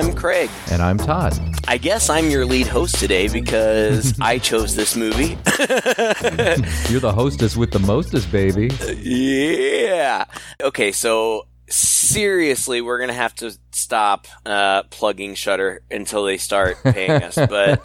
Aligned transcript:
I'm 0.00 0.14
Craig. 0.14 0.48
And 0.72 0.80
I'm 0.80 0.96
Todd. 0.96 1.38
I 1.68 1.76
guess 1.76 2.08
I'm 2.08 2.30
your 2.30 2.46
lead 2.46 2.66
host 2.66 2.94
today 2.94 3.28
because 3.28 4.18
I 4.20 4.38
chose 4.38 4.74
this 4.74 4.96
movie. 4.96 5.36
You're 6.88 7.00
the 7.00 7.12
hostess 7.14 7.54
with 7.54 7.70
the 7.70 7.80
mostest, 7.80 8.32
baby. 8.32 8.70
yeah. 8.96 10.24
Okay, 10.58 10.92
so 10.92 11.48
seriously, 11.68 12.80
we're 12.80 12.98
gonna 12.98 13.12
have 13.12 13.34
to 13.36 13.52
stop 13.72 14.26
uh, 14.46 14.84
plugging 14.84 15.34
Shudder 15.34 15.82
until 15.90 16.24
they 16.24 16.38
start 16.38 16.78
paying 16.82 17.22
us. 17.22 17.36
But 17.50 17.82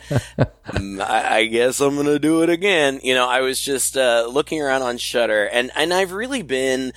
um, 0.74 1.02
I, 1.02 1.36
I, 1.40 1.46
guess 1.48 1.82
I'm 1.82 1.98
gonna 1.98 2.18
do 2.18 2.44
it 2.44 2.50
again. 2.50 3.02
You 3.04 3.14
know, 3.14 3.28
I 3.28 3.42
was 3.42 3.60
just 3.60 3.98
uh, 3.98 4.26
looking 4.32 4.62
around 4.62 4.84
on 4.84 4.98
Shudder, 4.98 5.50
and 5.52 5.70
and 5.76 5.94
I've 5.94 6.14
really 6.14 6.44
been 6.44 6.94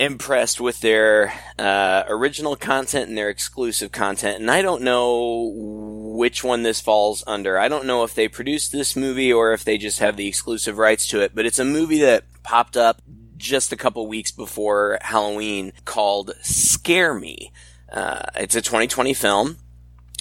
impressed 0.00 0.60
with 0.60 0.80
their 0.80 1.32
uh, 1.58 2.04
original 2.08 2.56
content 2.56 3.08
and 3.08 3.18
their 3.18 3.28
exclusive 3.28 3.90
content. 3.90 4.40
And 4.40 4.50
I 4.50 4.62
don't 4.62 4.82
know 4.82 5.52
which 5.54 6.44
one 6.44 6.62
this 6.62 6.80
falls 6.80 7.24
under. 7.26 7.58
I 7.58 7.68
don't 7.68 7.86
know 7.86 8.04
if 8.04 8.14
they 8.14 8.28
produced 8.28 8.70
this 8.72 8.94
movie 8.94 9.32
or 9.32 9.52
if 9.52 9.64
they 9.64 9.76
just 9.76 9.98
have 9.98 10.16
the 10.16 10.28
exclusive 10.28 10.78
rights 10.78 11.06
to 11.08 11.20
it. 11.20 11.34
But 11.34 11.46
it's 11.46 11.58
a 11.58 11.64
movie 11.64 12.00
that 12.00 12.24
popped 12.42 12.76
up 12.76 13.02
just 13.36 13.72
a 13.72 13.76
couple 13.76 14.06
weeks 14.06 14.30
before 14.30 14.98
Halloween 15.00 15.72
called 15.84 16.32
Scare 16.42 17.14
Me. 17.14 17.52
Uh, 17.90 18.22
it's 18.36 18.54
a 18.54 18.62
2020 18.62 19.14
film 19.14 19.58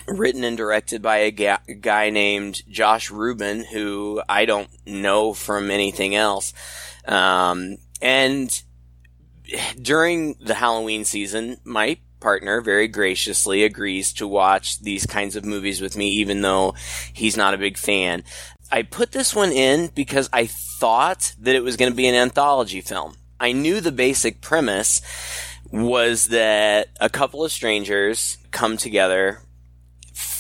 written 0.08 0.44
and 0.44 0.56
directed 0.56 1.02
by 1.02 1.18
a 1.18 1.32
ga- 1.32 1.58
guy 1.82 2.10
named 2.10 2.64
Josh 2.70 3.12
Rubin, 3.12 3.66
who 3.66 4.22
I 4.30 4.46
don't 4.46 4.70
know 4.86 5.34
from 5.34 5.70
anything 5.70 6.16
else. 6.16 6.54
Um, 7.06 7.78
and 8.02 8.62
during 9.82 10.36
the 10.40 10.54
Halloween 10.54 11.06
season, 11.06 11.58
my 11.64 11.98
partner 12.20 12.62
very 12.62 12.88
graciously 12.88 13.64
agrees 13.64 14.12
to 14.14 14.28
watch 14.28 14.80
these 14.80 15.06
kinds 15.06 15.36
of 15.36 15.46
movies 15.46 15.82
with 15.82 15.96
me, 15.96 16.10
even 16.10 16.42
though 16.42 16.74
he's 17.14 17.38
not 17.38 17.54
a 17.54 17.58
big 17.58 17.78
fan. 17.78 18.24
I 18.72 18.84
put 18.84 19.12
this 19.12 19.36
one 19.36 19.52
in 19.52 19.88
because 19.96 20.30
I 20.34 20.48
thought 20.48 21.36
that 21.40 21.56
it 21.56 21.64
was 21.64 21.78
going 21.78 21.92
to 21.92 21.96
be 21.96 22.08
an 22.08 22.16
anthology 22.16 22.82
film. 22.82 23.16
I 23.40 23.52
knew 23.52 23.82
the 23.82 23.92
basic 23.92 24.42
premise 24.42 25.02
was 25.72 26.28
that 26.30 26.90
a 27.00 27.10
couple 27.10 27.44
of 27.44 27.52
strangers 27.52 28.38
come 28.52 28.78
together 28.78 29.42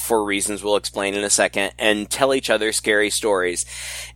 for 0.07 0.23
reasons 0.23 0.63
we'll 0.63 0.77
explain 0.77 1.13
in 1.13 1.23
a 1.23 1.29
second 1.29 1.73
and 1.77 2.09
tell 2.09 2.33
each 2.33 2.49
other 2.49 2.71
scary 2.71 3.09
stories. 3.09 3.65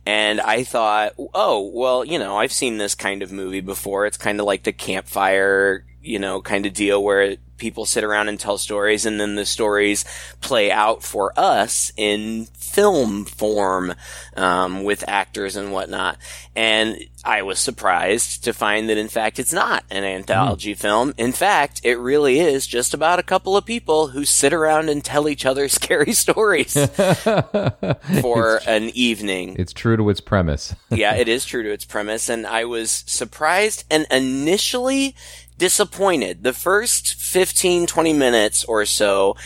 And 0.06 0.40
I 0.40 0.64
thought, 0.64 1.12
oh, 1.34 1.70
well, 1.72 2.04
you 2.04 2.18
know, 2.18 2.38
I've 2.38 2.52
seen 2.52 2.78
this 2.78 2.94
kind 2.94 3.22
of 3.22 3.30
movie 3.30 3.60
before. 3.60 4.06
It's 4.06 4.16
kind 4.16 4.40
of 4.40 4.46
like 4.46 4.62
the 4.62 4.72
campfire, 4.72 5.84
you 6.02 6.18
know, 6.18 6.40
kind 6.40 6.64
of 6.64 6.72
deal 6.72 7.02
where 7.04 7.36
people 7.62 7.86
sit 7.86 8.02
around 8.02 8.28
and 8.28 8.38
tell 8.38 8.58
stories 8.58 9.06
and 9.06 9.20
then 9.20 9.36
the 9.36 9.46
stories 9.46 10.04
play 10.40 10.70
out 10.70 11.02
for 11.02 11.32
us 11.36 11.92
in 11.96 12.46
film 12.56 13.24
form 13.24 13.94
um, 14.36 14.82
with 14.82 15.08
actors 15.08 15.54
and 15.54 15.72
whatnot. 15.72 16.18
And 16.56 16.98
I 17.24 17.42
was 17.42 17.60
surprised 17.60 18.42
to 18.44 18.52
find 18.52 18.88
that 18.88 18.98
in 18.98 19.08
fact 19.08 19.38
it's 19.38 19.52
not 19.52 19.84
an 19.90 20.02
anthology 20.02 20.74
mm. 20.74 20.78
film. 20.78 21.14
In 21.16 21.30
fact, 21.30 21.80
it 21.84 21.96
really 21.96 22.40
is 22.40 22.66
just 22.66 22.94
about 22.94 23.20
a 23.20 23.22
couple 23.22 23.56
of 23.56 23.64
people 23.64 24.08
who 24.08 24.24
sit 24.24 24.52
around 24.52 24.88
and 24.88 25.04
tell 25.04 25.28
each 25.28 25.46
other 25.46 25.68
scary 25.68 26.12
stories 26.12 26.72
for 26.96 28.56
it's, 28.56 28.66
an 28.66 28.90
evening. 28.94 29.54
It's 29.58 29.72
true 29.72 29.96
to 29.96 30.10
its 30.10 30.20
premise. 30.20 30.74
yeah, 30.90 31.14
it 31.14 31.28
is 31.36 31.44
true 31.44 31.62
to 31.62 31.70
its 31.70 31.84
premise. 31.84 32.28
And 32.28 32.44
I 32.44 32.64
was 32.64 32.90
surprised 33.06 33.84
and 33.88 34.06
initially 34.10 35.14
disappointed. 35.58 36.42
The 36.42 36.52
first 36.52 37.14
15, 37.14 37.86
20 37.86 38.12
minutes 38.12 38.64
or 38.64 38.84
so, 38.84 39.36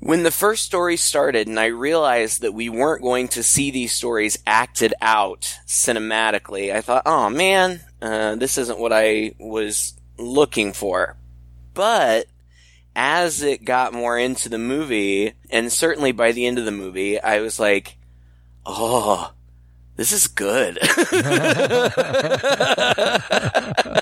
when 0.00 0.24
the 0.24 0.30
first 0.30 0.64
story 0.64 0.96
started 0.96 1.46
and 1.46 1.60
I 1.60 1.66
realized 1.66 2.42
that 2.42 2.54
we 2.54 2.68
weren't 2.68 3.02
going 3.02 3.28
to 3.28 3.42
see 3.42 3.70
these 3.70 3.92
stories 3.92 4.38
acted 4.46 4.94
out 5.00 5.58
cinematically, 5.66 6.74
I 6.74 6.80
thought, 6.80 7.02
oh 7.06 7.30
man, 7.30 7.80
uh, 8.00 8.34
this 8.34 8.58
isn't 8.58 8.80
what 8.80 8.92
I 8.92 9.34
was 9.38 9.94
looking 10.18 10.72
for. 10.72 11.16
But 11.72 12.26
as 12.96 13.42
it 13.42 13.64
got 13.64 13.94
more 13.94 14.18
into 14.18 14.48
the 14.48 14.58
movie, 14.58 15.34
and 15.50 15.72
certainly 15.72 16.12
by 16.12 16.32
the 16.32 16.46
end 16.46 16.58
of 16.58 16.64
the 16.64 16.72
movie, 16.72 17.20
I 17.20 17.40
was 17.40 17.60
like, 17.60 17.96
oh, 18.66 19.32
this 19.96 20.12
is 20.12 20.26
good. 20.26 20.78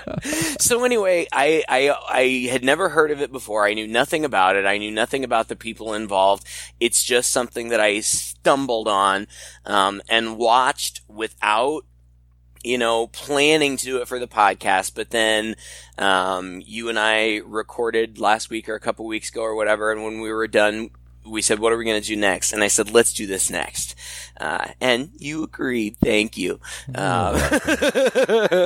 so 0.59 0.83
anyway, 0.83 1.27
I, 1.31 1.63
I 1.67 1.95
I 2.09 2.49
had 2.51 2.63
never 2.63 2.89
heard 2.89 3.11
of 3.11 3.21
it 3.21 3.31
before. 3.31 3.65
I 3.65 3.73
knew 3.73 3.87
nothing 3.87 4.25
about 4.25 4.55
it. 4.55 4.65
I 4.65 4.77
knew 4.77 4.91
nothing 4.91 5.23
about 5.23 5.47
the 5.47 5.55
people 5.55 5.93
involved. 5.93 6.45
It's 6.79 7.03
just 7.03 7.31
something 7.31 7.69
that 7.69 7.79
I 7.79 7.99
stumbled 8.01 8.87
on 8.87 9.27
um, 9.65 10.01
and 10.09 10.37
watched 10.37 11.01
without 11.07 11.85
you 12.63 12.77
know, 12.77 13.07
planning 13.07 13.77
to 13.77 13.85
do 13.85 13.97
it 13.97 14.07
for 14.07 14.19
the 14.19 14.27
podcast, 14.27 14.93
but 14.93 15.09
then 15.09 15.55
um, 15.97 16.61
you 16.63 16.89
and 16.89 16.99
I 16.99 17.41
recorded 17.45 18.19
last 18.19 18.49
week 18.49 18.69
or 18.69 18.75
a 18.75 18.79
couple 18.79 19.05
weeks 19.07 19.29
ago 19.29 19.41
or 19.41 19.55
whatever, 19.55 19.91
and 19.91 20.03
when 20.03 20.21
we 20.21 20.31
were 20.31 20.47
done, 20.47 20.91
we 21.25 21.41
said, 21.41 21.59
"What 21.59 21.73
are 21.73 21.77
we 21.77 21.85
going 21.85 22.01
to 22.01 22.07
do 22.07 22.15
next?" 22.15 22.53
And 22.53 22.63
I 22.63 22.67
said, 22.67 22.91
"Let's 22.91 23.13
do 23.13 23.27
this 23.27 23.49
next." 23.49 23.95
Uh, 24.39 24.69
and 24.81 25.11
you 25.17 25.43
agreed. 25.43 25.97
Thank 26.03 26.37
you. 26.37 26.59
Um, 26.95 27.39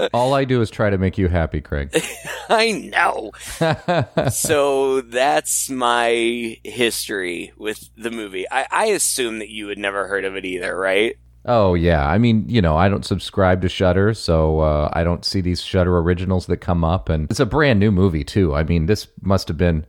All 0.14 0.34
I 0.34 0.46
do 0.46 0.62
is 0.62 0.70
try 0.70 0.90
to 0.90 0.98
make 0.98 1.18
you 1.18 1.28
happy, 1.28 1.60
Craig. 1.60 1.90
I 2.50 2.72
know. 2.72 3.32
so 4.32 5.02
that's 5.02 5.70
my 5.70 6.58
history 6.64 7.52
with 7.58 7.90
the 7.98 8.12
movie. 8.12 8.46
I, 8.50 8.68
I 8.72 8.86
assume 8.88 9.40
that 9.40 9.50
you 9.50 9.68
had 9.68 9.78
never 9.78 10.08
heard 10.08 10.24
of 10.24 10.36
it 10.36 10.46
either, 10.46 10.78
right? 10.78 11.18
Oh 11.48 11.76
yeah, 11.76 12.08
I 12.08 12.18
mean, 12.18 12.46
you 12.48 12.62
know, 12.62 12.76
I 12.76 12.90
don't 12.90 13.06
subscribe 13.06 13.62
to 13.62 13.70
Shudder, 13.70 14.16
so 14.16 14.62
uh, 14.62 14.90
I 14.94 15.04
don't 15.04 15.24
see 15.24 15.42
these 15.42 15.62
Shudder 15.62 15.96
originals 16.00 16.48
that 16.48 16.58
come 16.58 16.84
up, 16.84 17.08
and 17.08 17.30
it's 17.30 17.40
a 17.40 17.46
brand 17.46 17.80
new 17.80 17.92
movie 17.92 18.24
too. 18.24 18.56
I 18.56 18.64
mean, 18.64 18.88
this 18.88 19.08
must 19.22 19.48
have 19.50 19.58
been 19.58 19.86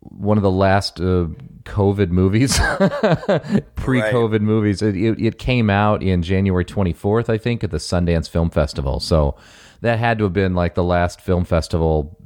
one 0.00 0.38
of 0.38 0.42
the 0.42 0.50
last 0.50 1.00
uh, 1.00 1.28
COVID 1.64 2.10
movies, 2.10 2.58
pre-COVID 3.76 4.32
right. 4.32 4.40
movies. 4.40 4.82
It, 4.82 4.96
it, 4.96 5.20
it, 5.20 5.38
came 5.38 5.68
out 5.68 6.02
in 6.02 6.22
January 6.22 6.64
24th, 6.64 7.28
I 7.28 7.36
think, 7.36 7.62
at 7.62 7.70
the 7.70 7.76
Sundance 7.76 8.28
Film 8.28 8.50
Festival. 8.50 8.98
So 9.00 9.36
that 9.82 9.98
had 9.98 10.18
to 10.18 10.24
have 10.24 10.32
been 10.32 10.54
like 10.54 10.74
the 10.74 10.84
last 10.84 11.20
film 11.20 11.44
festival 11.44 12.16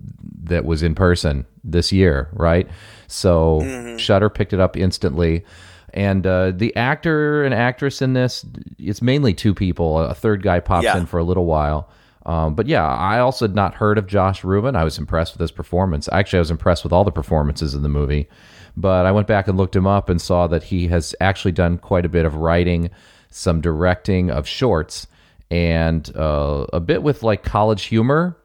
that 0.44 0.64
was 0.64 0.82
in 0.82 0.94
person 0.94 1.46
this 1.64 1.92
year, 1.92 2.28
right? 2.32 2.68
So 3.08 3.60
mm-hmm. 3.62 3.96
Shudder 3.96 4.30
picked 4.30 4.52
it 4.52 4.60
up 4.60 4.76
instantly. 4.76 5.44
And 5.92 6.26
uh, 6.26 6.50
the 6.50 6.74
actor 6.76 7.44
and 7.44 7.54
actress 7.54 8.02
in 8.02 8.14
this, 8.14 8.44
it's 8.78 9.00
mainly 9.00 9.32
two 9.32 9.54
people. 9.54 9.98
A 9.98 10.14
third 10.14 10.42
guy 10.42 10.60
pops 10.60 10.84
yeah. 10.84 10.98
in 10.98 11.06
for 11.06 11.18
a 11.18 11.24
little 11.24 11.46
while. 11.46 11.88
Um, 12.26 12.54
but 12.54 12.66
yeah, 12.66 12.86
I 12.86 13.18
also 13.20 13.46
had 13.46 13.54
not 13.54 13.74
heard 13.74 13.98
of 13.98 14.06
Josh 14.06 14.44
Rubin. 14.44 14.76
I 14.76 14.84
was 14.84 14.98
impressed 14.98 15.34
with 15.34 15.40
his 15.40 15.50
performance. 15.50 16.08
Actually, 16.10 16.38
I 16.38 16.40
was 16.40 16.50
impressed 16.50 16.84
with 16.84 16.92
all 16.92 17.04
the 17.04 17.12
performances 17.12 17.74
in 17.74 17.82
the 17.82 17.88
movie. 17.88 18.28
But 18.76 19.06
I 19.06 19.12
went 19.12 19.26
back 19.26 19.46
and 19.46 19.56
looked 19.56 19.76
him 19.76 19.86
up 19.86 20.08
and 20.08 20.20
saw 20.20 20.46
that 20.48 20.64
he 20.64 20.88
has 20.88 21.14
actually 21.20 21.52
done 21.52 21.78
quite 21.78 22.04
a 22.04 22.08
bit 22.08 22.24
of 22.24 22.34
writing, 22.36 22.90
some 23.30 23.60
directing 23.60 24.30
of 24.30 24.48
shorts, 24.48 25.06
and 25.50 26.10
uh, 26.16 26.66
a 26.72 26.80
bit 26.80 27.02
with 27.02 27.22
like 27.22 27.44
college 27.44 27.84
humor 27.84 28.36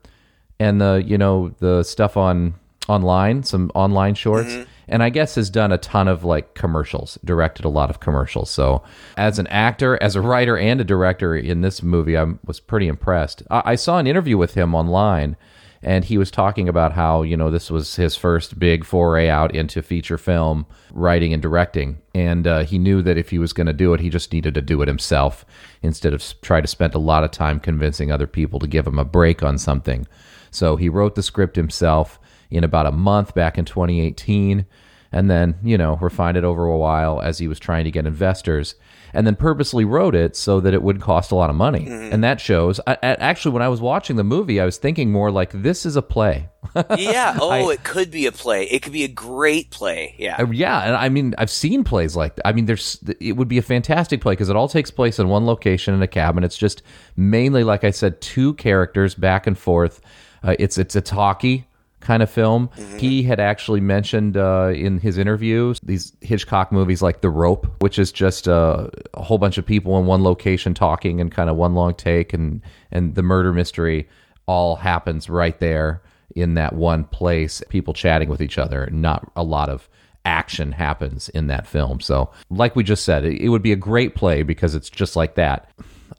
and 0.59 0.79
the 0.79 1.01
you 1.05 1.17
know 1.17 1.49
the 1.59 1.83
stuff 1.83 2.17
on 2.17 2.53
online, 2.87 3.43
some 3.43 3.71
online 3.73 4.13
shorts. 4.13 4.51
Mm-hmm 4.51 4.69
and 4.89 5.03
I 5.03 5.09
guess 5.09 5.35
has 5.35 5.49
done 5.49 5.71
a 5.71 5.77
ton 5.77 6.07
of 6.07 6.23
like 6.23 6.55
commercials, 6.55 7.17
directed 7.23 7.65
a 7.65 7.69
lot 7.69 7.89
of 7.89 7.99
commercials. 7.99 8.49
So, 8.49 8.83
as 9.15 9.39
an 9.39 9.47
actor, 9.47 10.01
as 10.01 10.15
a 10.15 10.21
writer, 10.21 10.57
and 10.57 10.81
a 10.81 10.83
director 10.83 11.35
in 11.35 11.61
this 11.61 11.81
movie, 11.81 12.17
I 12.17 12.25
was 12.45 12.59
pretty 12.59 12.87
impressed. 12.87 13.43
I, 13.49 13.61
I 13.65 13.75
saw 13.75 13.97
an 13.97 14.07
interview 14.07 14.37
with 14.37 14.55
him 14.55 14.75
online, 14.75 15.37
and 15.81 16.03
he 16.03 16.17
was 16.17 16.31
talking 16.31 16.67
about 16.67 16.93
how 16.93 17.21
you 17.21 17.37
know 17.37 17.51
this 17.51 17.69
was 17.71 17.95
his 17.95 18.15
first 18.15 18.59
big 18.59 18.83
foray 18.83 19.29
out 19.29 19.55
into 19.55 19.81
feature 19.81 20.17
film 20.17 20.65
writing 20.91 21.33
and 21.33 21.41
directing, 21.41 22.01
and 22.13 22.47
uh, 22.47 22.63
he 22.63 22.79
knew 22.79 23.01
that 23.01 23.17
if 23.17 23.29
he 23.29 23.39
was 23.39 23.53
going 23.53 23.67
to 23.67 23.73
do 23.73 23.93
it, 23.93 23.99
he 23.99 24.09
just 24.09 24.33
needed 24.33 24.53
to 24.55 24.61
do 24.61 24.81
it 24.81 24.87
himself 24.87 25.45
instead 25.81 26.13
of 26.13 26.23
try 26.41 26.59
to 26.59 26.67
spend 26.67 26.95
a 26.95 26.99
lot 26.99 27.23
of 27.23 27.31
time 27.31 27.59
convincing 27.59 28.11
other 28.11 28.27
people 28.27 28.59
to 28.59 28.67
give 28.67 28.87
him 28.87 28.99
a 28.99 29.05
break 29.05 29.43
on 29.43 29.57
something. 29.57 30.07
So 30.51 30.75
he 30.75 30.89
wrote 30.89 31.13
the 31.13 31.21
script 31.21 31.55
himself 31.55 32.19
in 32.49 32.63
about 32.63 32.85
a 32.85 32.91
month 32.91 33.33
back 33.33 33.57
in 33.57 33.65
2018 33.65 34.65
and 35.11 35.29
then, 35.29 35.55
you 35.63 35.77
know, 35.77 35.97
refined 35.97 36.37
it 36.37 36.43
over 36.43 36.65
a 36.65 36.77
while 36.77 37.19
as 37.21 37.39
he 37.39 37.47
was 37.47 37.59
trying 37.59 37.83
to 37.85 37.91
get 37.91 38.05
investors 38.05 38.75
and 39.11 39.25
then 39.25 39.35
purposely 39.35 39.85
wrote 39.85 40.13
it 40.13 40.35
so 40.35 40.59
that 40.59 40.73
it 40.73 40.83
would 40.83 41.01
cost 41.01 41.31
a 41.31 41.35
lot 41.35 41.49
of 41.49 41.55
money. 41.55 41.85
Mm. 41.85 42.13
And 42.13 42.23
that 42.23 42.39
shows. 42.39 42.79
I, 42.85 42.95
actually, 43.01 43.53
when 43.53 43.63
I 43.63 43.67
was 43.67 43.81
watching 43.81 44.17
the 44.17 44.23
movie, 44.23 44.61
I 44.61 44.65
was 44.65 44.77
thinking 44.77 45.11
more 45.11 45.31
like 45.31 45.51
this 45.51 45.83
is 45.83 45.95
a 45.95 46.03
play. 46.03 46.49
yeah. 46.95 47.35
Oh, 47.41 47.49
I, 47.49 47.73
it 47.73 47.83
could 47.83 48.11
be 48.11 48.27
a 48.27 48.31
play. 48.31 48.65
It 48.65 48.83
could 48.83 48.93
be 48.93 49.03
a 49.03 49.07
great 49.07 49.71
play. 49.71 50.13
Yeah. 50.19 50.35
Uh, 50.37 50.51
yeah. 50.51 50.81
And 50.81 50.95
I 50.95 51.09
mean, 51.09 51.33
I've 51.39 51.49
seen 51.49 51.83
plays 51.83 52.15
like 52.15 52.35
that. 52.35 52.47
I 52.47 52.51
mean, 52.51 52.65
there's 52.65 52.99
it 53.19 53.35
would 53.35 53.47
be 53.47 53.57
a 53.57 53.63
fantastic 53.63 54.21
play 54.21 54.33
because 54.33 54.49
it 54.49 54.55
all 54.55 54.67
takes 54.67 54.91
place 54.91 55.17
in 55.17 55.27
one 55.27 55.47
location 55.47 55.95
in 55.95 56.03
a 56.03 56.07
cabin. 56.07 56.43
It's 56.43 56.57
just 56.57 56.83
mainly, 57.15 57.63
like 57.63 57.83
I 57.83 57.91
said, 57.91 58.21
two 58.21 58.53
characters 58.55 59.15
back 59.15 59.47
and 59.47 59.57
forth 59.57 60.01
Uh, 60.43 60.55
it's 60.59 60.77
it's 60.77 60.95
a 60.95 61.01
talkie 61.01 61.65
kind 61.99 62.23
of 62.23 62.29
film. 62.29 62.69
He 62.97 63.23
had 63.23 63.39
actually 63.39 63.81
mentioned 63.81 64.37
uh, 64.37 64.71
in 64.73 64.99
his 64.99 65.17
interviews 65.17 65.79
these 65.83 66.13
Hitchcock 66.21 66.71
movies 66.71 67.01
like 67.01 67.21
The 67.21 67.29
Rope, 67.29 67.67
which 67.81 67.99
is 67.99 68.11
just 68.11 68.47
uh, 68.47 68.87
a 69.13 69.23
whole 69.23 69.37
bunch 69.37 69.57
of 69.57 69.65
people 69.65 69.97
in 69.99 70.05
one 70.05 70.23
location 70.23 70.73
talking 70.73 71.19
and 71.19 71.31
kind 71.31 71.49
of 71.49 71.55
one 71.55 71.75
long 71.75 71.93
take, 71.93 72.33
and 72.33 72.61
and 72.91 73.15
the 73.15 73.23
murder 73.23 73.53
mystery 73.53 74.07
all 74.45 74.75
happens 74.75 75.29
right 75.29 75.59
there 75.59 76.01
in 76.35 76.55
that 76.55 76.73
one 76.73 77.03
place. 77.03 77.61
People 77.69 77.93
chatting 77.93 78.29
with 78.29 78.41
each 78.41 78.57
other, 78.57 78.89
not 78.91 79.31
a 79.35 79.43
lot 79.43 79.69
of 79.69 79.89
action 80.25 80.71
happens 80.71 81.29
in 81.29 81.47
that 81.47 81.65
film. 81.65 81.99
So, 81.99 82.31
like 82.49 82.75
we 82.75 82.83
just 82.83 83.03
said, 83.03 83.25
it, 83.25 83.41
it 83.41 83.49
would 83.49 83.61
be 83.61 83.71
a 83.71 83.77
great 83.77 84.15
play 84.15 84.43
because 84.43 84.75
it's 84.75 84.89
just 84.89 85.15
like 85.15 85.35
that. 85.35 85.69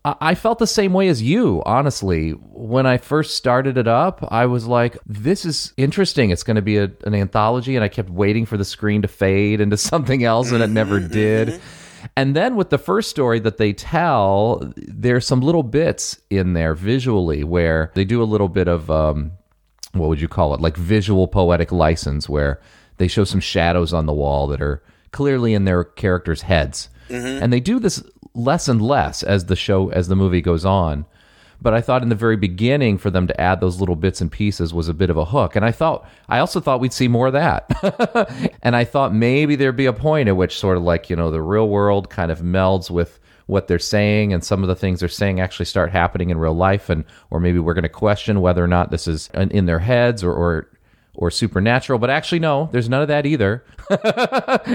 I 0.05 0.17
I 0.21 0.35
felt 0.35 0.59
the 0.59 0.67
same 0.67 0.93
way 0.93 1.09
as 1.09 1.23
you, 1.23 1.63
honestly. 1.67 2.31
When 2.31 2.87
I 2.87 2.99
first 2.99 3.37
started 3.37 3.77
it 3.77 3.89
up, 3.89 4.27
I 4.31 4.47
was 4.47 4.67
like, 4.67 4.97
this 5.07 5.45
is 5.45 5.73
interesting. 5.77 6.31
It's 6.31 6.43
going 6.43 6.57
to 6.57 6.63
be 6.63 6.79
a, 6.79 6.91
an 7.05 7.15
anthology. 7.15 7.77
And 7.77 7.85
I 7.85 7.89
kept 7.89 8.11
waiting 8.11 8.47
for 8.47 8.57
the 8.57 8.65
screen 8.65 9.03
to 9.03 9.09
fade 9.09 9.61
into 9.61 9.77
something 9.91 10.25
else, 10.25 10.53
and 10.53 10.63
it 10.63 10.69
never 10.71 11.01
mm-hmm, 11.01 11.13
did. 11.13 11.49
Mm-hmm. 11.49 12.07
And 12.17 12.35
then 12.35 12.57
with 12.57 12.71
the 12.71 12.79
first 12.79 13.11
story 13.11 13.41
that 13.41 13.59
they 13.59 13.75
tell, 13.75 14.73
there's 14.77 15.27
some 15.27 15.41
little 15.41 15.63
bits 15.63 16.19
in 16.31 16.55
there 16.55 16.75
visually 16.75 17.45
where 17.45 17.93
they 17.95 18.07
do 18.07 18.23
a 18.23 18.25
little 18.25 18.49
bit 18.49 18.69
of, 18.69 18.91
um, 18.91 19.33
what 19.93 20.09
would 20.09 20.21
you 20.21 20.29
call 20.29 20.55
it? 20.55 20.61
Like 20.63 20.77
visual 20.77 21.29
poetic 21.29 21.73
license, 21.73 22.27
where 22.27 22.61
they 22.97 23.07
show 23.07 23.25
some 23.25 23.41
shadows 23.41 23.93
on 23.93 24.07
the 24.07 24.15
wall 24.15 24.47
that 24.47 24.63
are 24.63 24.83
clearly 25.13 25.53
in 25.53 25.67
their 25.67 25.85
characters' 25.85 26.43
heads. 26.43 26.89
Mm-hmm. 27.09 27.43
And 27.43 27.53
they 27.53 27.61
do 27.61 27.79
this 27.79 28.03
less 28.35 28.69
and 28.69 28.81
less 28.81 29.23
as 29.23 29.47
the 29.47 29.57
show 29.57 29.91
as 29.91 30.09
the 30.09 30.17
movie 30.17 30.41
goes 30.41 30.65
on. 30.65 31.05
But 31.63 31.75
I 31.75 31.83
thought 31.83 32.03
in 32.03 32.09
the 32.09 32.15
very 32.15 32.37
beginning 32.37 32.97
for 32.97 33.11
them 33.11 33.27
to 33.27 33.39
add 33.39 33.61
those 33.61 33.81
little 33.81 33.97
bits 33.97 34.23
and 34.23 34.33
pieces 34.33 34.73
was 34.73 34.89
a 34.89 34.95
bit 34.95 35.11
of 35.11 35.19
a 35.19 35.27
hook. 35.27 35.57
And 35.57 35.65
I 35.65 35.73
thought 35.73 36.09
I 36.29 36.39
also 36.39 36.59
thought 36.59 36.81
we'd 36.81 36.93
see 36.93 37.09
more 37.09 37.27
of 37.27 37.35
that. 37.35 38.57
and 38.63 38.75
I 38.75 38.85
thought 38.85 39.15
maybe 39.15 39.57
there'd 39.57 39.77
be 39.77 39.87
a 39.87 39.93
point 39.93 40.29
at 40.29 40.37
which 40.37 40.59
sort 40.59 40.79
of 40.79 40.83
like, 40.83 41.11
you 41.11 41.17
know, 41.17 41.31
the 41.31 41.43
real 41.43 41.69
world 41.69 42.09
kind 42.09 42.31
of 42.31 42.41
melds 42.41 42.91
with 42.91 43.21
what 43.47 43.67
they're 43.67 43.79
saying 43.79 44.33
and 44.33 44.45
some 44.45 44.63
of 44.63 44.69
the 44.69 44.77
things 44.77 45.01
they're 45.01 45.09
saying 45.09 45.41
actually 45.41 45.67
start 45.67 45.91
happening 45.91 46.31
in 46.31 46.39
real 46.39 46.55
life 46.55 46.89
and 46.89 47.05
or 47.31 47.41
maybe 47.41 47.59
we're 47.59 47.75
going 47.75 47.83
to 47.83 47.89
question 47.89 48.41
whether 48.41 48.63
or 48.63 48.69
not 48.69 48.93
this 48.93 49.09
is 49.09 49.29
in 49.35 49.67
their 49.67 49.81
heads 49.81 50.23
or 50.23 50.33
or 50.33 50.69
or 51.15 51.31
supernatural, 51.31 51.99
but 51.99 52.11
actually, 52.11 52.39
no, 52.39 52.69
there's 52.73 52.89
none 52.89 53.03
of 53.03 53.09
that 53.09 53.27
either. 53.27 53.65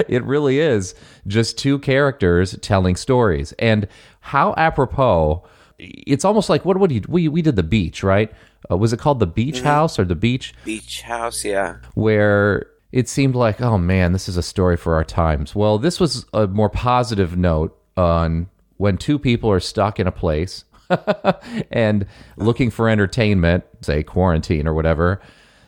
it 0.07 0.23
really 0.23 0.59
is 0.59 0.95
just 1.27 1.57
two 1.57 1.79
characters 1.79 2.57
telling 2.61 2.95
stories. 2.95 3.53
And 3.53 3.87
how 4.19 4.53
apropos, 4.57 5.43
it's 5.77 6.25
almost 6.25 6.49
like 6.49 6.65
what 6.65 6.77
would 6.77 6.91
you, 6.91 7.01
we, 7.07 7.27
we 7.27 7.41
did 7.41 7.55
the 7.55 7.63
beach, 7.63 8.03
right? 8.03 8.31
Uh, 8.69 8.77
was 8.77 8.93
it 8.93 8.99
called 8.99 9.19
the 9.19 9.27
beach 9.27 9.61
house 9.61 9.97
or 9.97 10.05
the 10.05 10.15
beach? 10.15 10.53
Beach 10.63 11.01
house, 11.01 11.45
yeah. 11.45 11.77
where 11.93 12.67
it 12.91 13.09
seemed 13.09 13.35
like, 13.35 13.61
oh 13.61 13.77
man, 13.77 14.13
this 14.13 14.27
is 14.29 14.38
a 14.38 14.43
story 14.43 14.77
for 14.77 14.95
our 14.95 15.03
times. 15.03 15.55
Well, 15.55 15.77
this 15.77 15.99
was 15.99 16.25
a 16.33 16.47
more 16.47 16.69
positive 16.69 17.38
note 17.38 17.77
on 17.97 18.49
when 18.77 18.97
two 18.97 19.19
people 19.19 19.49
are 19.51 19.59
stuck 19.59 19.99
in 19.99 20.07
a 20.07 20.11
place 20.11 20.65
and 21.71 22.05
looking 22.38 22.69
for 22.69 22.89
entertainment, 22.89 23.63
say 23.81 24.03
quarantine 24.03 24.67
or 24.67 24.73
whatever, 24.73 25.21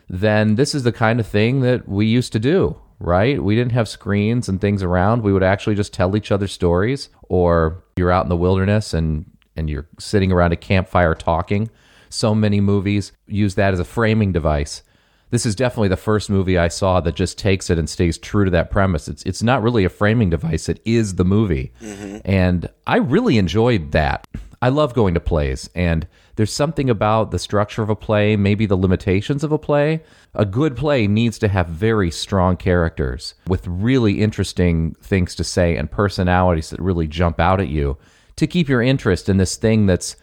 then 0.10 0.56
this 0.56 0.74
is 0.74 0.84
the 0.84 0.92
kind 0.92 1.20
of 1.20 1.28
thing 1.28 1.62
that 1.62 1.88
we 1.88 2.06
used 2.06 2.32
to 2.34 2.40
do, 2.40 2.80
right? 3.00 3.42
We 3.42 3.56
didn't 3.56 3.74
have 3.74 3.88
screens 3.88 4.48
and 4.48 4.60
things 4.60 4.82
around. 4.82 5.22
We 5.22 5.34
would 5.34 5.44
actually 5.44 5.76
just 5.76 5.94
tell 5.94 6.16
each 6.16 6.32
other 6.32 6.48
stories, 6.48 7.10
or 7.24 7.84
you're 7.98 8.12
out 8.12 8.26
in 8.26 8.30
the 8.30 8.38
wilderness 8.38 8.94
and 8.94 9.26
and 9.56 9.70
you're 9.70 9.88
sitting 10.00 10.32
around 10.32 10.54
a 10.54 10.58
campfire 10.58 11.16
talking. 11.16 11.70
So 12.10 12.36
many 12.36 12.62
movies 12.62 13.12
use 13.26 13.56
that 13.56 13.74
as 13.74 13.80
a 13.80 13.86
framing 13.86 14.32
device. 14.32 14.84
This 15.30 15.46
is 15.46 15.56
definitely 15.56 15.90
the 15.90 15.98
first 15.98 16.30
movie 16.30 16.58
I 16.58 16.70
saw 16.70 17.02
that 17.02 17.16
just 17.16 17.38
takes 17.38 17.70
it 17.70 17.78
and 17.78 17.90
stays 17.90 18.18
true 18.18 18.46
to 18.46 18.52
that 18.52 18.72
premise. 18.72 19.10
It's 19.10 19.24
it's 19.24 19.44
not 19.44 19.62
really 19.62 19.84
a 19.84 19.90
framing 19.90 20.30
device; 20.30 20.70
it 20.70 20.80
is 20.86 21.16
the 21.16 21.26
movie, 21.26 21.74
mm-hmm. 21.82 22.20
and 22.24 22.70
I 22.86 22.98
really 22.98 23.38
enjoyed 23.38 23.92
that. 23.92 24.26
I 24.62 24.70
love 24.70 24.94
going 24.94 25.16
to 25.16 25.20
plays, 25.20 25.70
and 25.76 26.08
there's 26.38 26.54
something 26.54 26.90
about 26.90 27.32
the 27.32 27.40
structure 27.40 27.82
of 27.82 27.90
a 27.90 27.96
play, 27.96 28.36
maybe 28.36 28.68
the 28.68 28.78
limitations 28.78 29.44
of 29.44 29.52
a 29.52 29.58
play. 29.58 30.04
A 30.36 30.46
good 30.46 30.78
play 30.78 31.08
needs 31.08 31.40
to 31.40 31.48
have 31.48 31.68
very 31.68 32.12
strong 32.12 32.58
characters 32.58 33.34
with 33.48 33.68
really 33.68 34.22
interesting 34.22 34.94
things 35.02 35.34
to 35.36 35.44
say 35.44 35.76
and 35.76 35.90
personalities 35.90 36.70
that 36.70 36.80
really 36.80 37.08
jump 37.08 37.40
out 37.40 37.60
at 37.60 37.70
you 37.70 37.98
to 38.36 38.46
keep 38.46 38.70
your 38.70 38.84
interest 38.84 39.30
in 39.30 39.38
this 39.38 39.56
thing 39.56 39.88
that's 39.88 40.16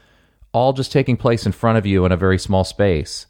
all 0.53 0.73
just 0.73 0.93
taking 0.93 1.17
place 1.17 1.47
in 1.47 1.53
front 1.53 1.79
of 1.79 1.85
you 1.85 2.05
in 2.07 2.13
a 2.13 2.17
very 2.17 2.39
small 2.39 2.63
space 2.63 3.27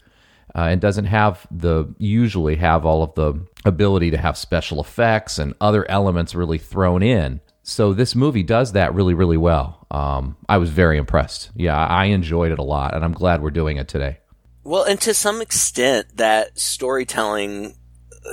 uh, 0.54 0.68
and 0.68 0.82
doesn't 0.82 1.06
have 1.06 1.46
the 1.50 1.86
usually 1.96 2.56
have 2.56 2.84
all 2.84 3.02
of 3.02 3.14
the 3.14 3.34
ability 3.64 4.10
to 4.10 4.18
have 4.18 4.36
special 4.36 4.78
effects 4.78 5.38
and 5.38 5.54
other 5.58 5.90
elements 5.90 6.34
really 6.34 6.58
thrown 6.58 7.02
in. 7.02 7.40
So 7.66 7.94
this 7.94 8.14
movie 8.14 8.42
does 8.42 8.72
that 8.72 8.94
really, 8.94 9.14
really 9.14 9.38
well. 9.38 9.86
Um, 9.90 10.36
I 10.48 10.58
was 10.58 10.68
very 10.68 10.98
impressed. 10.98 11.50
Yeah, 11.56 11.74
I 11.74 12.06
enjoyed 12.06 12.52
it 12.52 12.58
a 12.58 12.62
lot, 12.62 12.94
and 12.94 13.02
I'm 13.02 13.14
glad 13.14 13.42
we're 13.42 13.50
doing 13.50 13.78
it 13.78 13.88
today. 13.88 14.18
Well, 14.64 14.84
and 14.84 15.00
to 15.00 15.14
some 15.14 15.40
extent, 15.40 16.18
that 16.18 16.58
storytelling 16.58 17.74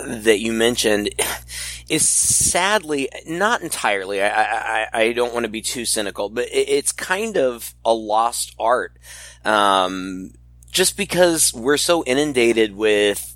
that 0.06 0.40
you 0.40 0.52
mentioned 0.52 1.10
is 1.90 2.08
sadly 2.08 3.08
not 3.26 3.62
entirely. 3.62 4.22
I 4.22 4.84
I, 4.84 4.88
I 4.94 5.14
don't 5.14 5.34
want 5.34 5.46
to 5.46 5.52
be 5.52 5.62
too 5.62 5.86
cynical, 5.86 6.30
but 6.30 6.48
it, 6.50 6.68
it's 6.68 6.92
kind 6.92 7.38
of 7.38 7.74
a 7.86 7.94
lost 7.94 8.54
art. 8.60 8.98
Um, 9.46 10.32
just 10.72 10.98
because 10.98 11.54
we're 11.54 11.78
so 11.78 12.04
inundated 12.04 12.76
with 12.76 13.34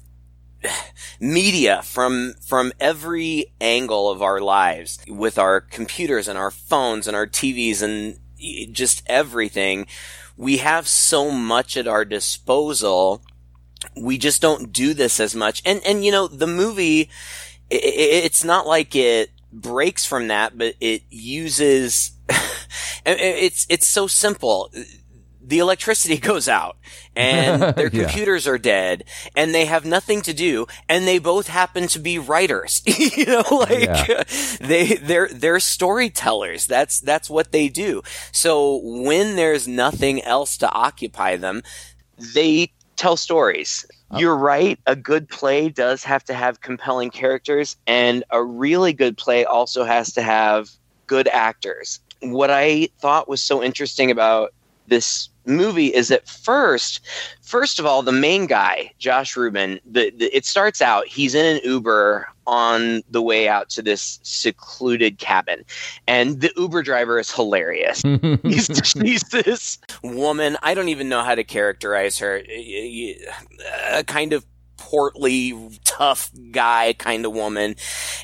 media 1.19 1.81
from 1.83 2.33
from 2.41 2.71
every 2.79 3.53
angle 3.61 4.09
of 4.09 4.21
our 4.21 4.41
lives 4.41 4.99
with 5.07 5.37
our 5.37 5.61
computers 5.61 6.27
and 6.27 6.37
our 6.37 6.51
phones 6.51 7.07
and 7.07 7.15
our 7.15 7.27
TVs 7.27 7.81
and 7.81 8.19
just 8.73 9.03
everything. 9.07 9.87
We 10.37 10.57
have 10.57 10.87
so 10.87 11.31
much 11.31 11.77
at 11.77 11.87
our 11.87 12.05
disposal. 12.05 13.21
We 13.95 14.17
just 14.17 14.41
don't 14.41 14.73
do 14.73 14.93
this 14.93 15.19
as 15.19 15.35
much. 15.35 15.61
And 15.65 15.81
and 15.85 16.03
you 16.03 16.11
know 16.11 16.27
the 16.27 16.47
movie 16.47 17.09
i 17.71 17.79
it's 17.81 18.43
not 18.43 18.67
like 18.67 18.95
it 18.95 19.31
breaks 19.51 20.05
from 20.05 20.27
that 20.27 20.57
but 20.57 20.75
it 20.79 21.01
uses 21.09 22.11
it's 23.05 23.65
it's 23.69 23.87
so 23.87 24.07
simple 24.07 24.71
the 25.47 25.59
electricity 25.59 26.17
goes 26.31 26.47
out 26.49 26.77
and 27.15 27.61
their 27.75 27.89
Yeah. 27.89 28.03
computers 28.03 28.47
are 28.47 28.57
dead 28.57 29.03
and 29.35 29.53
they 29.53 29.65
have 29.65 29.85
nothing 29.85 30.21
to 30.23 30.33
do 30.33 30.65
and 30.89 31.07
they 31.07 31.19
both 31.19 31.47
happen 31.47 31.87
to 31.87 31.99
be 31.99 32.17
writers. 32.19 32.81
You 33.17 33.25
know 33.25 33.43
like 33.51 33.83
Yeah. 33.83 34.23
they 34.59 34.95
they're 34.95 35.29
they're 35.29 35.59
storytellers. 35.59 36.65
That's 36.67 36.99
that's 36.99 37.29
what 37.29 37.51
they 37.51 37.69
do. 37.69 38.01
So 38.31 38.81
when 38.83 39.35
there's 39.35 39.67
nothing 39.67 40.21
else 40.23 40.57
to 40.57 40.69
occupy 40.71 41.37
them 41.37 41.61
they 42.33 42.71
tell 42.95 43.17
stories. 43.17 43.85
Oh. 44.11 44.19
You're 44.19 44.37
right. 44.37 44.79
A 44.85 44.95
good 44.95 45.27
play 45.29 45.67
does 45.69 46.03
have 46.03 46.23
to 46.25 46.33
have 46.33 46.61
compelling 46.61 47.09
characters 47.09 47.75
and 47.87 48.23
a 48.29 48.41
really 48.43 48.93
good 48.93 49.17
play 49.17 49.43
also 49.45 49.83
has 49.83 50.13
to 50.13 50.21
have 50.21 50.69
good 51.07 51.27
actors. 51.27 51.99
What 52.21 52.49
i 52.49 52.87
thought 52.99 53.27
was 53.27 53.41
so 53.43 53.61
interesting 53.61 54.09
about 54.11 54.53
this 54.87 55.29
movie 55.47 55.93
is 55.93 56.07
that 56.07 56.27
first 56.27 57.01
first 57.41 57.79
of 57.79 57.85
all 57.85 58.01
the 58.01 58.11
main 58.11 58.45
guy 58.45 58.91
josh 58.97 59.35
rubin 59.37 59.79
the, 59.85 60.11
the 60.11 60.35
it 60.35 60.45
starts 60.45 60.81
out 60.81 61.07
he's 61.07 61.35
in 61.35 61.57
an 61.57 61.61
uber 61.63 62.27
on 62.47 63.01
the 63.09 63.21
way 63.21 63.47
out 63.47 63.69
to 63.69 63.81
this 63.81 64.19
secluded 64.23 65.17
cabin. 65.17 65.63
And 66.07 66.41
the 66.41 66.51
uber 66.55 66.83
driver 66.83 67.19
is 67.19 67.31
hilarious. 67.31 68.01
He's, 68.43 68.93
he's 68.93 69.23
this 69.23 69.79
woman 70.03 70.57
i 70.61 70.73
don't 70.73 70.89
even 70.89 71.09
know 71.09 71.23
how 71.23 71.35
to 71.35 71.43
characterize 71.43 72.17
her. 72.19 72.41
A 72.47 74.03
kind 74.05 74.33
of 74.33 74.45
portly 74.77 75.79
tough 75.83 76.29
guy 76.51 76.93
kind 76.93 77.25
of 77.25 77.33
woman. 77.33 77.75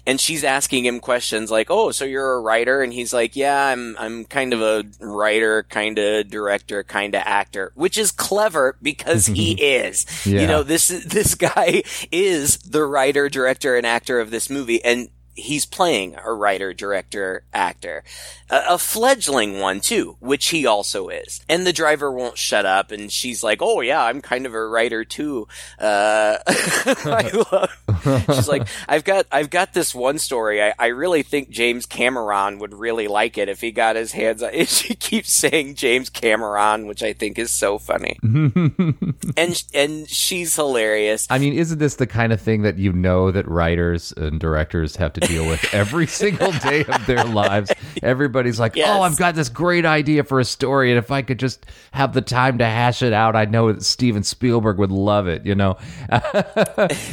And 0.05 0.19
she's 0.19 0.43
asking 0.43 0.85
him 0.85 0.99
questions 0.99 1.51
like 1.51 1.69
oh 1.69 1.91
so 1.91 2.05
you're 2.05 2.33
a 2.33 2.41
writer? 2.41 2.81
And 2.81 2.93
he's 2.93 3.13
like 3.13 3.35
yeah 3.35 3.67
i'm 3.67 3.95
i'm 3.99 4.25
kind 4.25 4.53
of 4.53 4.61
a 4.61 4.83
writer 4.99 5.63
kind 5.63 5.97
of 5.97 6.29
director 6.29 6.83
kind 6.83 7.15
of 7.15 7.21
actor 7.25 7.71
which 7.75 7.97
is 7.97 8.11
clever 8.11 8.77
because 8.81 9.25
he 9.27 9.51
is. 9.61 10.05
Yeah. 10.25 10.41
you 10.41 10.47
know 10.47 10.63
this 10.63 10.87
this 10.87 11.35
guy 11.35 11.83
is 12.11 12.57
the 12.59 12.83
writer 12.83 13.29
director 13.29 13.75
and 13.75 13.85
actor 13.85 14.19
of 14.19 14.31
this 14.31 14.49
movie. 14.49 14.83
And 14.83 15.09
he's 15.33 15.65
playing 15.65 16.15
a 16.23 16.33
writer, 16.33 16.73
director, 16.73 17.43
actor, 17.53 18.03
a, 18.49 18.61
a, 18.69 18.77
fledgling 18.77 19.59
one 19.59 19.79
too, 19.79 20.17
which 20.19 20.49
he 20.49 20.65
also 20.65 21.09
is. 21.09 21.41
And 21.47 21.65
the 21.65 21.73
driver 21.73 22.11
won't 22.11 22.37
shut 22.37 22.65
up, 22.65 22.91
and 22.91 23.11
she's 23.11 23.43
like, 23.43 23.61
"Oh 23.61 23.81
yeah, 23.81 24.03
I'm 24.03 24.21
kind 24.21 24.45
of 24.45 24.53
a 24.53 24.65
writer 24.65 25.03
too." 25.03 25.47
Uh, 25.79 26.37
I 26.47 27.43
love. 27.51 28.25
She's 28.35 28.47
like, 28.47 28.67
"I've 28.87 29.03
got, 29.03 29.25
I've 29.31 29.49
got 29.49 29.73
this 29.73 29.95
one 29.95 30.17
story. 30.17 30.61
I, 30.61 30.73
I 30.77 30.87
really 30.87 31.23
think 31.23 31.49
James 31.49 31.85
Cameron 31.85 32.59
would 32.59 32.73
really 32.73 33.07
like 33.07 33.37
it 33.37 33.49
if 33.49 33.61
he 33.61 33.71
got 33.71 33.95
his 33.95 34.11
hands 34.11 34.43
on." 34.43 34.51
And 34.61 34.69
she 34.69 34.93
keeps 34.93 35.33
saying 35.33 35.73
James 35.73 36.09
Cameron, 36.09 36.85
which 36.85 37.01
I 37.01 37.13
think 37.13 37.39
is 37.39 37.49
so 37.49 37.79
funny, 37.79 38.19
and 38.23 39.63
and 39.73 40.07
she's 40.07 40.55
hilarious. 40.55 41.25
I 41.31 41.39
mean, 41.39 41.53
isn't 41.53 41.79
this 41.79 41.95
the 41.95 42.05
kind 42.05 42.31
of 42.31 42.39
thing 42.39 42.61
that 42.61 42.77
you 42.77 42.93
know 42.93 43.31
that 43.31 43.47
writers 43.47 44.11
and 44.11 44.39
directors 44.39 44.97
have 44.97 45.13
to 45.13 45.20
deal 45.21 45.47
with 45.47 45.73
every 45.73 46.07
single 46.21 46.51
day 46.51 46.83
of 46.85 47.05
their 47.05 47.23
lives? 47.23 47.71
Everybody's 48.03 48.59
like, 48.59 48.75
Yes. 48.75 48.89
"Oh, 48.89 49.01
I've 49.01 49.17
got 49.17 49.35
this 49.35 49.49
great 49.49 49.85
idea 49.85 50.23
for 50.23 50.39
a 50.39 50.45
story, 50.45 50.91
and 50.91 50.97
if 50.97 51.11
I 51.11 51.21
could 51.21 51.39
just 51.39 51.65
have 51.91 52.13
the 52.13 52.21
time 52.21 52.57
to 52.57 52.65
hash 52.65 53.01
it 53.01 53.13
out, 53.13 53.35
I 53.35 53.45
know 53.45 53.71
that 53.71 53.83
Steven 53.83 54.23
Spielberg 54.23 54.77
would 54.77 54.91
love 54.91 55.27
it." 55.27 55.45
You 55.45 55.55
know, 55.55 55.77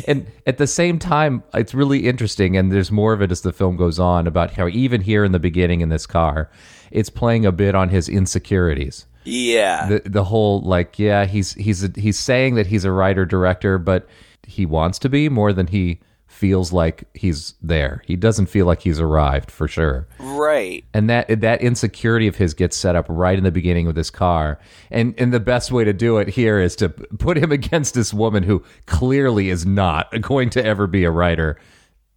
and 0.07 0.27
at 0.47 0.59
the 0.59 0.67
same 0.67 0.99
time, 0.99 1.43
it's 1.55 1.75
really 1.75 2.07
interesting, 2.07 2.57
and 2.57 2.73
there's 2.73 2.91
more 2.91 3.13
of 3.13 3.23
it 3.23 3.31
as 3.31 3.43
the 3.43 3.53
film 3.53 3.77
goes 3.77 3.99
on 3.99 4.27
about 4.27 4.53
how 4.53 4.69
even 4.69 5.01
here 5.01 5.25
in 5.25 5.33
the 5.33 5.39
beginning 5.39 5.81
in 5.81 5.89
this 5.89 6.07
car, 6.07 6.51
it's 6.91 7.11
playing 7.11 7.45
a 7.47 7.53
bit 7.53 7.75
on 7.75 7.89
his 7.91 8.09
insecurities 8.09 9.07
Yeah, 9.25 9.89
the 9.89 10.03
the 10.09 10.25
whole 10.25 10.61
like 10.63 10.99
yeah 10.99 11.27
he's 11.27 11.53
he's 11.55 11.85
a, 11.85 11.91
he's 11.97 12.19
saying 12.19 12.55
that 12.55 12.67
he's 12.67 12.85
a 12.85 12.93
writer 12.93 13.27
director 13.27 13.77
but 13.79 14.09
he 14.47 14.65
wants 14.65 14.99
to 15.01 15.09
be 15.11 15.29
more 15.29 15.53
than 15.53 15.67
he 15.67 16.01
feels 16.39 16.73
like 16.73 17.03
he's 17.15 17.55
there. 17.61 18.01
He 18.07 18.15
doesn't 18.15 18.47
feel 18.47 18.65
like 18.65 18.81
he's 18.81 19.01
arrived 19.01 19.51
for 19.51 19.67
sure. 19.67 20.07
Right. 20.21 20.85
and 20.95 21.11
that 21.11 21.41
that 21.41 21.61
insecurity 21.61 22.29
of 22.29 22.37
his 22.37 22.55
gets 22.55 22.77
set 22.77 22.95
up 22.95 23.07
right 23.09 23.37
in 23.37 23.43
the 23.43 23.51
beginning 23.51 23.89
of 23.89 23.97
this 23.97 24.09
car. 24.09 24.61
And 24.91 25.15
and 25.19 25.35
the 25.35 25.41
best 25.41 25.73
way 25.73 25.83
to 25.83 25.93
do 25.93 26.19
it 26.19 26.29
here 26.29 26.61
is 26.61 26.77
to 26.77 26.91
put 26.91 27.37
him 27.37 27.51
against 27.61 27.95
this 27.95 28.15
woman 28.15 28.45
who 28.45 28.63
clearly 28.87 29.51
is 29.51 29.67
not 29.67 30.09
going 30.23 30.51
to 30.51 30.65
ever 30.65 30.87
be 30.87 31.03
a 31.03 31.11
writer 31.11 31.59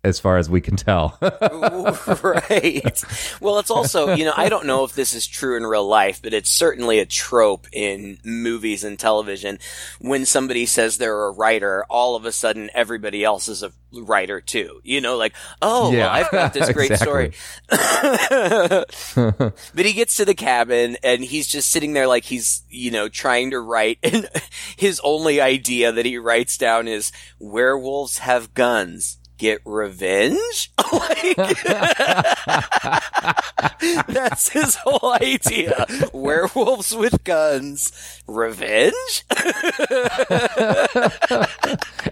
as 0.03 0.20
far 0.20 0.38
as 0.38 0.50
we 0.50 0.62
can 0.62 0.75
tell 0.75 1.17
right. 1.22 3.03
Well, 3.39 3.60
it's 3.60 3.70
also, 3.70 4.15
you 4.15 4.25
know, 4.25 4.34
I 4.36 4.50
don't 4.50 4.65
know 4.65 4.84
if 4.84 4.93
this 4.93 5.13
is 5.13 5.27
true 5.27 5.58
in 5.58 5.65
real 5.65 5.88
life, 5.88 6.22
but 6.22 6.34
it's 6.34 6.50
certainly 6.50 7.00
a 7.00 7.05
trope 7.05 7.67
in 7.72 8.17
movies 8.24 8.84
and 8.84 8.98
television. 8.98 9.60
When 10.00 10.25
somebody 10.25 10.65
says 10.65 10.98
they're 10.98 11.25
a 11.25 11.31
writer, 11.31 11.86
all 11.89 12.15
of 12.15 12.25
a 12.25 12.31
sudden 12.31 12.70
everybody 12.74 13.24
else 13.24 13.48
is 13.48 13.62
a 13.62 13.72
writer 13.93 14.41
too. 14.41 14.81
You 14.84 15.01
know, 15.01 15.17
like, 15.17 15.34
oh, 15.62 15.91
Yeah, 15.91 16.05
well, 16.05 16.10
I've 16.10 16.31
got 16.31 16.53
this 16.53 16.70
great 16.74 16.98
story. 16.98 17.34
but 17.70 19.86
he 19.86 19.93
gets 19.93 20.17
to 20.17 20.25
the 20.25 20.36
cabin 20.36 20.98
and 21.03 21.24
he's 21.24 21.48
just 21.48 21.70
sitting 21.70 21.93
there 21.93 22.08
like 22.08 22.25
he's, 22.25 22.63
you 22.70 22.91
know, 22.91 23.08
trying 23.08 23.51
to 23.51 23.60
write. 23.60 24.00
And 24.03 24.27
his 24.75 25.00
only 25.03 25.39
idea 25.39 25.91
that 25.91 26.05
he 26.05 26.17
writes 26.17 26.58
down 26.58 26.88
is 26.88 27.12
werewolves 27.39 28.20
have 28.20 28.53
guns. 28.53 29.17
Get 29.42 29.60
revenge? 29.66 30.72
like, 30.94 31.36
that's 34.08 34.50
his 34.50 34.76
whole 34.76 35.14
idea. 35.14 35.88
Werewolves 36.14 36.96
with 36.96 37.24
guns. 37.24 38.22
Revenge? 38.28 39.26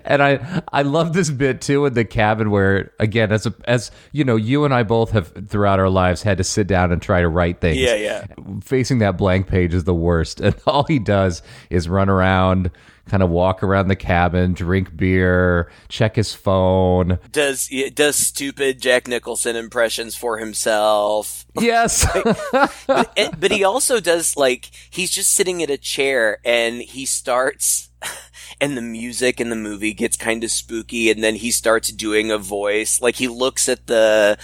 and 0.03 0.23
I 0.23 0.63
I 0.73 0.81
love 0.81 1.13
this 1.13 1.29
bit 1.29 1.61
too 1.61 1.85
in 1.85 1.93
the 1.93 2.03
cabin 2.03 2.49
where 2.49 2.93
again 2.97 3.31
as 3.31 3.45
a, 3.45 3.53
as 3.65 3.91
you 4.11 4.23
know 4.23 4.35
you 4.35 4.65
and 4.65 4.73
I 4.73 4.81
both 4.81 5.11
have 5.11 5.31
throughout 5.49 5.79
our 5.79 5.91
lives 5.91 6.23
had 6.23 6.39
to 6.39 6.43
sit 6.43 6.65
down 6.65 6.91
and 6.91 6.99
try 6.99 7.21
to 7.21 7.29
write 7.29 7.61
things. 7.61 7.77
Yeah, 7.77 7.93
yeah. 7.93 8.25
Facing 8.63 8.97
that 8.99 9.19
blank 9.19 9.45
page 9.45 9.75
is 9.75 9.83
the 9.83 9.93
worst, 9.93 10.41
and 10.41 10.55
all 10.65 10.85
he 10.85 10.97
does 10.97 11.43
is 11.69 11.87
run 11.87 12.09
around, 12.09 12.71
kind 13.09 13.23
of 13.23 13.29
walk 13.29 13.63
around 13.63 13.87
the 13.87 13.95
cabin, 13.95 14.53
drink 14.53 14.95
beer, 14.95 15.71
check 15.87 16.15
his 16.15 16.33
phone. 16.33 17.19
Does, 17.31 17.69
does 17.93 18.15
stupid 18.15 18.81
Jack 18.81 19.07
Nicholson 19.07 19.55
impressions 19.55 20.15
for 20.15 20.37
himself. 20.37 21.45
Yes, 21.59 22.07
but, 22.87 23.35
but 23.37 23.51
he 23.51 23.65
also 23.65 23.99
does 23.99 24.37
like 24.37 24.69
he's 24.89 25.11
just 25.11 25.31
sitting 25.31 25.61
at 25.61 25.69
a 25.69 25.77
chair 25.77 26.39
and 26.45 26.81
he 26.81 27.05
starts 27.05 27.89
and 28.61 28.77
the 28.77 28.81
music 28.81 29.41
in 29.41 29.49
the 29.49 29.55
movie 29.55 29.93
gets 29.93 30.15
kind 30.15 30.43
of 30.43 30.51
spooky 30.51 31.09
and 31.09 31.23
then 31.23 31.35
he 31.35 31.51
starts 31.51 31.91
doing 31.91 32.31
a 32.31 32.37
voice 32.37 33.01
like 33.01 33.15
he 33.15 33.27
looks 33.27 33.67
at 33.67 33.87
the 33.87 34.37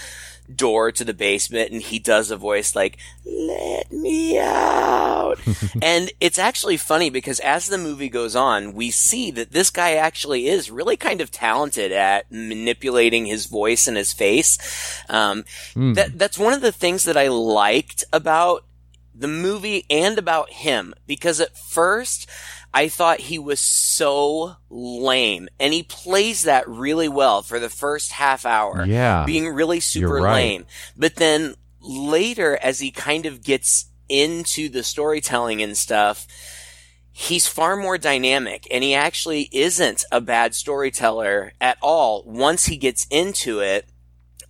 door 0.54 0.92
to 0.92 1.04
the 1.04 1.14
basement 1.14 1.70
and 1.70 1.82
he 1.82 1.98
does 1.98 2.30
a 2.30 2.36
voice 2.36 2.74
like 2.74 2.98
let 3.24 3.90
me 3.92 4.38
out. 4.38 5.38
And 5.82 6.10
it's 6.20 6.38
actually 6.38 6.76
funny 6.76 7.10
because 7.10 7.40
as 7.40 7.66
the 7.68 7.78
movie 7.78 8.08
goes 8.08 8.34
on 8.34 8.72
we 8.72 8.90
see 8.90 9.30
that 9.32 9.52
this 9.52 9.70
guy 9.70 9.94
actually 9.94 10.48
is 10.48 10.70
really 10.70 10.96
kind 10.96 11.20
of 11.20 11.30
talented 11.30 11.92
at 11.92 12.30
manipulating 12.30 13.26
his 13.26 13.46
voice 13.46 13.86
and 13.86 13.96
his 13.96 14.12
face. 14.12 14.58
Um, 15.08 15.44
that 15.94 16.18
that's 16.18 16.38
one 16.38 16.52
of 16.52 16.60
the 16.60 16.72
things 16.72 17.04
that 17.04 17.16
i 17.16 17.28
liked 17.28 18.04
about 18.12 18.64
the 19.18 19.28
movie 19.28 19.86
and 19.88 20.18
about 20.18 20.50
him 20.50 20.94
because 21.06 21.40
at 21.40 21.56
first 21.56 22.28
I 22.72 22.88
thought 22.88 23.20
he 23.20 23.38
was 23.38 23.60
so 23.60 24.56
lame 24.68 25.48
and 25.58 25.72
he 25.72 25.82
plays 25.82 26.42
that 26.42 26.68
really 26.68 27.08
well 27.08 27.42
for 27.42 27.58
the 27.58 27.70
first 27.70 28.12
half 28.12 28.44
hour. 28.44 28.84
Yeah. 28.84 29.24
Being 29.24 29.48
really 29.48 29.80
super 29.80 30.16
right. 30.16 30.34
lame. 30.34 30.66
But 30.96 31.16
then 31.16 31.54
later 31.80 32.58
as 32.60 32.80
he 32.80 32.90
kind 32.90 33.26
of 33.26 33.42
gets 33.42 33.86
into 34.08 34.68
the 34.68 34.82
storytelling 34.82 35.62
and 35.62 35.76
stuff, 35.76 36.26
he's 37.12 37.46
far 37.46 37.76
more 37.76 37.96
dynamic 37.96 38.66
and 38.70 38.84
he 38.84 38.94
actually 38.94 39.48
isn't 39.52 40.04
a 40.12 40.20
bad 40.20 40.54
storyteller 40.54 41.52
at 41.60 41.78
all 41.80 42.22
once 42.26 42.66
he 42.66 42.76
gets 42.76 43.06
into 43.10 43.60
it 43.60 43.88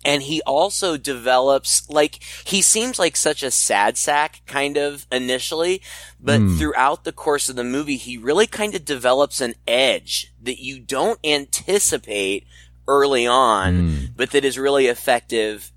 and 0.07 0.23
he 0.23 0.41
also 0.43 0.95
develops 0.95 1.87
like 1.89 2.23
he 2.45 2.61
seems 2.61 2.97
like 2.97 3.17
such 3.17 3.43
a 3.43 3.51
sad 3.51 3.97
sack 3.97 4.41
kind 4.45 4.77
of 4.77 5.05
initially. 5.11 5.81
But 6.19 6.39
hmm. 6.39 6.57
throughout 6.57 7.03
the 7.03 7.11
course 7.11 7.49
of 7.49 7.57
the 7.57 7.65
movie 7.65 7.97
he 7.97 8.17
really 8.17 8.47
kind 8.47 8.73
of 8.73 8.85
develops 8.85 9.41
an 9.41 9.55
edge 9.67 10.33
that 10.41 10.63
you 10.63 10.79
don't 10.79 11.19
anticipate 11.25 12.47
early 12.87 13.27
on 13.27 13.75
hmm. 13.75 14.05
but 14.15 14.31
that 14.31 14.45
is 14.45 14.57
really 14.57 14.87
effective 14.87 15.73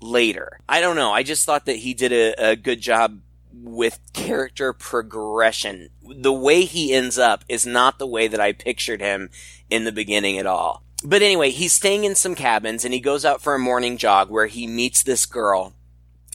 later. 0.00 0.60
I 0.68 0.80
don't 0.80 0.94
know. 0.94 1.12
I 1.12 1.24
just 1.24 1.44
thought 1.44 1.66
that 1.66 1.76
he 1.76 1.92
did 1.92 2.12
a, 2.12 2.50
a 2.50 2.56
good 2.56 2.80
job 2.80 3.20
with 3.52 3.98
character 4.12 4.72
progression. 4.72 5.88
The 6.02 6.32
way 6.32 6.62
he 6.62 6.94
ends 6.94 7.18
up 7.18 7.44
is 7.48 7.66
not 7.66 7.98
the 7.98 8.06
way 8.06 8.28
that 8.28 8.40
i 8.40 8.52
pictured 8.52 9.00
him 9.00 9.28
in 9.70 9.82
the 9.82 9.92
beginning 9.92 10.38
at 10.38 10.46
all 10.46 10.85
but 11.04 11.22
anyway, 11.22 11.50
he's 11.50 11.72
staying 11.72 12.04
in 12.04 12.14
some 12.14 12.34
cabins 12.34 12.84
and 12.84 12.94
he 12.94 13.00
goes 13.00 13.24
out 13.24 13.42
for 13.42 13.54
a 13.54 13.58
morning 13.58 13.96
jog 13.96 14.30
where 14.30 14.46
he 14.46 14.66
meets 14.66 15.02
this 15.02 15.26
girl 15.26 15.74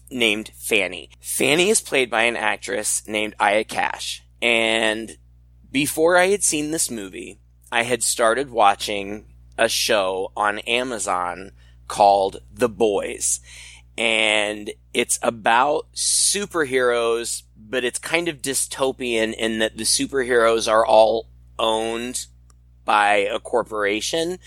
named 0.09 0.51
Fanny. 0.55 1.09
Fanny 1.19 1.69
is 1.69 1.81
played 1.81 2.09
by 2.09 2.23
an 2.23 2.35
actress 2.35 3.07
named 3.07 3.35
Aya 3.39 3.63
Cash. 3.63 4.23
And 4.41 5.17
before 5.71 6.17
I 6.17 6.27
had 6.27 6.43
seen 6.43 6.71
this 6.71 6.91
movie, 6.91 7.39
I 7.71 7.83
had 7.83 8.03
started 8.03 8.49
watching 8.49 9.25
a 9.57 9.69
show 9.69 10.31
on 10.35 10.59
Amazon 10.59 11.51
called 11.87 12.41
The 12.53 12.69
Boys. 12.69 13.39
And 13.97 14.71
it's 14.93 15.19
about 15.21 15.91
superheroes, 15.93 17.43
but 17.57 17.83
it's 17.83 17.99
kind 17.99 18.27
of 18.27 18.41
dystopian 18.41 19.33
in 19.33 19.59
that 19.59 19.77
the 19.77 19.83
superheroes 19.83 20.69
are 20.69 20.85
all 20.85 21.27
owned 21.57 22.25
by 22.91 23.15
a 23.15 23.39
corporation. 23.39 24.37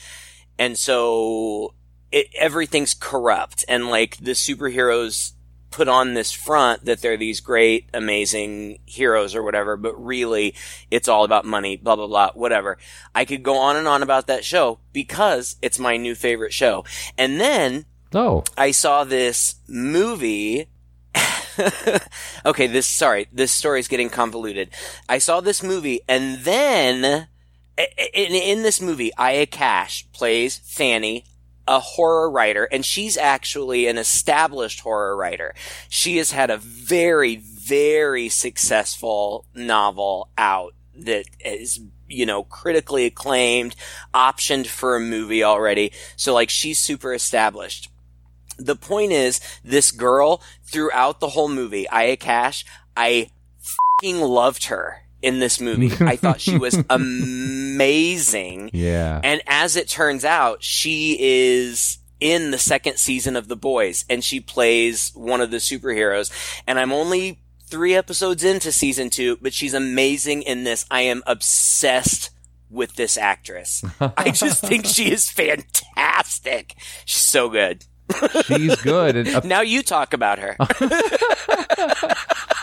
And 0.58 0.76
so 0.78 1.72
it, 2.12 2.26
everything's 2.38 2.92
corrupt 2.92 3.64
and 3.70 3.88
like 3.88 4.18
the 4.18 4.32
superheroes 4.32 5.32
put 5.70 5.88
on 5.88 6.12
this 6.12 6.30
front 6.30 6.84
that 6.84 7.00
they're 7.00 7.16
these 7.16 7.40
great, 7.40 7.88
amazing 7.94 8.80
heroes 8.84 9.34
or 9.34 9.42
whatever, 9.42 9.78
but 9.78 9.94
really 9.94 10.54
it's 10.90 11.08
all 11.08 11.24
about 11.24 11.46
money, 11.46 11.78
blah, 11.78 11.96
blah, 11.96 12.06
blah, 12.06 12.32
whatever. 12.34 12.76
I 13.14 13.24
could 13.24 13.42
go 13.42 13.56
on 13.56 13.76
and 13.76 13.88
on 13.88 14.02
about 14.02 14.26
that 14.26 14.44
show 14.44 14.78
because 14.92 15.56
it's 15.62 15.78
my 15.78 15.96
new 15.96 16.14
favorite 16.14 16.52
show. 16.52 16.84
And 17.16 17.40
then 17.40 17.86
oh, 18.12 18.44
I 18.58 18.72
saw 18.72 19.04
this 19.04 19.54
movie. 19.66 20.68
okay, 22.44 22.66
this 22.66 22.86
sorry, 22.86 23.26
this 23.32 23.52
story 23.52 23.80
is 23.80 23.88
getting 23.88 24.10
convoluted. 24.10 24.68
I 25.08 25.16
saw 25.16 25.40
this 25.40 25.62
movie, 25.62 26.02
and 26.06 26.40
then 26.40 27.28
in, 27.76 28.62
this 28.62 28.80
movie, 28.80 29.12
Aya 29.16 29.46
Cash 29.46 30.06
plays 30.12 30.58
Fanny, 30.58 31.24
a 31.66 31.80
horror 31.80 32.30
writer, 32.30 32.64
and 32.64 32.84
she's 32.84 33.16
actually 33.16 33.86
an 33.86 33.98
established 33.98 34.80
horror 34.80 35.16
writer. 35.16 35.54
She 35.88 36.18
has 36.18 36.30
had 36.30 36.50
a 36.50 36.56
very, 36.56 37.36
very 37.36 38.28
successful 38.28 39.46
novel 39.54 40.28
out 40.36 40.74
that 40.96 41.24
is 41.40 41.80
you 42.08 42.26
know 42.26 42.44
critically 42.44 43.06
acclaimed, 43.06 43.74
optioned 44.14 44.66
for 44.66 44.94
a 44.96 45.00
movie 45.00 45.42
already. 45.42 45.92
So 46.16 46.32
like 46.34 46.50
she's 46.50 46.78
super 46.78 47.12
established. 47.12 47.90
The 48.56 48.76
point 48.76 49.10
is, 49.10 49.40
this 49.64 49.90
girl 49.90 50.40
throughout 50.62 51.18
the 51.18 51.30
whole 51.30 51.48
movie, 51.48 51.88
Aya 51.88 52.16
Cash, 52.16 52.64
I 52.96 53.30
loved 54.04 54.66
her 54.66 55.03
in 55.24 55.38
this 55.38 55.60
movie. 55.60 55.90
I 56.04 56.16
thought 56.16 56.40
she 56.40 56.58
was 56.58 56.78
amazing. 56.90 58.70
Yeah. 58.72 59.20
And 59.24 59.42
as 59.46 59.76
it 59.76 59.88
turns 59.88 60.24
out, 60.24 60.62
she 60.62 61.16
is 61.18 61.98
in 62.20 62.50
the 62.50 62.58
second 62.58 62.98
season 62.98 63.34
of 63.36 63.48
The 63.48 63.56
Boys 63.56 64.04
and 64.08 64.22
she 64.22 64.40
plays 64.40 65.10
one 65.14 65.40
of 65.40 65.50
the 65.50 65.56
superheroes. 65.56 66.30
And 66.66 66.78
I'm 66.78 66.92
only 66.92 67.40
three 67.66 67.94
episodes 67.94 68.44
into 68.44 68.70
season 68.70 69.10
two, 69.10 69.38
but 69.40 69.52
she's 69.54 69.74
amazing 69.74 70.42
in 70.42 70.64
this. 70.64 70.84
I 70.90 71.00
am 71.02 71.22
obsessed 71.26 72.30
with 72.70 72.96
this 72.96 73.16
actress. 73.16 73.82
I 74.00 74.30
just 74.30 74.62
think 74.62 74.84
she 74.86 75.10
is 75.10 75.30
fantastic. 75.30 76.74
She's 77.04 77.22
so 77.22 77.48
good. 77.48 77.84
She's 78.44 78.76
good. 78.82 79.16
And, 79.16 79.28
uh, 79.28 79.40
Now 79.44 79.62
you 79.62 79.82
talk 79.82 80.12
about 80.12 80.38
her. 80.38 80.56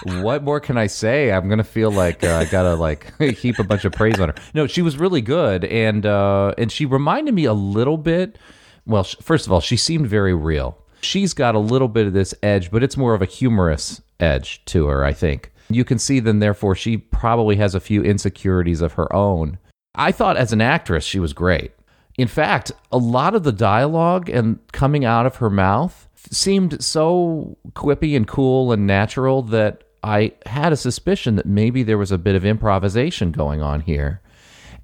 What 0.03 0.43
more 0.43 0.59
can 0.59 0.77
I 0.77 0.87
say? 0.87 1.31
I'm 1.31 1.47
gonna 1.49 1.63
feel 1.63 1.91
like 1.91 2.23
uh, 2.23 2.37
I 2.37 2.45
gotta 2.45 2.75
like 2.75 3.13
heap 3.37 3.59
a 3.59 3.63
bunch 3.63 3.85
of 3.85 3.93
praise 3.93 4.19
on 4.19 4.29
her. 4.29 4.35
No, 4.53 4.67
she 4.67 4.81
was 4.81 4.97
really 4.97 5.21
good, 5.21 5.65
and 5.65 6.05
uh, 6.05 6.53
and 6.57 6.71
she 6.71 6.85
reminded 6.85 7.33
me 7.33 7.45
a 7.45 7.53
little 7.53 7.97
bit. 7.97 8.37
Well, 8.85 9.03
sh- 9.03 9.15
first 9.21 9.45
of 9.45 9.51
all, 9.51 9.61
she 9.61 9.77
seemed 9.77 10.07
very 10.07 10.33
real. 10.33 10.77
She's 11.01 11.33
got 11.33 11.55
a 11.55 11.59
little 11.59 11.87
bit 11.87 12.07
of 12.07 12.13
this 12.13 12.33
edge, 12.43 12.71
but 12.71 12.83
it's 12.83 12.97
more 12.97 13.13
of 13.13 13.21
a 13.21 13.25
humorous 13.25 14.01
edge 14.19 14.63
to 14.65 14.87
her. 14.87 15.03
I 15.03 15.13
think 15.13 15.51
you 15.69 15.83
can 15.83 15.99
see 15.99 16.19
then. 16.19 16.39
Therefore, 16.39 16.75
she 16.75 16.97
probably 16.97 17.55
has 17.57 17.75
a 17.75 17.79
few 17.79 18.03
insecurities 18.03 18.81
of 18.81 18.93
her 18.93 19.11
own. 19.13 19.57
I 19.95 20.11
thought 20.11 20.37
as 20.37 20.53
an 20.53 20.61
actress, 20.61 21.03
she 21.03 21.19
was 21.19 21.33
great. 21.33 21.73
In 22.17 22.27
fact, 22.27 22.71
a 22.91 22.97
lot 22.97 23.35
of 23.35 23.43
the 23.43 23.51
dialogue 23.51 24.29
and 24.29 24.59
coming 24.71 25.05
out 25.05 25.25
of 25.25 25.37
her 25.37 25.49
mouth 25.49 26.07
seemed 26.29 26.83
so 26.83 27.57
quippy 27.73 28.15
and 28.15 28.27
cool 28.27 28.71
and 28.71 28.85
natural 28.85 29.41
that 29.43 29.83
I 30.03 30.33
had 30.45 30.73
a 30.73 30.77
suspicion 30.77 31.35
that 31.35 31.45
maybe 31.45 31.83
there 31.83 31.97
was 31.97 32.11
a 32.11 32.17
bit 32.17 32.35
of 32.35 32.43
improvisation 32.45 33.31
going 33.31 33.61
on 33.61 33.81
here. 33.81 34.21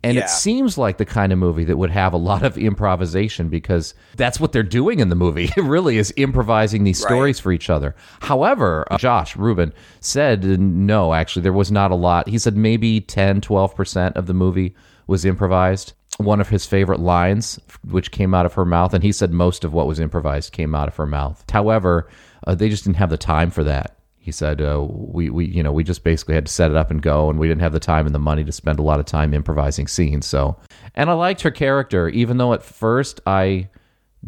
And 0.04 0.16
Yeah. 0.16 0.26
it 0.26 0.30
seems 0.30 0.78
like 0.78 0.98
the 0.98 1.06
kind 1.06 1.34
of 1.34 1.40
movie 1.40 1.64
that 1.64 1.76
would 1.78 1.90
have 1.90 2.14
a 2.14 2.18
lot 2.18 2.44
of 2.44 2.56
improvisation 2.58 3.50
because 3.50 3.96
that's 4.16 4.40
what 4.40 4.52
they're 4.52 4.62
doing 4.62 5.00
in 5.00 5.10
the 5.10 5.16
movie. 5.16 5.50
It 5.58 5.64
really 5.64 5.98
is 5.98 6.14
improvising 6.18 6.84
these 6.84 7.02
Right. 7.04 7.10
stories 7.10 7.40
for 7.40 7.52
each 7.52 7.68
other. 7.70 7.96
However, 8.22 8.86
uh, 8.92 8.98
Josh 9.00 9.36
Rubin 9.36 9.74
said 10.00 10.44
no, 10.60 11.16
actually, 11.16 11.42
there 11.42 11.52
was 11.54 11.72
not 11.72 11.90
a 11.90 11.96
lot. 11.96 12.30
He 12.30 12.38
said 12.38 12.56
maybe 12.56 13.02
10, 13.02 13.42
12% 13.42 14.16
of 14.16 14.28
the 14.28 14.36
movie 14.36 14.76
was 15.08 15.26
improvised. 15.26 15.94
One 16.20 16.40
of 16.42 16.50
his 16.50 16.66
favorite 16.68 17.00
lines, 17.00 17.60
which 17.84 18.12
came 18.12 18.34
out 18.36 18.46
of 18.46 18.54
her 18.54 18.66
mouth, 18.66 18.94
and 18.94 19.04
he 19.04 19.12
said 19.12 19.32
most 19.32 19.64
of 19.64 19.74
what 19.74 19.88
was 19.88 20.00
improvised 20.00 20.52
came 20.54 20.76
out 20.76 20.88
of 20.88 20.96
her 20.98 21.06
mouth. 21.08 21.44
However, 21.52 22.08
uh, 22.46 22.54
they 22.56 22.70
just 22.70 22.84
didn't 22.84 22.98
have 22.98 23.10
the 23.10 23.18
time 23.18 23.50
for 23.50 23.64
that. 23.64 23.97
He 24.27 24.34
said, 24.34 24.62
uh, 24.62 24.86
"We, 24.89 25.29
we, 25.29 25.46
you 25.46 25.63
know, 25.63 25.72
we 25.72 25.86
just 25.86 26.03
basically 26.03 26.36
had 26.36 26.48
to 26.48 26.51
set 26.51 26.69
it 26.69 26.75
up 26.75 26.91
and 26.91 27.01
go, 27.01 27.29
and 27.29 27.39
we 27.39 27.48
didn't 27.48 27.62
have 27.62 27.72
the 27.72 27.79
time 27.79 28.05
and 28.05 28.13
the 28.13 28.19
money 28.19 28.43
to 28.43 28.51
spend 28.51 28.77
a 28.77 28.81
lot 28.81 29.00
of 29.00 29.05
time 29.05 29.34
improvising 29.34 29.88
scenes." 29.88 30.25
So, 30.25 30.57
and 30.96 31.10
I 31.10 31.13
liked 31.13 31.43
her 31.43 31.50
character, 31.51 32.10
even 32.10 32.36
though 32.38 32.51
at 32.51 32.62
first 32.62 33.22
I 33.25 33.69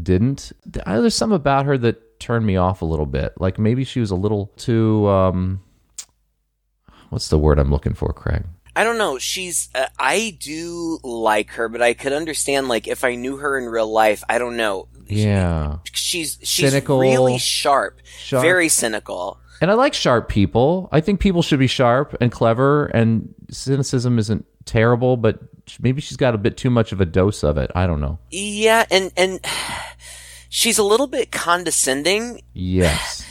didn't. 0.01 0.53
There's 0.65 1.13
some 1.15 1.33
about 1.33 1.65
her 1.65 1.77
that 1.79 2.17
turned 2.21 2.45
me 2.45 2.55
off 2.55 2.81
a 2.81 2.85
little 2.85 3.05
bit. 3.05 3.33
Like 3.41 3.59
maybe 3.59 3.83
she 3.83 3.99
was 3.99 4.09
a 4.11 4.15
little 4.15 4.53
too. 4.55 5.05
Um, 5.09 5.59
what's 7.09 7.27
the 7.27 7.37
word 7.37 7.59
I'm 7.59 7.71
looking 7.71 7.93
for, 7.93 8.13
Craig? 8.13 8.45
I 8.75 8.85
don't 8.85 8.97
know. 8.97 9.17
She's. 9.17 9.67
Uh, 9.75 9.87
I 9.99 10.37
do 10.39 10.99
like 11.03 11.49
her, 11.51 11.67
but 11.67 11.81
I 11.81 11.93
could 11.93 12.13
understand 12.13 12.69
like 12.69 12.87
if 12.87 13.03
I 13.03 13.15
knew 13.15 13.35
her 13.35 13.57
in 13.57 13.65
real 13.65 13.91
life. 13.91 14.23
I 14.29 14.37
don't 14.37 14.55
know. 14.55 14.87
Yeah, 15.07 15.77
She's 15.91 16.37
she's 16.43 16.69
Cynical. 16.71 16.99
really 16.99 17.39
sharp, 17.39 17.99
Sharp. 18.19 18.43
very 18.43 18.69
cynical. 18.69 19.39
And 19.61 19.69
I 19.71 19.73
like 19.73 19.93
sharp 19.93 20.29
people. 20.29 20.89
I 20.91 21.01
think 21.01 21.19
people 21.19 21.41
should 21.41 21.59
be 21.59 21.67
sharp 21.67 22.15
and 22.21 22.31
clever, 22.31 22.85
and 22.87 23.33
cynicism 23.49 24.17
isn't 24.19 24.45
terrible, 24.65 25.17
but 25.17 25.39
maybe 25.79 26.01
she's 26.01 26.17
got 26.17 26.35
a 26.35 26.37
bit 26.37 26.57
too 26.57 26.69
much 26.69 26.91
of 26.91 27.01
a 27.01 27.05
dose 27.05 27.43
of 27.43 27.57
it. 27.57 27.71
I 27.75 27.87
don't 27.87 28.01
know. 28.01 28.19
Yeah, 28.31 28.85
and 28.91 29.11
and 29.17 29.39
she's 30.49 30.77
a 30.77 30.83
little 30.83 31.07
bit 31.07 31.31
condescending, 31.31 32.41
Yes. 32.53 33.25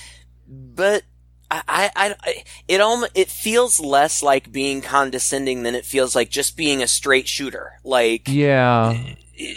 but 0.46 1.02
I, 1.50 1.62
I, 1.96 2.14
I 2.22 2.44
it 2.68 2.80
almost 2.80 3.12
it 3.14 3.28
feels 3.28 3.80
less 3.80 4.22
like 4.22 4.52
being 4.52 4.82
condescending 4.82 5.62
than 5.62 5.74
it 5.74 5.86
feels 5.86 6.14
like 6.14 6.28
just 6.28 6.56
being 6.56 6.82
a 6.82 6.86
straight 6.86 7.26
shooter. 7.26 7.72
Like 7.84 8.28
Yeah. 8.28 8.98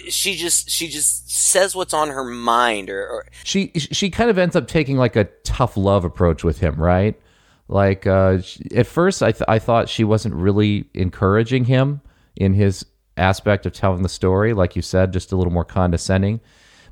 She 0.09 0.35
just 0.35 0.69
she 0.69 0.87
just 0.87 1.29
says 1.31 1.75
what's 1.75 1.93
on 1.93 2.09
her 2.09 2.23
mind, 2.23 2.89
or, 2.89 3.07
or 3.07 3.25
she 3.43 3.71
she 3.75 4.09
kind 4.09 4.29
of 4.29 4.37
ends 4.37 4.55
up 4.55 4.67
taking 4.67 4.97
like 4.97 5.15
a 5.15 5.25
tough 5.43 5.75
love 5.75 6.05
approach 6.05 6.43
with 6.43 6.59
him, 6.59 6.75
right? 6.75 7.19
Like 7.67 8.05
uh, 8.05 8.39
at 8.75 8.87
first, 8.87 9.23
I 9.23 9.31
th- 9.31 9.45
I 9.47 9.59
thought 9.59 9.89
she 9.89 10.03
wasn't 10.03 10.35
really 10.35 10.85
encouraging 10.93 11.65
him 11.65 12.01
in 12.35 12.53
his 12.53 12.85
aspect 13.17 13.65
of 13.65 13.73
telling 13.73 14.03
the 14.03 14.09
story, 14.09 14.53
like 14.53 14.75
you 14.75 14.81
said, 14.81 15.13
just 15.13 15.31
a 15.31 15.35
little 15.35 15.53
more 15.53 15.65
condescending. 15.65 16.41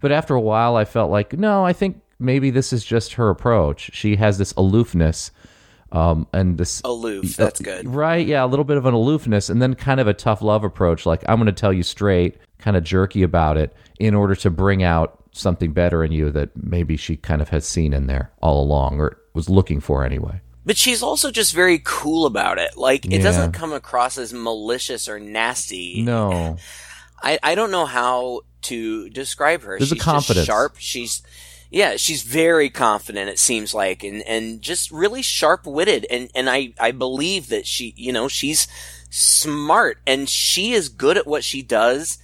But 0.02 0.12
after 0.12 0.34
a 0.34 0.42
while, 0.42 0.76
I 0.76 0.86
felt 0.86 1.12
like 1.12 1.34
no, 1.34 1.66
I 1.66 1.74
think 1.74 2.02
maybe 2.18 2.50
this 2.50 2.74
is 2.74 2.84
just 2.84 3.14
her 3.14 3.30
approach. 3.30 3.92
She 3.94 4.16
has 4.16 4.38
this 4.38 4.54
aloofness, 4.54 5.32
um, 5.92 6.28
and 6.34 6.58
this 6.58 6.82
aloof. 6.84 7.36
That's 7.36 7.60
good. 7.60 7.88
Right, 7.88 8.26
yeah, 8.26 8.44
a 8.44 8.48
little 8.48 8.66
bit 8.66 8.78
of 8.78 8.86
an 8.86 8.94
aloofness 8.94 9.50
and 9.50 9.62
then 9.62 9.76
kind 9.76 10.00
of 10.00 10.08
a 10.08 10.14
tough 10.14 10.42
love 10.42 10.64
approach 10.64 11.06
like 11.06 11.24
I'm 11.28 11.38
going 11.38 11.48
to 11.48 11.52
tell 11.52 11.74
you 11.74 11.84
straight, 11.84 12.38
kind 12.60 12.78
of 12.78 12.84
jerky 12.84 13.24
about 13.24 13.58
it 13.58 13.74
in 14.00 14.14
order 14.14 14.36
to 14.36 14.50
bring 14.50 14.84
out 14.84 15.24
something 15.32 15.72
better 15.72 16.04
in 16.04 16.12
you 16.12 16.30
that 16.32 16.50
maybe 16.56 16.98
she 16.98 17.16
kind 17.16 17.42
of 17.42 17.50
has 17.50 17.66
seen 17.68 17.94
in 17.94 18.08
there 18.08 18.32
all 18.42 18.62
along 18.64 19.00
or 19.00 19.18
was 19.34 19.50
looking 19.50 19.80
for 19.80 20.04
anyway. 20.04 20.42
But 20.66 20.78
she's 20.78 21.02
also 21.02 21.32
just 21.32 21.54
very 21.56 21.80
cool 21.84 22.26
about 22.26 22.60
it. 22.60 22.78
Like 22.78 23.06
it 23.06 23.12
Yeah. 23.14 23.24
doesn't 23.24 23.54
come 23.54 23.72
across 23.74 24.18
as 24.18 24.34
malicious 24.34 25.08
or 25.08 25.20
nasty. 25.20 26.02
No. 26.02 26.58
I, 27.24 27.40
I 27.44 27.56
don't 27.56 27.72
know 27.72 27.86
how 27.86 28.42
to 28.64 29.10
describe 29.10 29.62
her. 29.64 29.78
There's 29.78 29.92
a 29.92 29.96
she's 29.96 30.04
confidence. 30.04 30.46
Just 30.46 30.48
sharp. 30.48 30.76
She's 30.80 31.22
yeah, 31.72 31.98
she's 31.98 32.24
very 32.24 32.70
confident. 32.70 33.30
It 33.30 33.38
seems 33.40 33.74
like, 33.76 34.04
and 34.04 34.22
and 34.24 34.62
just 34.62 34.90
really 34.90 35.22
sharp 35.22 35.66
witted. 35.68 36.06
And 36.10 36.30
and 36.34 36.50
I 36.50 36.74
I 36.80 36.92
believe 36.92 37.50
that 37.50 37.66
she 37.68 37.94
you 37.96 38.12
know 38.12 38.28
she's 38.28 38.68
smart 39.10 39.98
and 40.08 40.28
she 40.30 40.72
is 40.72 40.90
good 40.90 41.18
at 41.18 41.28
what 41.28 41.44
she 41.44 41.62
does. 41.62 42.18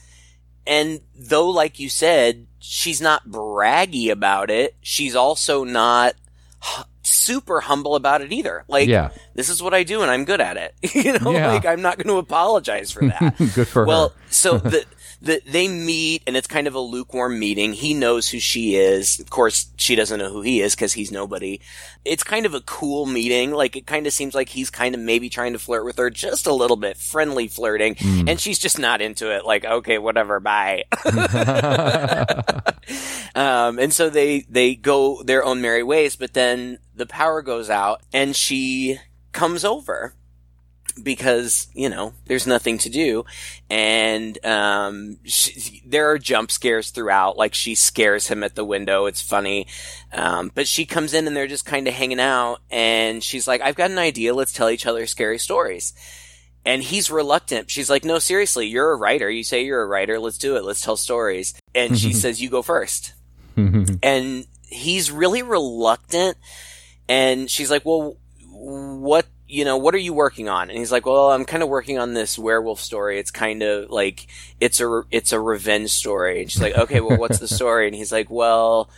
And 0.68 1.02
though, 1.16 1.50
like 1.50 1.80
you 1.80 1.90
said, 1.90 2.48
she's 2.60 3.00
not 3.02 3.28
braggy 3.30 4.10
about 4.12 4.50
it, 4.50 4.76
she's 4.82 5.16
also 5.16 5.64
not 5.64 6.16
hu- 6.62 6.84
super 7.04 7.60
humble 7.62 7.96
about 7.96 8.22
it 8.22 8.32
either. 8.34 8.64
Like, 8.68 8.88
Yeah. 8.88 9.10
this 9.36 9.50
is 9.50 9.62
what 9.62 9.74
I 9.76 9.84
do 9.84 10.02
and 10.02 10.10
I'm 10.10 10.26
good 10.26 10.42
at 10.42 10.58
it. 10.58 10.76
you 10.96 11.18
know, 11.20 11.32
Yeah. 11.32 11.52
like 11.52 11.66
I'm 11.66 11.82
not 11.82 11.98
going 11.98 12.08
to 12.08 12.18
apologize 12.18 12.92
for 12.92 13.06
that. 13.08 13.36
Good 13.56 13.68
for 13.68 13.86
well, 13.86 14.10
her. 14.10 14.16
so 14.32 14.58
the, 14.58 14.86
the, 15.22 15.42
they 15.46 15.68
meet 15.68 16.24
and 16.28 16.38
it's 16.38 16.48
kind 16.48 16.68
of 16.68 16.76
a 16.76 16.80
lukewarm 16.80 17.40
meeting. 17.40 17.74
He 17.74 17.94
knows 17.94 18.30
who 18.30 18.40
she 18.40 18.76
is. 18.76 19.20
Of 19.20 19.30
course, 19.30 19.68
she 19.78 19.96
doesn't 19.96 20.20
know 20.20 20.32
who 20.32 20.42
he 20.42 20.62
is 20.62 20.76
because 20.76 20.94
he's 20.94 21.12
nobody. 21.12 21.60
It's 22.04 22.24
kind 22.24 22.46
of 22.46 22.54
a 22.54 22.62
cool 22.62 23.06
meeting. 23.06 23.52
Like 23.52 23.76
it 23.76 23.88
kind 23.88 24.08
of 24.08 24.14
seems 24.14 24.36
like 24.36 24.50
he's 24.50 24.70
kind 24.70 24.96
of 24.96 25.02
maybe 25.02 25.30
trying 25.30 25.54
to 25.54 25.60
flirt 25.60 25.86
with 25.86 25.98
her 25.98 26.10
just 26.10 26.48
a 26.48 26.54
little 26.54 26.78
bit, 26.78 26.98
friendly 26.98 27.48
flirting. 27.48 27.96
Hmm. 27.98 28.30
And 28.30 28.40
she's 28.40 28.60
just 28.60 28.80
not 28.80 29.02
into 29.02 29.32
it. 29.32 29.46
Like, 29.46 29.66
okay, 29.66 29.98
whatever, 29.98 30.40
bye. 30.40 30.84
um, 33.36 33.80
and 33.80 33.94
so 33.94 34.10
they, 34.10 34.46
they 34.50 34.76
go 34.76 35.24
their 35.24 35.44
own 35.44 35.62
merry 35.62 35.84
ways, 35.84 36.16
but 36.16 36.34
then 36.34 36.80
the 36.96 37.06
power 37.06 37.42
goes 37.42 37.70
out 37.70 38.02
and 38.14 38.36
she 38.36 39.00
comes 39.32 39.66
over 39.66 40.16
because 41.02 41.68
you 41.74 41.90
know 41.90 42.14
there's 42.26 42.48
nothing 42.48 42.78
to 42.80 42.90
do. 42.90 43.26
And 43.70 44.44
um 44.46 45.18
she, 45.24 45.82
there 45.86 46.10
are 46.12 46.18
jump 46.18 46.52
scares 46.52 46.92
throughout. 46.92 47.38
Like 47.38 47.54
she 47.54 47.76
scares 47.76 48.28
him 48.28 48.44
at 48.44 48.56
the 48.56 48.66
window. 48.66 49.06
It's 49.06 49.22
funny. 49.22 49.68
Um 50.14 50.52
but 50.54 50.68
she 50.68 50.86
comes 50.86 51.14
in 51.14 51.28
and 51.28 51.36
they're 51.36 51.48
just 51.48 51.66
kind 51.66 51.88
of 51.88 51.94
hanging 51.94 52.20
out. 52.20 52.60
And 52.70 53.24
she's 53.24 53.48
like 53.48 53.62
i've 53.62 53.76
got 53.76 53.92
an 53.92 53.98
idea. 53.98 54.34
Let's 54.34 54.54
tell 54.54 54.70
each 54.70 54.86
other 54.86 55.06
scary 55.06 55.38
stories. 55.38 55.94
And 56.66 56.82
he's 56.82 57.12
reluctant. 57.12 57.70
She's 57.70 57.90
like 57.90 58.06
no 58.06 58.20
seriously. 58.20 58.68
You're 58.68 58.92
a 58.92 58.98
writer. 58.98 59.30
You 59.30 59.44
say 59.44 59.66
you're 59.66 59.82
a 59.82 59.88
writer. 59.88 60.18
Let's 60.20 60.38
do 60.38 60.56
it. 60.56 60.64
Let's 60.64 60.82
tell 60.82 60.98
stories. 60.98 61.54
And 61.74 61.98
she 61.98 62.14
says 62.22 62.42
you 62.42 62.50
go 62.50 62.62
first. 62.62 63.14
And 64.04 64.48
he's 64.68 65.12
really 65.12 65.42
reluctant. 65.42 66.38
And 67.08 67.50
she's 67.52 67.70
like 67.70 67.86
well 67.86 68.18
what 68.50 69.26
you 69.48 69.64
know 69.64 69.78
what 69.78 69.94
are 69.94 70.00
you 70.00 70.14
working 70.14 70.50
on 70.50 70.70
and 70.70 70.80
he's 70.80 70.92
like 70.92 71.06
well 71.06 71.32
i'm 71.32 71.46
kind 71.46 71.62
of 71.62 71.70
working 71.70 72.00
on 72.00 72.14
this 72.14 72.38
werewolf 72.38 72.80
story 72.80 73.20
it's 73.20 73.32
kind 73.32 73.62
of 73.62 73.90
like 73.90 74.28
it's 74.60 74.80
a 74.80 75.04
it's 75.12 75.32
a 75.32 75.40
revenge 75.40 75.92
story 75.92 76.42
and 76.42 76.52
she's 76.52 76.62
like 76.62 76.76
okay 76.76 77.00
well 77.00 77.18
what's 77.18 77.40
the 77.40 77.48
story 77.56 77.88
and 77.88 77.96
he's 77.96 78.12
like 78.12 78.30
well 78.30 78.90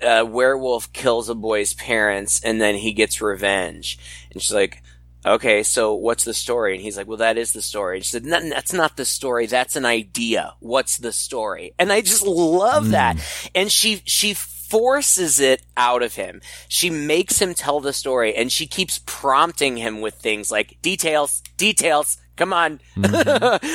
a 0.00 0.24
werewolf 0.24 0.92
kills 0.92 1.28
a 1.28 1.34
boy's 1.34 1.74
parents 1.74 2.42
and 2.42 2.60
then 2.60 2.74
he 2.74 2.92
gets 2.92 3.20
revenge 3.20 3.98
and 4.32 4.42
she's 4.42 4.54
like 4.54 4.82
okay, 5.24 5.62
so 5.62 5.94
what's 5.94 6.24
the 6.24 6.34
story? 6.34 6.74
And 6.74 6.82
he's 6.82 6.96
like, 6.96 7.06
well, 7.06 7.18
that 7.18 7.38
is 7.38 7.52
the 7.52 7.62
story. 7.62 7.98
And 7.98 8.04
she 8.04 8.10
said, 8.10 8.24
that's 8.24 8.72
not 8.72 8.96
the 8.96 9.04
story. 9.04 9.46
That's 9.46 9.76
an 9.76 9.84
idea. 9.84 10.54
What's 10.60 10.98
the 10.98 11.12
story? 11.12 11.74
And 11.78 11.92
I 11.92 12.00
just 12.00 12.26
love 12.26 12.90
that. 12.90 13.16
Mm. 13.16 13.50
And 13.54 13.72
she, 13.72 14.02
she 14.04 14.34
forces 14.72 15.38
it 15.38 15.62
out 15.76 16.02
of 16.02 16.14
him. 16.14 16.40
She 16.66 16.88
makes 16.88 17.42
him 17.42 17.52
tell 17.52 17.80
the 17.80 17.92
story 17.92 18.34
and 18.34 18.50
she 18.50 18.66
keeps 18.66 19.00
prompting 19.04 19.76
him 19.76 20.00
with 20.00 20.14
things 20.14 20.50
like 20.50 20.80
details, 20.80 21.42
details. 21.58 22.16
Come 22.36 22.54
on. 22.54 22.80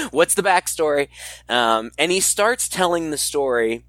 What's 0.10 0.34
the 0.34 0.42
backstory? 0.42 1.10
Um, 1.48 1.92
and 2.00 2.12
he 2.12 2.20
starts 2.20 2.68
telling 2.68 3.12
the 3.12 3.18
story 3.20 3.86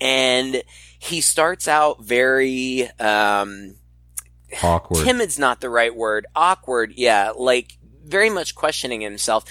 and 0.00 0.62
he 1.00 1.20
starts 1.20 1.66
out 1.66 2.04
very, 2.04 2.88
um, 3.00 3.74
Awkward. 4.62 5.04
timid's 5.04 5.36
not 5.36 5.60
the 5.60 5.68
right 5.68 5.94
word. 5.94 6.26
Awkward, 6.36 6.92
yeah, 6.96 7.32
like 7.36 7.76
very 8.04 8.30
much 8.30 8.54
questioning 8.54 9.00
himself. 9.00 9.44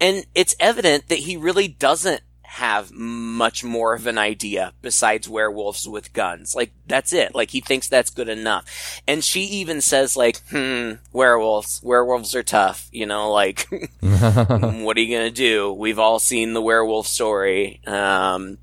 And 0.00 0.26
it's 0.34 0.56
evident 0.58 1.08
that 1.10 1.20
he 1.20 1.36
really 1.36 1.68
doesn't 1.68 2.22
have 2.54 2.92
much 2.92 3.64
more 3.64 3.94
of 3.94 4.06
an 4.06 4.16
idea 4.16 4.72
besides 4.80 5.28
werewolves 5.28 5.88
with 5.88 6.12
guns. 6.12 6.54
Like, 6.54 6.70
that's 6.86 7.12
it. 7.12 7.34
Like, 7.34 7.50
he 7.50 7.60
thinks 7.60 7.88
that's 7.88 8.10
good 8.10 8.28
enough. 8.28 9.00
And 9.08 9.24
she 9.24 9.40
even 9.40 9.80
says, 9.80 10.16
like, 10.16 10.40
hmm, 10.50 10.92
werewolves. 11.12 11.80
Werewolves 11.82 12.32
are 12.36 12.44
tough. 12.44 12.88
You 12.92 13.06
know, 13.06 13.32
like, 13.32 13.66
what 14.00 14.96
are 14.96 15.00
you 15.00 15.16
gonna 15.16 15.32
do? 15.32 15.72
We've 15.72 15.98
all 15.98 16.20
seen 16.20 16.52
the 16.52 16.62
werewolf 16.62 17.08
story. 17.08 17.80
Um, 17.86 18.58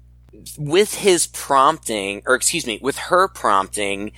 with 0.57 0.95
his 0.95 1.27
prompting, 1.27 2.23
or 2.25 2.35
excuse 2.35 2.65
me, 2.65 2.79
with 2.81 2.97
her 2.97 3.27
prompting, 3.27 4.13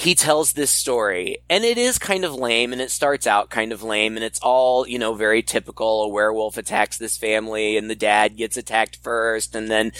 he 0.00 0.14
tells 0.14 0.54
this 0.54 0.70
story 0.70 1.36
and 1.50 1.62
it 1.62 1.76
is 1.76 1.98
kind 1.98 2.24
of 2.24 2.34
lame 2.34 2.72
and 2.72 2.80
it 2.80 2.90
starts 2.90 3.26
out 3.26 3.50
kind 3.50 3.70
of 3.70 3.82
lame 3.82 4.16
and 4.16 4.24
it's 4.24 4.38
all, 4.40 4.88
you 4.88 4.98
know, 4.98 5.12
very 5.12 5.42
typical. 5.42 6.04
A 6.04 6.08
werewolf 6.08 6.56
attacks 6.56 6.96
this 6.96 7.18
family 7.18 7.76
and 7.76 7.90
the 7.90 7.94
dad 7.94 8.34
gets 8.34 8.56
attacked 8.56 8.96
first 9.02 9.54
and 9.54 9.70
then 9.70 9.92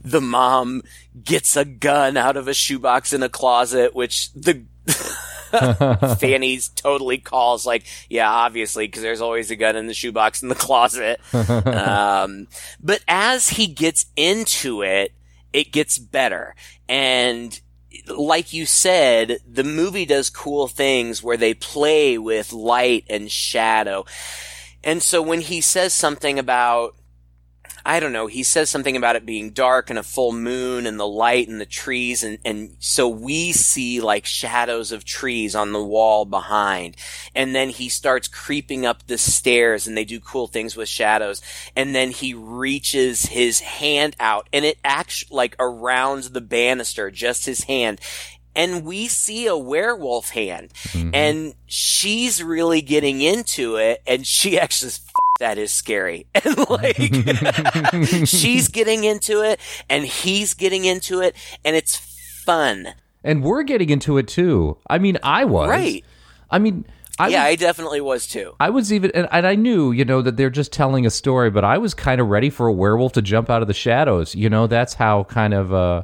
the 0.00 0.20
mom 0.20 0.82
gets 1.24 1.56
a 1.56 1.64
gun 1.64 2.16
out 2.16 2.36
of 2.36 2.46
a 2.46 2.54
shoebox 2.54 3.12
in 3.12 3.24
a 3.24 3.28
closet, 3.28 3.96
which 3.96 4.32
the 4.32 4.62
Fanny's 6.20 6.68
totally 6.68 7.18
calls 7.18 7.66
like, 7.66 7.84
yeah, 8.08 8.30
obviously, 8.30 8.86
because 8.86 9.02
there's 9.02 9.20
always 9.20 9.50
a 9.50 9.56
gun 9.56 9.74
in 9.74 9.88
the 9.88 9.94
shoebox 9.94 10.40
in 10.40 10.50
the 10.50 10.54
closet. 10.54 11.20
um, 11.34 12.46
but 12.80 13.02
as 13.08 13.48
he 13.48 13.66
gets 13.66 14.06
into 14.14 14.82
it, 14.82 15.10
it 15.52 15.72
gets 15.72 15.98
better. 15.98 16.54
And 16.88 17.60
like 18.06 18.52
you 18.52 18.66
said, 18.66 19.38
the 19.50 19.64
movie 19.64 20.06
does 20.06 20.30
cool 20.30 20.68
things 20.68 21.22
where 21.22 21.36
they 21.36 21.54
play 21.54 22.18
with 22.18 22.52
light 22.52 23.04
and 23.08 23.30
shadow. 23.30 24.04
And 24.84 25.02
so 25.02 25.22
when 25.22 25.40
he 25.40 25.60
says 25.60 25.92
something 25.94 26.38
about, 26.38 26.94
I 27.88 28.00
don't 28.00 28.12
know, 28.12 28.26
he 28.26 28.42
says 28.42 28.68
something 28.68 28.98
about 28.98 29.16
it 29.16 29.24
being 29.24 29.48
dark 29.48 29.88
and 29.88 29.98
a 29.98 30.02
full 30.02 30.32
moon 30.32 30.86
and 30.86 31.00
the 31.00 31.06
light 31.06 31.48
and 31.48 31.58
the 31.58 31.64
trees 31.64 32.22
and, 32.22 32.38
and 32.44 32.76
so 32.78 33.08
we 33.08 33.52
see 33.52 34.02
like 34.02 34.26
shadows 34.26 34.92
of 34.92 35.06
trees 35.06 35.54
on 35.54 35.72
the 35.72 35.82
wall 35.82 36.26
behind. 36.26 36.98
And 37.34 37.54
then 37.54 37.70
he 37.70 37.88
starts 37.88 38.28
creeping 38.28 38.84
up 38.84 39.06
the 39.06 39.16
stairs 39.16 39.86
and 39.86 39.96
they 39.96 40.04
do 40.04 40.20
cool 40.20 40.48
things 40.48 40.76
with 40.76 40.90
shadows. 40.90 41.40
And 41.74 41.94
then 41.94 42.10
he 42.10 42.34
reaches 42.34 43.22
his 43.24 43.60
hand 43.60 44.16
out 44.20 44.50
and 44.52 44.66
it 44.66 44.76
acts 44.84 45.24
like 45.30 45.56
around 45.58 46.24
the 46.24 46.42
banister, 46.42 47.10
just 47.10 47.46
his 47.46 47.64
hand 47.64 48.02
and 48.54 48.84
we 48.84 49.06
see 49.06 49.46
a 49.46 49.56
werewolf 49.56 50.30
hand 50.30 50.72
Mm-hmm. 50.88 51.10
and 51.14 51.54
she's 51.66 52.42
really 52.42 52.80
getting 52.80 53.20
into 53.20 53.76
it 53.76 54.02
and 54.06 54.26
she 54.26 54.58
actually 54.60 54.90
says, 54.90 55.00
"F- 55.06 55.07
that 55.38 55.58
is 55.58 55.72
scary 55.72 56.26
and 56.34 56.70
like 56.70 56.96
she's 58.26 58.68
getting 58.68 59.04
into 59.04 59.42
it 59.42 59.60
and 59.88 60.04
he's 60.04 60.54
getting 60.54 60.84
into 60.84 61.20
it 61.20 61.34
and 61.64 61.74
it's 61.76 61.96
fun 61.96 62.88
and 63.24 63.42
we're 63.42 63.62
getting 63.62 63.90
into 63.90 64.16
it 64.18 64.28
too. 64.28 64.78
I 64.88 64.98
mean, 64.98 65.18
I 65.22 65.44
was. 65.44 65.68
Right. 65.68 66.04
I 66.50 66.58
mean, 66.58 66.86
I 67.18 67.28
yeah 67.28 67.44
was, 67.44 67.52
i 67.52 67.56
definitely 67.56 68.00
was 68.00 68.28
too 68.28 68.54
I 68.60 68.70
was 68.70 68.92
even, 68.92 69.10
and, 69.12 69.26
and 69.32 69.46
I 69.46 69.56
knew, 69.56 69.90
you 69.90 70.04
know, 70.04 70.22
that 70.22 70.36
they're 70.36 70.50
just 70.50 70.72
telling 70.72 71.04
a 71.04 71.10
story, 71.10 71.50
but 71.50 71.64
I 71.64 71.76
was 71.76 71.92
kind 71.92 72.20
of 72.20 72.28
ready 72.28 72.48
for 72.48 72.68
a 72.68 72.72
werewolf 72.72 73.12
to 73.14 73.22
jump 73.22 73.50
out 73.50 73.60
of 73.60 73.68
the 73.68 73.74
shadows. 73.74 74.34
You 74.34 74.48
know, 74.48 74.66
that's 74.66 74.94
how 74.94 75.24
kind 75.24 75.52
of 75.52 75.72
uh, 75.72 75.76
uh, 75.76 76.02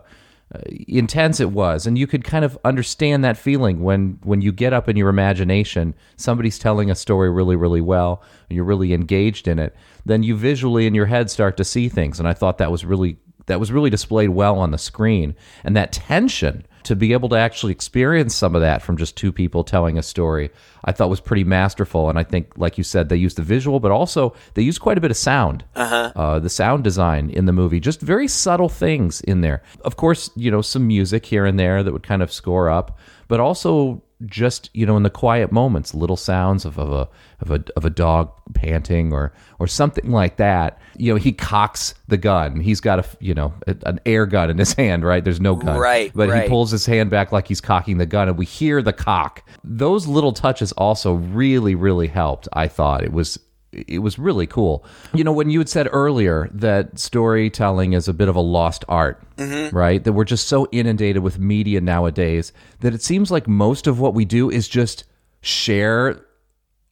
Uh, 0.54 0.60
intense 0.88 1.40
it 1.40 1.50
was, 1.50 1.86
and 1.86 1.96
you 1.96 2.06
could 2.06 2.22
kind 2.24 2.44
of 2.44 2.58
understand 2.64 3.24
that 3.24 3.36
feeling 3.36 3.82
when 3.82 4.18
when 4.22 4.42
you 4.42 4.52
get 4.52 4.72
up 4.72 4.88
in 4.88 4.96
your 4.96 5.08
imagination, 5.08 5.94
somebody's 6.16 6.58
telling 6.58 6.90
a 6.90 6.94
story 6.94 7.30
really, 7.30 7.56
really 7.56 7.80
well, 7.80 8.22
and 8.48 8.56
you're 8.56 8.64
really 8.64 8.92
engaged 8.92 9.48
in 9.48 9.58
it. 9.58 9.74
Then 10.04 10.22
you 10.22 10.36
visually 10.36 10.86
in 10.86 10.94
your 10.94 11.06
head 11.06 11.30
start 11.30 11.56
to 11.56 11.64
see 11.64 11.88
things, 11.88 12.18
and 12.18 12.28
I 12.28 12.34
thought 12.34 12.58
that 12.58 12.70
was 12.70 12.84
really 12.84 13.16
that 13.46 13.58
was 13.58 13.72
really 13.72 13.90
displayed 13.90 14.30
well 14.30 14.58
on 14.58 14.70
the 14.70 14.78
screen, 14.78 15.34
and 15.64 15.74
that 15.76 15.92
tension 15.92 16.66
to 16.84 16.94
be 16.94 17.12
able 17.12 17.28
to 17.30 17.36
actually 17.36 17.72
experience 17.72 18.34
some 18.34 18.54
of 18.54 18.60
that 18.60 18.82
from 18.82 18.96
just 18.96 19.16
two 19.16 19.32
people 19.32 19.64
telling 19.64 19.98
a 19.98 20.02
story, 20.02 20.50
I 20.84 20.92
thought 20.92 21.10
was 21.10 21.20
pretty 21.20 21.44
masterful. 21.44 22.08
And 22.08 22.18
I 22.18 22.22
think, 22.22 22.52
like 22.56 22.78
you 22.78 22.84
said, 22.84 23.08
they 23.08 23.16
used 23.16 23.36
the 23.36 23.42
visual, 23.42 23.80
but 23.80 23.90
also 23.90 24.34
they 24.54 24.62
used 24.62 24.80
quite 24.80 24.98
a 24.98 25.00
bit 25.00 25.10
of 25.10 25.16
sound. 25.16 25.64
Uh-huh. 25.74 26.38
the 26.38 26.50
sound 26.50 26.84
design 26.84 27.30
in 27.30 27.46
the 27.46 27.52
movie, 27.52 27.80
just 27.80 28.00
very 28.00 28.28
subtle 28.28 28.68
things 28.68 29.20
in 29.22 29.40
there. 29.40 29.62
Of 29.80 29.96
course, 29.96 30.30
you 30.36 30.50
know, 30.50 30.62
some 30.62 30.86
music 30.86 31.26
here 31.26 31.44
and 31.44 31.58
there 31.58 31.82
that 31.82 31.92
would 31.92 32.02
kind 32.02 32.22
of 32.22 32.32
score 32.32 32.70
up, 32.70 32.98
but 33.28 33.40
also 33.40 34.02
just 34.26 34.70
you 34.72 34.86
know 34.86 34.96
in 34.96 35.02
the 35.02 35.10
quiet 35.10 35.52
moments 35.52 35.94
little 35.94 36.16
sounds 36.16 36.64
of, 36.64 36.78
of 36.78 36.90
a 36.92 37.08
of 37.40 37.50
a 37.50 37.64
of 37.76 37.84
a 37.84 37.90
dog 37.90 38.30
panting 38.54 39.12
or 39.12 39.32
or 39.58 39.66
something 39.66 40.10
like 40.10 40.36
that 40.36 40.80
you 40.96 41.12
know 41.12 41.18
he 41.18 41.32
cocks 41.32 41.94
the 42.08 42.16
gun. 42.16 42.60
He's 42.60 42.80
got 42.80 43.00
a 43.00 43.04
you 43.20 43.34
know 43.34 43.52
a- 43.66 43.76
an 43.86 44.00
air 44.06 44.26
gun 44.26 44.50
in 44.50 44.58
his 44.58 44.72
hand 44.74 45.04
right? 45.04 45.22
There's 45.24 45.40
no 45.40 45.56
gun. 45.56 45.78
Right, 45.78 46.12
but 46.14 46.42
he 46.42 46.48
pulls 46.48 46.70
his 46.70 46.86
hand 46.86 47.10
back 47.10 47.32
like 47.32 47.48
he's 47.48 47.60
cocking 47.60 47.98
the 47.98 48.06
gun 48.06 48.28
and 48.28 48.38
we 48.38 48.46
hear 48.46 48.80
the 48.82 48.92
cock. 48.92 49.46
Those 49.62 50.06
little 50.06 50.32
touches 50.32 50.72
also 50.72 51.14
really 51.14 51.74
really 51.74 52.06
helped 52.08 52.48
i 52.52 52.68
thought. 52.68 53.02
It 53.02 53.12
was 53.12 53.38
it 53.74 53.98
was 54.00 54.18
really 54.18 54.46
cool. 54.46 54.84
You 55.12 55.24
know, 55.24 55.32
when 55.32 55.50
you 55.50 55.58
had 55.58 55.68
said 55.68 55.88
earlier 55.90 56.48
that 56.52 56.98
storytelling 56.98 57.92
is 57.92 58.08
a 58.08 58.14
bit 58.14 58.28
of 58.28 58.36
a 58.36 58.40
lost 58.40 58.84
art, 58.88 59.22
mm-hmm. 59.36 59.76
right? 59.76 60.02
That 60.02 60.12
we're 60.12 60.24
just 60.24 60.48
so 60.48 60.68
inundated 60.72 61.22
with 61.22 61.38
media 61.38 61.80
nowadays 61.80 62.52
that 62.80 62.94
it 62.94 63.02
seems 63.02 63.30
like 63.30 63.48
most 63.48 63.86
of 63.86 64.00
what 64.00 64.14
we 64.14 64.24
do 64.24 64.50
is 64.50 64.68
just 64.68 65.04
share 65.40 66.20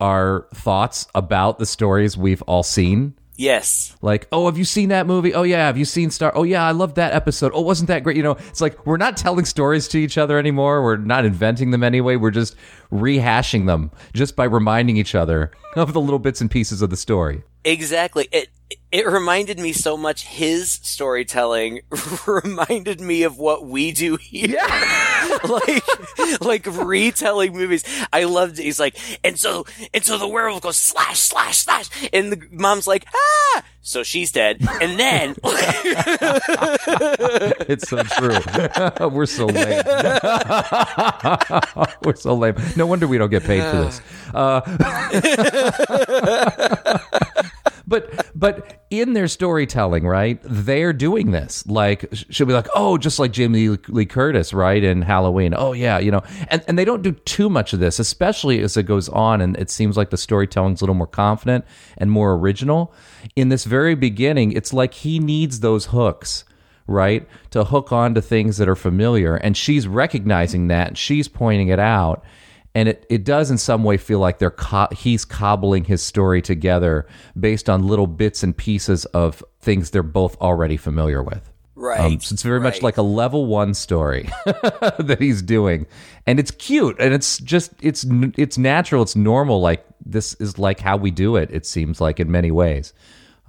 our 0.00 0.48
thoughts 0.54 1.06
about 1.14 1.58
the 1.58 1.66
stories 1.66 2.16
we've 2.16 2.42
all 2.42 2.62
seen. 2.62 3.14
Yes 3.42 3.94
Like, 4.02 4.26
oh, 4.32 4.46
have 4.46 4.58
you 4.58 4.64
seen 4.64 4.88
that 4.88 5.06
movie? 5.06 5.32
Oh, 5.32 5.44
yeah. 5.44 5.66
Have 5.66 5.78
you 5.78 5.84
seen 5.84 6.10
Star? 6.10 6.32
Oh, 6.34 6.42
yeah. 6.42 6.66
I 6.66 6.72
love 6.72 6.94
that 6.94 7.12
episode. 7.12 7.52
Oh, 7.54 7.60
wasn't 7.60 7.88
that 7.88 8.02
great? 8.02 8.16
You 8.16 8.22
know, 8.22 8.36
it's 8.48 8.60
like 8.60 8.84
we're 8.84 8.96
not 8.96 9.16
telling 9.16 9.44
stories 9.44 9.86
to 9.88 9.98
each 9.98 10.18
other 10.18 10.38
anymore. 10.38 10.82
We're 10.82 10.96
not 10.96 11.24
inventing 11.24 11.70
them 11.70 11.84
anyway. 11.84 12.16
We're 12.16 12.32
just 12.42 12.56
rehashing 12.90 13.66
them 13.66 13.90
just 14.12 14.34
by 14.34 14.44
reminding 14.44 14.96
each 14.96 15.14
other 15.14 15.52
of 15.76 15.92
the 15.92 16.00
little 16.00 16.18
bits 16.18 16.40
and 16.40 16.50
pieces 16.50 16.82
of 16.82 16.90
the 16.90 16.96
story. 16.96 17.42
Exactly. 17.64 18.28
It 18.32 18.48
it 18.90 19.06
reminded 19.06 19.58
me 19.58 19.72
so 19.72 19.96
much. 19.96 20.26
His 20.26 20.70
storytelling 20.82 21.80
reminded 22.26 23.00
me 23.00 23.22
of 23.22 23.38
what 23.38 23.64
we 23.66 23.92
do 23.92 24.16
here. 24.16 24.58
like 25.48 25.82
like 26.40 26.66
retelling 26.66 27.52
movies. 27.54 27.84
I 28.12 28.24
loved. 28.24 28.58
It. 28.58 28.64
He's 28.64 28.80
like, 28.80 28.96
and 29.24 29.38
so 29.38 29.64
and 29.94 30.04
so 30.04 30.18
the 30.18 30.28
werewolf 30.28 30.62
goes 30.62 30.76
slash 30.76 31.18
slash 31.20 31.58
slash, 31.58 31.88
and 32.12 32.32
the 32.32 32.42
mom's 32.50 32.86
like, 32.86 33.06
ah. 33.14 33.64
So 33.84 34.04
she's 34.04 34.30
dead, 34.30 34.58
and 34.80 34.96
then 34.98 35.34
It's 37.68 37.88
so 37.88 38.04
true. 38.04 38.38
We're 39.08 39.26
so 39.26 39.46
lame. 39.46 39.82
We're 42.04 42.14
so 42.14 42.34
lame. 42.34 42.54
No 42.76 42.86
wonder 42.86 43.08
we 43.08 43.18
don't 43.18 43.30
get 43.30 43.42
paid 43.42 43.64
for 43.64 43.78
this. 43.82 44.00
Uh, 44.32 44.60
but 47.92 48.26
but 48.34 48.84
in 48.88 49.12
their 49.12 49.28
storytelling, 49.28 50.06
right? 50.06 50.40
They're 50.42 50.94
doing 50.94 51.30
this. 51.30 51.66
Like 51.66 52.08
she'll 52.30 52.46
be 52.46 52.54
like, 52.54 52.68
oh, 52.74 52.96
just 52.96 53.18
like 53.18 53.32
Jamie 53.32 53.76
Lee, 53.88 54.06
Curtis, 54.06 54.54
right? 54.54 54.82
In 54.82 55.02
Halloween. 55.02 55.52
Oh 55.54 55.74
yeah, 55.74 55.98
you 55.98 56.10
know. 56.10 56.22
And 56.48 56.64
and 56.66 56.78
they 56.78 56.86
don't 56.86 57.02
do 57.02 57.12
too 57.12 57.50
much 57.50 57.74
of 57.74 57.80
this, 57.80 57.98
especially 57.98 58.60
as 58.60 58.78
it 58.78 58.84
goes 58.84 59.10
on, 59.10 59.42
and 59.42 59.58
it 59.58 59.68
seems 59.68 59.98
like 59.98 60.08
the 60.08 60.16
storytelling's 60.16 60.80
a 60.80 60.84
little 60.84 60.94
more 60.94 61.06
confident 61.06 61.66
and 61.98 62.10
more 62.10 62.32
original. 62.32 62.94
In 63.36 63.50
this 63.50 63.64
very 63.64 63.94
beginning, 63.94 64.52
it's 64.52 64.72
like 64.72 64.94
he 64.94 65.18
needs 65.18 65.60
those 65.60 65.86
hooks 65.86 66.44
right? 66.88 67.28
To 67.52 67.62
hook 67.62 67.92
on 67.92 68.12
to 68.14 68.20
things 68.20 68.56
that 68.56 68.68
are 68.68 68.74
familiar. 68.74 69.36
And 69.36 69.56
she's 69.56 69.86
recognizing 69.86 70.66
that 70.66 70.88
and 70.88 70.98
she's 70.98 71.28
pointing 71.28 71.68
it 71.68 71.78
out. 71.78 72.24
And 72.74 72.88
it, 72.88 73.06
it 73.10 73.24
does 73.24 73.50
in 73.50 73.58
some 73.58 73.84
way 73.84 73.98
feel 73.98 74.18
like 74.18 74.38
they're 74.38 74.50
co- 74.50 74.88
he's 74.92 75.24
cobbling 75.24 75.84
his 75.84 76.02
story 76.02 76.40
together 76.40 77.06
based 77.38 77.68
on 77.68 77.86
little 77.86 78.06
bits 78.06 78.42
and 78.42 78.56
pieces 78.56 79.04
of 79.06 79.44
things 79.60 79.90
they're 79.90 80.02
both 80.02 80.40
already 80.40 80.76
familiar 80.78 81.22
with. 81.22 81.50
right. 81.74 82.00
Um, 82.00 82.20
so 82.20 82.32
it's 82.32 82.42
very 82.42 82.60
much 82.60 82.80
like 82.80 82.96
a 82.96 83.02
level 83.02 83.44
one 83.46 83.74
story 83.74 84.30
that 84.46 85.18
he's 85.20 85.42
doing, 85.42 85.86
and 86.26 86.40
it's 86.40 86.50
cute, 86.52 86.96
and 86.98 87.12
it's 87.12 87.38
just 87.38 87.72
it's 87.82 88.06
it's 88.38 88.56
natural, 88.56 89.02
it's 89.02 89.16
normal, 89.16 89.60
like 89.60 89.84
this 90.04 90.34
is 90.34 90.58
like 90.58 90.80
how 90.80 90.96
we 90.96 91.10
do 91.10 91.36
it. 91.36 91.50
It 91.52 91.66
seems 91.66 92.00
like 92.00 92.20
in 92.20 92.30
many 92.30 92.50
ways. 92.50 92.94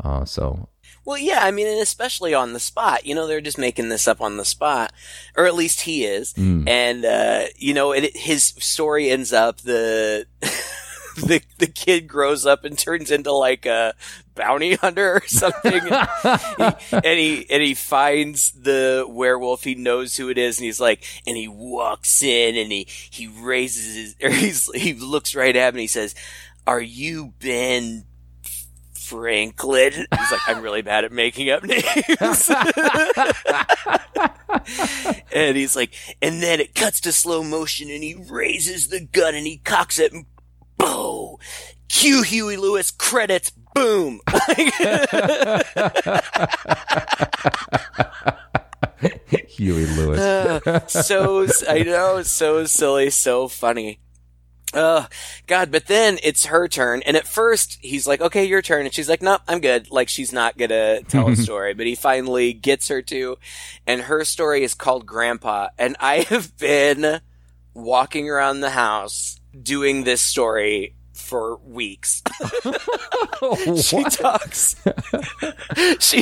Uh, 0.04 0.26
so 0.26 0.68
Well, 1.06 1.18
yeah, 1.18 1.40
I 1.42 1.52
mean, 1.52 1.68
and 1.68 1.82
especially 1.82 2.34
on 2.34 2.54
the 2.54 2.60
spot. 2.60 3.06
You 3.06 3.14
know, 3.14 3.28
they're 3.28 3.42
just 3.42 3.58
making 3.58 3.90
this 3.90 4.08
up 4.08 4.22
on 4.22 4.38
the 4.38 4.46
spot, 4.46 4.94
or 5.36 5.46
at 5.46 5.56
least 5.56 5.82
he 5.82 6.06
is. 6.06 6.34
And 6.68 7.06
uh, 7.06 7.46
you 7.58 7.74
know, 7.74 7.92
it, 7.92 8.16
his 8.16 8.44
story 8.44 9.10
ends 9.10 9.34
up 9.34 9.58
the 9.62 10.26
the 11.18 11.42
the 11.58 11.68
kid 11.68 12.08
grows 12.08 12.46
up 12.46 12.64
and 12.64 12.78
turns 12.78 13.12
into 13.12 13.32
like 13.34 13.66
a 13.66 13.94
bounty 14.36 14.76
hunter 14.82 15.16
or 15.16 15.28
something, 15.28 15.74
and 15.74 16.08
he, 16.80 16.96
and 16.96 17.20
he 17.20 17.46
and 17.50 17.62
he 17.62 17.74
finds 17.74 18.52
the 18.52 19.06
werewolf. 19.08 19.64
He 19.64 19.76
knows 19.76 20.16
who 20.16 20.30
it 20.30 20.38
is, 20.38 20.58
and 20.58 20.66
he's 20.66 20.80
like, 20.80 21.04
and 21.28 21.36
he 21.36 21.48
walks 21.48 22.24
in 22.24 22.56
and 22.56 22.72
he 22.72 22.88
he 23.10 23.28
raises 23.28 23.96
his, 23.96 24.16
or 24.24 24.30
he's 24.30 24.74
he 24.74 24.94
looks 24.94 25.36
right 25.36 25.56
at 25.56 25.70
him 25.70 25.76
and 25.76 25.82
he 25.82 25.88
says, 25.88 26.16
"Are 26.66 26.82
you 26.82 27.34
Ben?" 27.40 28.06
Franklin. 29.14 29.94
He's 29.94 30.32
like, 30.32 30.42
I'm 30.48 30.64
really 30.64 30.82
bad 30.82 31.06
at 31.06 31.12
making 31.12 31.52
up 31.52 31.64
names. 31.64 32.50
and 35.32 35.56
he's 35.56 35.76
like, 35.76 35.94
and 36.20 36.42
then 36.42 36.60
it 36.60 36.74
cuts 36.74 37.00
to 37.02 37.12
slow 37.12 37.44
motion 37.44 37.92
and 37.92 38.04
he 38.04 38.16
raises 38.16 38.88
the 38.88 39.02
gun 39.02 39.36
and 39.36 39.46
he 39.46 39.58
cocks 39.58 40.00
it 40.00 40.14
and 40.14 40.26
boom! 40.80 41.36
Cue 41.90 42.24
Huey 42.24 42.58
Lewis 42.58 42.90
credits, 42.90 43.52
boom! 43.52 44.20
Huey 49.50 49.86
Lewis. 49.86 50.20
Uh, 50.66 50.80
so, 50.88 51.46
I 51.70 51.84
know, 51.84 52.24
so 52.24 52.66
silly, 52.66 53.12
so 53.12 53.48
funny. 53.48 54.00
Oh, 54.74 55.08
God, 55.46 55.72
but 55.72 55.86
then 55.86 56.18
it's 56.24 56.46
her 56.46 56.68
turn, 56.68 57.04
and 57.04 57.16
at 57.16 57.28
first 57.28 57.78
he's 57.82 58.08
like, 58.08 58.22
okay, 58.22 58.46
your 58.46 58.62
turn, 58.62 58.86
and 58.86 58.94
she's 58.94 59.10
like, 59.10 59.22
nope, 59.22 59.42
I'm 59.48 59.62
good. 59.62 59.92
Like, 59.92 60.10
she's 60.10 60.34
not 60.34 60.58
gonna 60.58 61.04
tell 61.04 61.30
a 61.30 61.36
story, 61.38 61.74
but 61.74 61.86
he 61.86 61.96
finally 61.96 62.54
gets 62.54 62.88
her 62.88 63.02
to, 63.04 63.38
and 63.86 64.02
her 64.02 64.26
story 64.26 64.64
is 64.64 64.74
called 64.74 65.06
Grandpa, 65.06 65.70
and 65.78 65.96
I 66.00 66.22
have 66.30 66.58
been 66.58 67.22
walking 67.74 68.30
around 68.30 68.62
the 68.62 68.72
house 68.72 69.40
doing 69.62 70.04
this 70.04 70.22
story 70.22 70.96
for 71.24 71.58
weeks. 71.58 72.22
she 73.82 74.04
talks. 74.04 74.76
she 76.00 76.22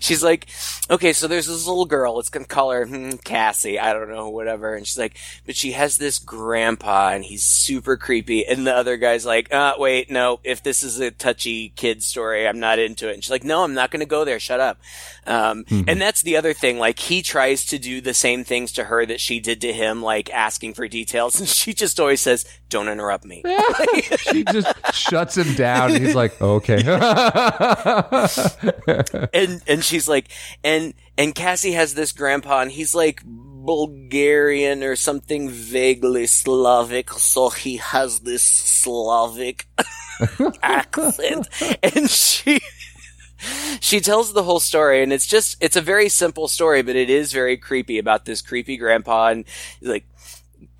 she's 0.00 0.22
like, 0.22 0.46
okay, 0.90 1.12
so 1.12 1.26
there's 1.26 1.46
this 1.46 1.66
little 1.66 1.86
girl. 1.86 2.16
Let's 2.16 2.30
gonna 2.30 2.44
call 2.44 2.70
her 2.70 2.86
hmm, 2.86 3.12
Cassie. 3.24 3.78
I 3.78 3.92
don't 3.92 4.10
know, 4.10 4.28
whatever. 4.28 4.74
And 4.74 4.86
she's 4.86 4.98
like, 4.98 5.16
but 5.46 5.56
she 5.56 5.72
has 5.72 5.96
this 5.96 6.18
grandpa, 6.18 7.10
and 7.10 7.24
he's 7.24 7.42
super 7.42 7.96
creepy. 7.96 8.46
And 8.46 8.66
the 8.66 8.74
other 8.74 8.96
guy's 8.96 9.26
like, 9.26 9.52
uh, 9.52 9.74
wait, 9.78 10.10
no. 10.10 10.40
If 10.44 10.62
this 10.62 10.82
is 10.82 11.00
a 11.00 11.10
touchy 11.10 11.70
kid 11.70 12.02
story, 12.02 12.46
I'm 12.46 12.60
not 12.60 12.78
into 12.78 13.08
it. 13.08 13.14
And 13.14 13.24
she's 13.24 13.30
like, 13.30 13.44
no, 13.44 13.64
I'm 13.64 13.74
not 13.74 13.90
gonna 13.90 14.06
go 14.06 14.24
there. 14.24 14.38
Shut 14.38 14.60
up. 14.60 14.80
Um, 15.26 15.64
and 15.70 16.00
that's 16.00 16.22
the 16.22 16.36
other 16.36 16.52
thing. 16.52 16.78
Like 16.78 16.98
he 16.98 17.22
tries 17.22 17.64
to 17.66 17.78
do 17.78 18.00
the 18.00 18.14
same 18.14 18.44
things 18.44 18.72
to 18.72 18.84
her 18.84 19.06
that 19.06 19.20
she 19.20 19.40
did 19.40 19.60
to 19.62 19.72
him, 19.72 20.02
like 20.02 20.30
asking 20.30 20.74
for 20.74 20.88
details, 20.88 21.38
and 21.38 21.48
she 21.48 21.72
just 21.74 22.00
always 22.00 22.20
says, 22.20 22.44
"Don't 22.68 22.88
interrupt 22.88 23.24
me." 23.24 23.42
she 24.18 24.41
just 24.44 24.94
shuts 24.94 25.36
him 25.36 25.54
down. 25.54 25.92
And 25.92 26.04
he's 26.04 26.14
like, 26.14 26.40
okay. 26.40 26.82
and 29.32 29.62
and 29.66 29.84
she's 29.84 30.08
like 30.08 30.28
and 30.64 30.94
and 31.16 31.34
Cassie 31.34 31.72
has 31.72 31.94
this 31.94 32.12
grandpa 32.12 32.60
and 32.60 32.70
he's 32.70 32.94
like 32.94 33.22
Bulgarian 33.24 34.82
or 34.82 34.96
something 34.96 35.48
vaguely 35.48 36.26
Slavic 36.26 37.10
so 37.10 37.50
he 37.50 37.76
has 37.76 38.20
this 38.20 38.42
Slavic 38.42 39.66
accent 40.62 41.48
and 41.82 42.10
she 42.10 42.60
she 43.80 44.00
tells 44.00 44.32
the 44.32 44.42
whole 44.42 44.60
story 44.60 45.02
and 45.02 45.12
it's 45.12 45.26
just 45.26 45.56
it's 45.60 45.76
a 45.76 45.80
very 45.80 46.08
simple 46.08 46.48
story 46.48 46.82
but 46.82 46.96
it 46.96 47.10
is 47.10 47.32
very 47.32 47.56
creepy 47.56 47.98
about 47.98 48.24
this 48.24 48.42
creepy 48.42 48.76
grandpa 48.76 49.28
and 49.28 49.44
like 49.80 50.06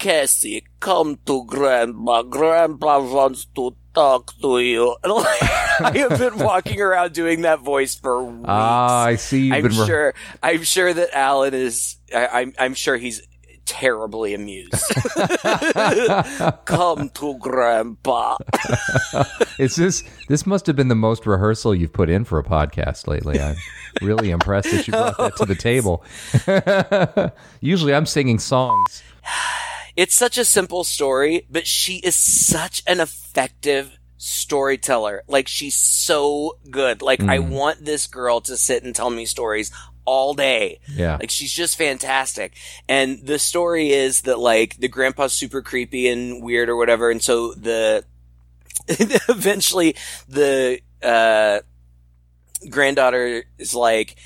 Cassie, 0.02 0.64
come 0.80 1.16
to 1.26 1.44
grandma. 1.46 2.22
Grandpa 2.22 2.98
wants 3.00 3.44
to 3.54 3.76
talk 3.94 4.32
to 4.40 4.58
you. 4.58 4.96
I 5.04 5.92
have 5.94 6.18
been 6.18 6.38
walking 6.38 6.80
around 6.80 7.12
doing 7.12 7.42
that 7.42 7.60
voice 7.60 7.94
for 7.94 8.24
weeks. 8.24 8.44
Ah, 8.48 9.04
I 9.04 9.14
see 9.14 9.44
you've 9.46 9.54
I'm 9.54 9.62
been 9.62 9.78
re- 9.78 9.86
sure. 9.86 10.14
I'm 10.42 10.62
sure 10.64 10.92
that 10.92 11.16
Alan 11.16 11.54
is. 11.54 11.98
I, 12.12 12.26
I'm. 12.26 12.52
I'm 12.58 12.74
sure 12.74 12.96
he's 12.96 13.22
terribly 13.64 14.34
amused. 14.34 14.72
Come 16.64 17.08
to 17.10 17.38
Grandpa. 17.38 18.38
Is 19.60 19.76
this 19.76 20.02
this 20.28 20.46
must 20.46 20.66
have 20.66 20.74
been 20.74 20.88
the 20.88 20.96
most 20.96 21.26
rehearsal 21.26 21.76
you've 21.76 21.92
put 21.92 22.10
in 22.10 22.24
for 22.24 22.40
a 22.40 22.44
podcast 22.44 23.06
lately. 23.06 23.40
I'm 23.40 23.54
really 24.00 24.30
impressed 24.30 24.72
that 24.72 24.88
you 24.88 24.90
brought 24.90 25.16
that 25.18 25.36
to 25.36 25.44
the 25.46 25.54
table. 25.54 26.04
Usually 27.60 27.94
I'm 27.94 28.06
singing 28.06 28.40
songs. 28.40 29.04
It's 29.96 30.14
such 30.14 30.38
a 30.38 30.44
simple 30.44 30.84
story, 30.84 31.46
but 31.50 31.66
she 31.66 31.96
is 31.96 32.14
such 32.14 32.82
an 32.86 33.00
effective 33.00 33.98
storyteller. 34.16 35.24
Like 35.26 35.48
she's 35.48 35.74
so 35.74 36.58
good. 36.70 37.02
Like 37.02 37.22
I 37.22 37.40
want 37.40 37.84
this 37.84 38.06
girl 38.06 38.40
to 38.42 38.56
sit 38.56 38.84
and 38.84 38.94
tell 38.94 39.10
me 39.10 39.26
stories 39.26 39.72
all 40.04 40.34
day. 40.34 40.80
Yeah. 40.88 41.16
Like 41.16 41.30
she's 41.30 41.52
just 41.52 41.76
fantastic. 41.76 42.54
And 42.88 43.24
the 43.26 43.38
story 43.38 43.90
is 43.90 44.22
that 44.22 44.38
like 44.38 44.76
the 44.76 44.88
grandpa's 44.88 45.32
super 45.32 45.62
creepy 45.62 46.08
and 46.08 46.42
weird 46.42 46.68
or 46.68 46.76
whatever. 46.76 47.10
And 47.10 47.22
so 47.22 47.54
the, 47.54 48.04
eventually 48.88 49.96
the, 50.28 50.80
uh, 51.02 51.60
granddaughter 52.68 53.44
is 53.58 53.74
like, 53.74 54.16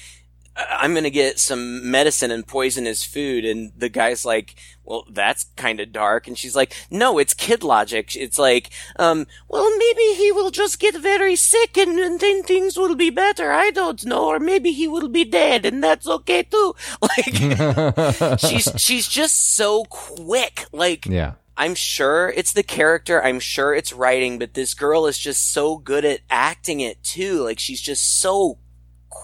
I'm 0.56 0.92
going 0.92 1.04
to 1.04 1.10
get 1.10 1.38
some 1.38 1.90
medicine 1.90 2.30
and 2.30 2.46
poison 2.46 2.84
his 2.86 3.04
food. 3.04 3.44
And 3.44 3.72
the 3.76 3.88
guy's 3.88 4.24
like, 4.24 4.54
well, 4.84 5.04
that's 5.10 5.44
kind 5.56 5.80
of 5.80 5.92
dark. 5.92 6.26
And 6.26 6.38
she's 6.38 6.56
like, 6.56 6.72
no, 6.90 7.18
it's 7.18 7.34
kid 7.34 7.62
logic. 7.62 8.16
It's 8.16 8.38
like, 8.38 8.70
um, 8.98 9.26
well, 9.48 9.70
maybe 9.76 10.14
he 10.14 10.32
will 10.32 10.50
just 10.50 10.78
get 10.78 10.96
very 10.96 11.36
sick 11.36 11.76
and, 11.76 11.98
and 11.98 12.20
then 12.20 12.42
things 12.42 12.76
will 12.76 12.94
be 12.94 13.10
better. 13.10 13.52
I 13.52 13.70
don't 13.70 14.04
know. 14.06 14.26
Or 14.26 14.38
maybe 14.38 14.72
he 14.72 14.88
will 14.88 15.08
be 15.08 15.24
dead 15.24 15.66
and 15.66 15.82
that's 15.82 16.06
okay 16.06 16.42
too. 16.42 16.74
Like, 17.02 18.38
she's, 18.40 18.68
she's 18.76 19.08
just 19.08 19.54
so 19.54 19.84
quick. 19.84 20.66
Like, 20.72 21.06
Yeah. 21.06 21.32
I'm 21.58 21.74
sure 21.74 22.28
it's 22.36 22.52
the 22.52 22.62
character. 22.62 23.22
I'm 23.22 23.40
sure 23.40 23.74
it's 23.74 23.92
writing, 23.92 24.38
but 24.38 24.52
this 24.52 24.74
girl 24.74 25.06
is 25.06 25.18
just 25.18 25.52
so 25.52 25.78
good 25.78 26.04
at 26.04 26.20
acting 26.28 26.80
it 26.80 27.02
too. 27.02 27.42
Like 27.42 27.58
she's 27.58 27.80
just 27.80 28.20
so 28.20 28.58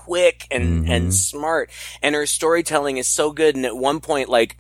quick 0.05 0.47
and, 0.51 0.89
and 0.89 1.05
mm-hmm. 1.05 1.11
smart. 1.11 1.71
And 2.01 2.15
her 2.15 2.27
storytelling 2.27 2.97
is 2.97 3.07
so 3.07 3.33
good. 3.33 3.57
And 3.57 3.67
at 3.67 3.77
one 3.77 4.01
point, 4.01 4.29
like, 4.29 4.57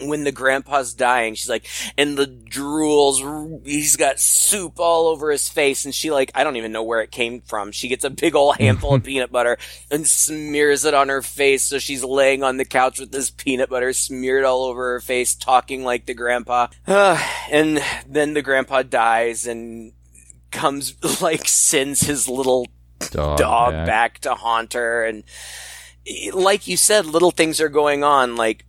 when 0.00 0.24
the 0.24 0.32
grandpa's 0.32 0.92
dying, 0.92 1.34
she's 1.34 1.48
like, 1.48 1.66
and 1.96 2.18
the 2.18 2.26
drools, 2.26 3.64
he's 3.66 3.96
got 3.96 4.20
soup 4.20 4.78
all 4.78 5.08
over 5.08 5.30
his 5.30 5.48
face. 5.48 5.84
And 5.84 5.94
she 5.94 6.10
like, 6.10 6.30
I 6.34 6.44
don't 6.44 6.56
even 6.56 6.72
know 6.72 6.82
where 6.82 7.00
it 7.00 7.10
came 7.10 7.40
from. 7.40 7.72
She 7.72 7.88
gets 7.88 8.04
a 8.04 8.10
big 8.10 8.34
old 8.34 8.56
handful 8.56 8.94
of 8.94 9.04
peanut 9.04 9.32
butter 9.32 9.56
and 9.90 10.06
smears 10.06 10.84
it 10.84 10.94
on 10.94 11.08
her 11.08 11.22
face. 11.22 11.64
So 11.64 11.78
she's 11.78 12.04
laying 12.04 12.42
on 12.42 12.58
the 12.58 12.64
couch 12.64 13.00
with 13.00 13.12
this 13.12 13.30
peanut 13.30 13.70
butter 13.70 13.92
smeared 13.92 14.44
all 14.44 14.64
over 14.64 14.92
her 14.92 15.00
face, 15.00 15.34
talking 15.34 15.84
like 15.84 16.06
the 16.06 16.14
grandpa. 16.14 16.66
and 16.86 17.82
then 18.06 18.34
the 18.34 18.42
grandpa 18.42 18.82
dies 18.82 19.46
and 19.46 19.92
comes, 20.50 20.94
like, 21.22 21.48
sends 21.48 22.02
his 22.02 22.28
little 22.28 22.66
Dog, 23.10 23.38
dog 23.38 23.72
back. 23.72 23.86
back 23.86 24.18
to 24.20 24.34
haunt 24.34 24.72
her 24.72 25.04
and 25.04 25.24
like 26.32 26.66
you 26.66 26.76
said 26.76 27.06
little 27.06 27.30
things 27.30 27.60
are 27.60 27.68
going 27.68 28.04
on. 28.04 28.36
Like 28.36 28.64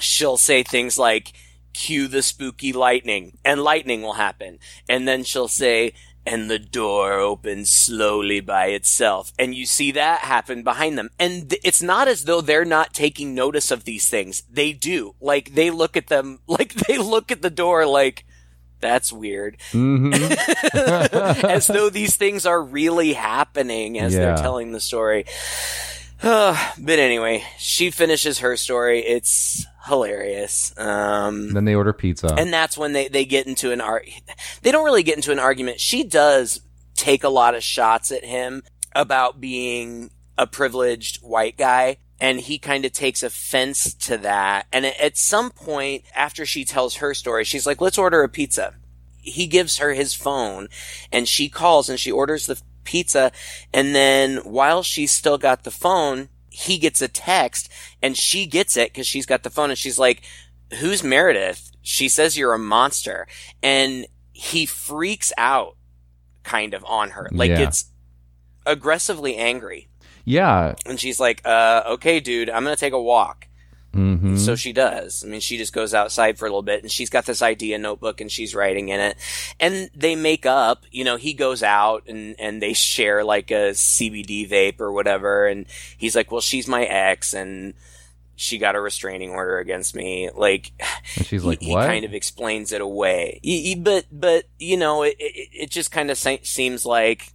she'll 0.00 0.36
say 0.36 0.62
things 0.62 0.98
like 0.98 1.32
cue 1.72 2.08
the 2.08 2.22
spooky 2.22 2.72
lightning 2.72 3.38
and 3.44 3.62
lightning 3.62 4.02
will 4.02 4.14
happen. 4.14 4.58
And 4.88 5.06
then 5.06 5.24
she'll 5.24 5.48
say 5.48 5.92
and 6.26 6.50
the 6.50 6.58
door 6.58 7.12
opens 7.12 7.70
slowly 7.70 8.40
by 8.40 8.66
itself. 8.66 9.32
And 9.38 9.54
you 9.54 9.64
see 9.64 9.92
that 9.92 10.20
happen 10.20 10.64
behind 10.64 10.98
them. 10.98 11.10
And 11.20 11.50
th- 11.50 11.62
it's 11.64 11.80
not 11.80 12.08
as 12.08 12.24
though 12.24 12.40
they're 12.40 12.64
not 12.64 12.92
taking 12.92 13.32
notice 13.32 13.70
of 13.70 13.84
these 13.84 14.08
things. 14.08 14.42
They 14.50 14.72
do. 14.72 15.14
Like 15.20 15.54
they 15.54 15.70
look 15.70 15.96
at 15.96 16.08
them 16.08 16.40
like 16.48 16.74
they 16.74 16.98
look 16.98 17.30
at 17.30 17.42
the 17.42 17.50
door 17.50 17.86
like 17.86 18.25
that's 18.80 19.12
weird 19.12 19.56
as 19.74 21.66
though 21.66 21.88
these 21.90 22.16
things 22.16 22.46
are 22.46 22.62
really 22.62 23.12
happening 23.12 23.98
as 23.98 24.12
they're 24.14 24.36
telling 24.36 24.72
the 24.72 24.80
story. 24.80 25.24
but 26.22 26.98
anyway, 26.98 27.44
she 27.58 27.90
finishes 27.90 28.38
her 28.40 28.56
story. 28.56 29.00
It's 29.00 29.66
hilarious. 29.86 30.72
Um, 30.78 31.52
Then 31.52 31.64
they 31.64 31.74
order 31.74 31.92
pizza. 31.92 32.34
and 32.36 32.52
that's 32.52 32.76
when 32.76 32.92
they, 32.92 33.08
they 33.08 33.24
get 33.24 33.46
into 33.46 33.70
an 33.72 33.80
ar- 33.80 34.02
they 34.62 34.72
don't 34.72 34.84
really 34.84 35.02
get 35.02 35.16
into 35.16 35.32
an 35.32 35.38
argument. 35.38 35.80
She 35.80 36.04
does 36.04 36.60
take 36.94 37.22
a 37.24 37.28
lot 37.28 37.54
of 37.54 37.62
shots 37.62 38.10
at 38.10 38.24
him 38.24 38.62
about 38.94 39.40
being 39.40 40.10
a 40.38 40.46
privileged 40.46 41.22
white 41.22 41.56
guy. 41.56 41.98
And 42.20 42.40
he 42.40 42.58
kind 42.58 42.84
of 42.86 42.92
takes 42.92 43.22
offense 43.22 43.92
to 44.06 44.16
that. 44.18 44.66
And 44.72 44.86
at- 44.86 45.16
some 45.18 45.50
point 45.50 46.04
after 46.14 46.46
she 46.46 46.64
tells 46.64 46.96
her 46.96 47.12
story, 47.14 47.44
she's 47.44 47.66
like, 47.66 47.80
let's 47.80 47.98
order 47.98 48.22
a 48.22 48.28
pizza. 48.28 48.74
he 49.20 49.46
gives 49.48 49.78
her 49.78 49.92
his 49.92 50.14
phone 50.14 50.68
and 51.12 51.26
she 51.28 51.48
calls 51.48 51.88
and 51.88 51.98
she 51.98 52.12
orders 52.12 52.46
the 52.46 52.60
pizza. 52.84 53.32
And 53.74 53.92
then 53.94 54.36
while 54.38 54.82
she's 54.84 55.10
still 55.10 55.36
got 55.36 55.64
the 55.64 55.70
phone, 55.72 56.28
he 56.48 56.78
gets 56.78 57.02
a 57.02 57.08
text 57.08 57.68
and 58.00 58.16
she 58.16 58.46
gets 58.46 58.76
it 58.76 58.92
because 58.92 59.06
she's 59.06 59.26
got 59.26 59.42
the 59.42 59.50
phone 59.50 59.70
and 59.70 59.78
she's 59.78 59.98
like, 59.98 60.22
who's 60.78 61.02
Meredith? 61.02 61.72
She 61.82 62.08
says 62.08 62.38
you're 62.38 62.54
a 62.54 62.58
monster. 62.58 63.26
And 63.64 64.06
he 64.32 64.64
freaks 64.64 65.32
out 65.36 65.76
kind 66.44 66.72
of 66.72 66.84
on 66.84 67.10
her. 67.10 67.28
Like 67.32 67.50
Yeah. 67.50 67.62
it's 67.62 67.86
aggressively 68.64 69.36
angry. 69.36 69.88
Yeah. 70.26 70.74
And 70.84 71.00
she's 71.00 71.18
like, 71.18 71.40
uh, 71.46 71.82
okay, 71.92 72.20
dude, 72.20 72.50
I'm 72.50 72.62
going 72.64 72.76
to 72.76 72.80
take 72.80 72.92
a 72.92 73.00
walk. 73.00 73.46
hmm 73.94 74.36
So 74.36 74.56
she 74.56 74.72
does. 74.74 75.24
I 75.24 75.28
mean, 75.28 75.40
she 75.40 75.56
just 75.56 75.72
goes 75.72 75.94
outside 75.94 76.36
for 76.36 76.44
a 76.44 76.48
little 76.48 76.62
bit 76.62 76.82
and 76.82 76.90
she's 76.92 77.08
got 77.08 77.24
this 77.24 77.40
idea 77.40 77.78
notebook 77.78 78.20
and 78.20 78.30
she's 78.30 78.54
writing 78.54 78.88
in 78.90 79.00
it. 79.00 79.16
And 79.60 79.88
they 79.94 80.16
make 80.16 80.44
up, 80.44 80.84
you 80.90 81.04
know, 81.04 81.16
he 81.16 81.32
goes 81.32 81.62
out 81.62 82.04
and, 82.08 82.34
and 82.38 82.60
they 82.60 82.72
share 82.74 83.24
like 83.24 83.50
a 83.50 83.70
CBD 83.70 84.50
vape 84.50 84.80
or 84.80 84.92
whatever. 84.92 85.46
And 85.46 85.64
he's 85.96 86.14
like, 86.16 86.30
well, 86.32 86.40
she's 86.42 86.66
my 86.68 86.84
ex 86.84 87.32
and 87.32 87.72
she 88.38 88.58
got 88.58 88.74
a 88.76 88.80
restraining 88.80 89.30
order 89.30 89.58
against 89.60 89.94
me. 89.94 90.28
Like, 90.34 90.72
And 91.16 91.24
she's 91.24 91.44
like, 91.44 91.62
he, 91.62 91.72
what? 91.72 91.86
kind 91.86 92.04
of 92.04 92.12
explains 92.12 92.72
it 92.72 92.82
away. 92.82 93.38
He- 93.42 93.62
he- 93.62 93.74
but, 93.76 94.04
but, 94.12 94.44
you 94.58 94.76
know, 94.76 95.04
it, 95.04 95.16
it, 95.18 95.48
it 95.52 95.70
just 95.70 95.90
kind 95.90 96.10
of 96.10 96.18
se- 96.18 96.42
seems 96.42 96.84
like 96.84 97.32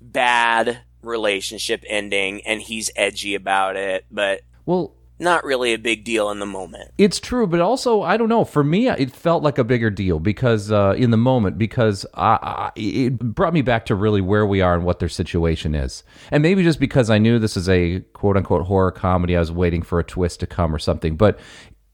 bad 0.00 0.80
relationship 1.02 1.84
ending 1.86 2.42
and 2.46 2.60
he's 2.60 2.90
edgy 2.96 3.34
about 3.34 3.76
it, 3.76 4.04
but 4.10 4.42
well, 4.66 4.94
not 5.20 5.44
really 5.44 5.74
a 5.74 5.78
big 5.78 6.02
deal 6.02 6.30
in 6.30 6.38
the 6.38 6.46
moment. 6.46 6.90
It's 6.96 7.20
true, 7.20 7.46
but 7.46 7.60
also 7.60 8.02
I 8.02 8.16
don't 8.16 8.28
know. 8.28 8.44
For 8.44 8.64
me, 8.64 8.88
it 8.88 9.12
felt 9.12 9.42
like 9.42 9.58
a 9.58 9.64
bigger 9.64 9.90
deal 9.90 10.18
because 10.18 10.72
uh, 10.72 10.94
in 10.96 11.10
the 11.10 11.16
moment, 11.16 11.58
because 11.58 12.06
I, 12.14 12.38
I, 12.42 12.70
it 12.74 13.18
brought 13.18 13.52
me 13.52 13.62
back 13.62 13.86
to 13.86 13.94
really 13.94 14.20
where 14.20 14.46
we 14.46 14.60
are 14.60 14.74
and 14.74 14.84
what 14.84 14.98
their 14.98 15.08
situation 15.08 15.74
is, 15.74 16.02
and 16.30 16.42
maybe 16.42 16.62
just 16.62 16.80
because 16.80 17.10
I 17.10 17.18
knew 17.18 17.38
this 17.38 17.56
is 17.56 17.68
a 17.68 18.00
quote 18.14 18.36
unquote 18.36 18.66
horror 18.66 18.92
comedy, 18.92 19.36
I 19.36 19.40
was 19.40 19.52
waiting 19.52 19.82
for 19.82 19.98
a 19.98 20.04
twist 20.04 20.40
to 20.40 20.46
come 20.46 20.74
or 20.74 20.78
something. 20.78 21.16
But 21.16 21.38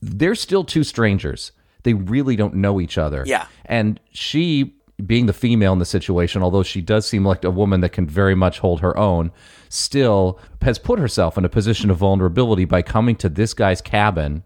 they're 0.00 0.36
still 0.36 0.64
two 0.64 0.84
strangers. 0.84 1.52
They 1.82 1.94
really 1.94 2.36
don't 2.36 2.54
know 2.54 2.80
each 2.80 2.98
other. 2.98 3.24
Yeah. 3.26 3.46
and 3.64 4.00
she. 4.12 4.75
Being 5.04 5.26
the 5.26 5.32
female 5.32 5.74
in 5.74 5.78
the 5.78 5.84
situation, 5.84 6.42
although 6.42 6.62
she 6.62 6.80
does 6.80 7.06
seem 7.06 7.24
like 7.24 7.44
a 7.44 7.50
woman 7.50 7.80
that 7.80 7.92
can 7.92 8.06
very 8.06 8.34
much 8.34 8.60
hold 8.60 8.80
her 8.80 8.96
own, 8.96 9.30
still 9.68 10.40
has 10.62 10.78
put 10.78 10.98
herself 10.98 11.36
in 11.36 11.44
a 11.44 11.50
position 11.50 11.90
of 11.90 11.98
vulnerability 11.98 12.64
by 12.64 12.82
coming 12.82 13.14
to 13.16 13.28
this 13.28 13.52
guy's 13.52 13.82
cabin 13.82 14.42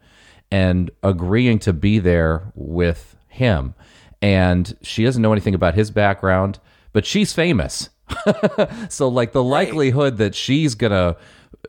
and 0.50 0.90
agreeing 1.02 1.58
to 1.60 1.72
be 1.72 1.98
there 1.98 2.50
with 2.54 3.16
him. 3.28 3.74
And 4.20 4.76
she 4.82 5.04
doesn't 5.04 5.22
know 5.22 5.32
anything 5.32 5.54
about 5.54 5.74
his 5.74 5.90
background, 5.90 6.58
but 6.92 7.06
she's 7.06 7.32
famous. 7.32 7.90
so, 8.88 9.08
like, 9.08 9.32
the 9.32 9.44
likelihood 9.44 10.18
that 10.18 10.34
she's 10.34 10.74
going 10.74 10.92
to 10.92 11.16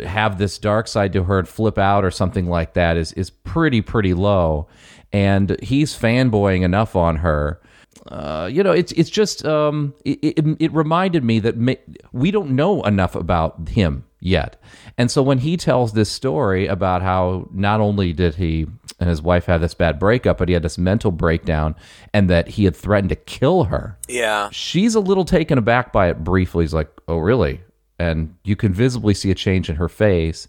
have 0.05 0.37
this 0.37 0.57
dark 0.57 0.87
side 0.87 1.13
to 1.13 1.23
her 1.23 1.39
and 1.39 1.47
flip 1.47 1.77
out 1.77 2.03
or 2.03 2.11
something 2.11 2.47
like 2.47 2.73
that 2.73 2.97
is, 2.97 3.13
is 3.13 3.29
pretty, 3.29 3.81
pretty 3.81 4.13
low. 4.13 4.67
And 5.13 5.61
he's 5.61 5.97
fanboying 5.97 6.63
enough 6.63 6.95
on 6.95 7.17
her. 7.17 7.61
Uh, 8.07 8.49
you 8.51 8.63
know, 8.63 8.71
it's 8.71 8.91
it's 8.93 9.09
just 9.09 9.45
um, 9.45 9.93
it, 10.05 10.19
it, 10.23 10.45
it 10.59 10.73
reminded 10.73 11.23
me 11.23 11.39
that 11.39 11.57
ma- 11.57 11.73
we 12.11 12.31
don't 12.31 12.51
know 12.51 12.81
enough 12.83 13.15
about 13.15 13.69
him 13.69 14.05
yet, 14.19 14.59
and 14.97 15.11
so 15.11 15.21
when 15.21 15.37
he 15.39 15.55
tells 15.57 15.93
this 15.93 16.09
story 16.09 16.65
about 16.67 17.01
how 17.03 17.47
not 17.51 17.79
only 17.79 18.11
did 18.13 18.35
he 18.35 18.65
and 18.99 19.09
his 19.09 19.21
wife 19.21 19.45
have 19.45 19.61
this 19.61 19.73
bad 19.75 19.99
breakup, 19.99 20.37
but 20.39 20.47
he 20.49 20.53
had 20.53 20.63
this 20.63 20.77
mental 20.77 21.11
breakdown, 21.11 21.75
and 22.13 22.29
that 22.29 22.47
he 22.49 22.65
had 22.65 22.75
threatened 22.75 23.09
to 23.09 23.15
kill 23.15 23.65
her, 23.65 23.97
Yeah. 24.07 24.49
she's 24.51 24.95
a 24.95 24.99
little 24.99 25.25
taken 25.25 25.57
aback 25.57 25.91
by 25.93 26.09
it 26.09 26.23
briefly. 26.23 26.63
He's 26.63 26.73
like, 26.73 26.89
"Oh, 27.07 27.17
really?" 27.17 27.61
And 27.99 28.35
you 28.43 28.55
can 28.55 28.73
visibly 28.73 29.13
see 29.13 29.29
a 29.29 29.35
change 29.35 29.69
in 29.69 29.75
her 29.75 29.89
face. 29.89 30.47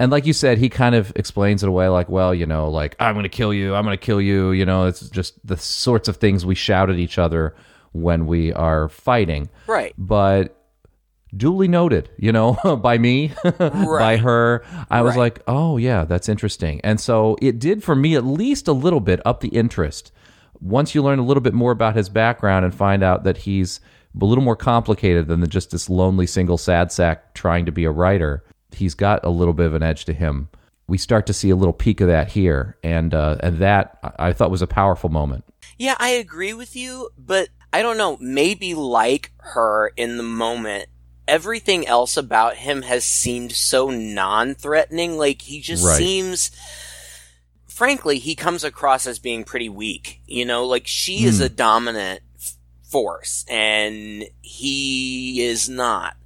And 0.00 0.12
like 0.12 0.26
you 0.26 0.32
said, 0.32 0.58
he 0.58 0.68
kind 0.68 0.94
of 0.94 1.12
explains 1.16 1.62
it 1.64 1.68
away 1.68 1.88
like, 1.88 2.08
well, 2.08 2.32
you 2.34 2.46
know, 2.46 2.68
like, 2.70 2.94
I'm 3.00 3.14
going 3.14 3.24
to 3.24 3.28
kill 3.28 3.52
you. 3.52 3.74
I'm 3.74 3.84
going 3.84 3.96
to 3.98 4.04
kill 4.04 4.20
you. 4.20 4.52
You 4.52 4.64
know, 4.64 4.86
it's 4.86 5.08
just 5.10 5.44
the 5.46 5.56
sorts 5.56 6.06
of 6.08 6.18
things 6.18 6.46
we 6.46 6.54
shout 6.54 6.88
at 6.88 6.96
each 6.96 7.18
other 7.18 7.54
when 7.92 8.26
we 8.26 8.52
are 8.52 8.88
fighting. 8.88 9.48
Right. 9.66 9.92
But 9.98 10.54
duly 11.36 11.66
noted, 11.68 12.10
you 12.16 12.30
know, 12.32 12.52
by 12.82 12.96
me, 12.98 13.32
by 13.58 14.18
her, 14.18 14.64
I 14.88 15.02
was 15.02 15.10
Right. 15.16 15.18
like, 15.20 15.42
oh, 15.48 15.78
yeah, 15.78 16.04
that's 16.04 16.28
interesting. 16.28 16.80
And 16.84 17.00
so 17.00 17.36
it 17.42 17.58
did 17.58 17.82
for 17.82 17.96
me 17.96 18.14
at 18.14 18.24
least 18.24 18.68
a 18.68 18.72
little 18.72 19.00
bit 19.00 19.20
up 19.26 19.40
the 19.40 19.48
interest. 19.48 20.12
Once 20.60 20.94
you 20.94 21.02
learn 21.02 21.18
a 21.18 21.24
little 21.24 21.40
bit 21.40 21.54
more 21.54 21.72
about 21.72 21.96
his 21.96 22.08
background 22.08 22.64
and 22.64 22.74
find 22.74 23.02
out 23.02 23.24
that 23.24 23.38
he's 23.38 23.80
a 24.20 24.24
little 24.24 24.42
more 24.44 24.56
complicated 24.56 25.26
than 25.28 25.48
just 25.48 25.70
this 25.70 25.88
lonely 25.90 26.26
single 26.26 26.58
sad 26.58 26.90
sack 26.92 27.34
trying 27.34 27.66
to 27.66 27.72
be 27.72 27.84
a 27.84 27.90
writer, 27.90 28.42
he's 28.72 28.94
got 28.94 29.24
a 29.24 29.30
little 29.30 29.54
bit 29.54 29.66
of 29.66 29.74
an 29.74 29.82
edge 29.82 30.04
to 30.06 30.12
him. 30.12 30.48
We 30.86 30.98
start 30.98 31.26
to 31.26 31.32
see 31.34 31.50
a 31.50 31.56
little 31.56 31.72
peek 31.74 32.00
of 32.00 32.08
that 32.08 32.28
here, 32.30 32.76
and 32.82 33.12
uh, 33.14 33.36
and 33.40 33.58
that 33.58 33.98
I 34.18 34.32
thought 34.32 34.50
was 34.50 34.62
a 34.62 34.66
powerful 34.66 35.10
moment. 35.10 35.44
Yeah, 35.78 35.96
I 35.98 36.10
agree 36.10 36.54
with 36.54 36.74
you, 36.74 37.10
but 37.18 37.48
I 37.72 37.82
don't 37.82 37.98
know, 37.98 38.16
maybe 38.20 38.74
like 38.74 39.32
her 39.38 39.88
in 39.96 40.16
the 40.16 40.22
moment, 40.22 40.86
everything 41.28 41.86
else 41.86 42.16
about 42.16 42.56
him 42.56 42.82
has 42.82 43.04
seemed 43.04 43.52
so 43.52 43.90
non-threatening. 43.90 45.18
Like 45.18 45.42
he 45.42 45.60
just 45.60 45.84
Right. 45.84 45.98
seems 45.98 46.50
frankly, 47.66 48.18
he 48.18 48.34
comes 48.34 48.64
across 48.64 49.06
as 49.06 49.18
being 49.18 49.44
pretty 49.44 49.68
weak. 49.68 50.20
You 50.26 50.44
know, 50.44 50.64
like 50.66 50.86
she 50.86 51.24
is 51.24 51.38
Hmm. 51.38 51.44
a 51.44 51.48
dominant 51.48 52.22
f- 52.36 52.56
force 52.90 53.44
and 53.48 54.24
he 54.40 55.42
is 55.42 55.68
not. 55.68 56.16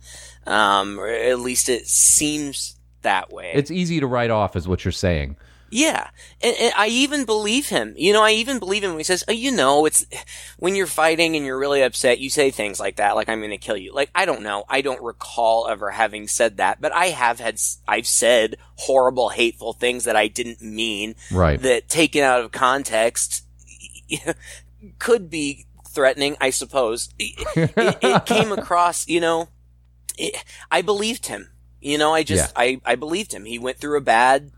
Um, 0.46 0.98
or 0.98 1.06
at 1.08 1.38
least 1.38 1.68
it 1.68 1.86
seems 1.86 2.76
that 3.02 3.32
way. 3.32 3.52
It's 3.54 3.70
easy 3.70 4.00
to 4.00 4.06
write 4.06 4.30
off, 4.30 4.56
is 4.56 4.66
what 4.66 4.84
you're 4.84 4.92
saying. 4.92 5.36
Yeah, 5.74 6.10
and, 6.42 6.54
and 6.60 6.74
I 6.76 6.88
even 6.88 7.24
believe 7.24 7.70
him. 7.70 7.94
You 7.96 8.12
know, 8.12 8.22
I 8.22 8.32
even 8.32 8.58
believe 8.58 8.84
him 8.84 8.90
when 8.90 8.98
he 8.98 9.04
says, 9.04 9.24
oh, 9.26 9.32
"You 9.32 9.50
know, 9.50 9.86
it's 9.86 10.04
when 10.58 10.74
you're 10.74 10.86
fighting 10.86 11.34
and 11.34 11.46
you're 11.46 11.58
really 11.58 11.80
upset, 11.80 12.18
you 12.18 12.28
say 12.28 12.50
things 12.50 12.78
like 12.78 12.96
that, 12.96 13.16
like 13.16 13.30
I'm 13.30 13.38
going 13.38 13.52
to 13.52 13.56
kill 13.58 13.78
you." 13.78 13.94
Like 13.94 14.10
I 14.14 14.26
don't 14.26 14.42
know, 14.42 14.64
I 14.68 14.82
don't 14.82 15.02
recall 15.02 15.68
ever 15.68 15.90
having 15.90 16.28
said 16.28 16.58
that, 16.58 16.82
but 16.82 16.92
I 16.92 17.06
have 17.06 17.40
had, 17.40 17.58
I've 17.88 18.06
said 18.06 18.56
horrible, 18.74 19.30
hateful 19.30 19.72
things 19.72 20.04
that 20.04 20.14
I 20.14 20.28
didn't 20.28 20.60
mean. 20.60 21.14
Right. 21.30 21.58
That 21.58 21.88
taken 21.88 22.22
out 22.22 22.42
of 22.42 22.52
context 22.52 23.46
could 24.98 25.30
be 25.30 25.64
threatening, 25.88 26.36
I 26.38 26.50
suppose. 26.50 27.08
It, 27.18 27.46
it, 27.56 27.98
it 28.02 28.26
came 28.26 28.52
across, 28.58 29.08
you 29.08 29.20
know, 29.20 29.48
it, 30.18 30.42
I 30.70 30.82
believed 30.82 31.26
him. 31.26 31.50
You 31.80 31.98
know, 31.98 32.14
I 32.14 32.22
just, 32.22 32.52
I, 32.54 32.80
I 32.84 32.94
believed 32.94 33.32
him. 33.32 33.44
He 33.44 33.58
went 33.58 33.78
through 33.78 33.98
a 33.98 34.02
bad 34.02 34.52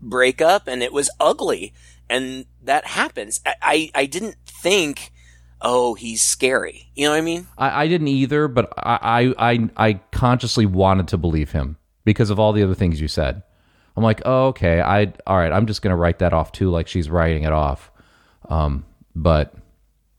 breakup 0.00 0.66
and 0.66 0.82
it 0.82 0.92
was 0.92 1.10
ugly 1.18 1.72
and 2.10 2.44
that 2.64 2.84
happens. 2.86 3.40
I, 3.46 3.54
I, 3.62 3.90
I 3.94 4.06
didn't 4.06 4.36
think, 4.44 5.12
oh, 5.62 5.94
he's 5.94 6.20
scary. 6.20 6.90
You 6.94 7.06
know 7.06 7.12
what 7.12 7.18
I 7.18 7.22
mean? 7.22 7.46
I, 7.56 7.84
I 7.84 7.88
didn't 7.88 8.08
either, 8.08 8.48
but 8.48 8.72
I, 8.76 9.32
I, 9.38 9.68
I, 9.76 9.92
consciously 10.10 10.66
wanted 10.66 11.08
to 11.08 11.16
believe 11.18 11.52
him 11.52 11.78
because 12.04 12.28
of 12.28 12.38
all 12.38 12.52
the 12.52 12.62
other 12.62 12.74
things 12.74 13.00
you 13.00 13.08
said. 13.08 13.42
I'm 13.96 14.02
like, 14.02 14.22
oh, 14.24 14.48
okay, 14.48 14.80
I, 14.80 15.12
all 15.26 15.38
right, 15.38 15.52
I'm 15.52 15.66
just 15.66 15.82
gonna 15.82 15.96
write 15.96 16.18
that 16.20 16.32
off 16.32 16.52
too, 16.52 16.70
like 16.70 16.88
she's 16.88 17.10
writing 17.10 17.44
it 17.44 17.52
off. 17.52 17.90
Um, 18.48 18.84
but 19.14 19.54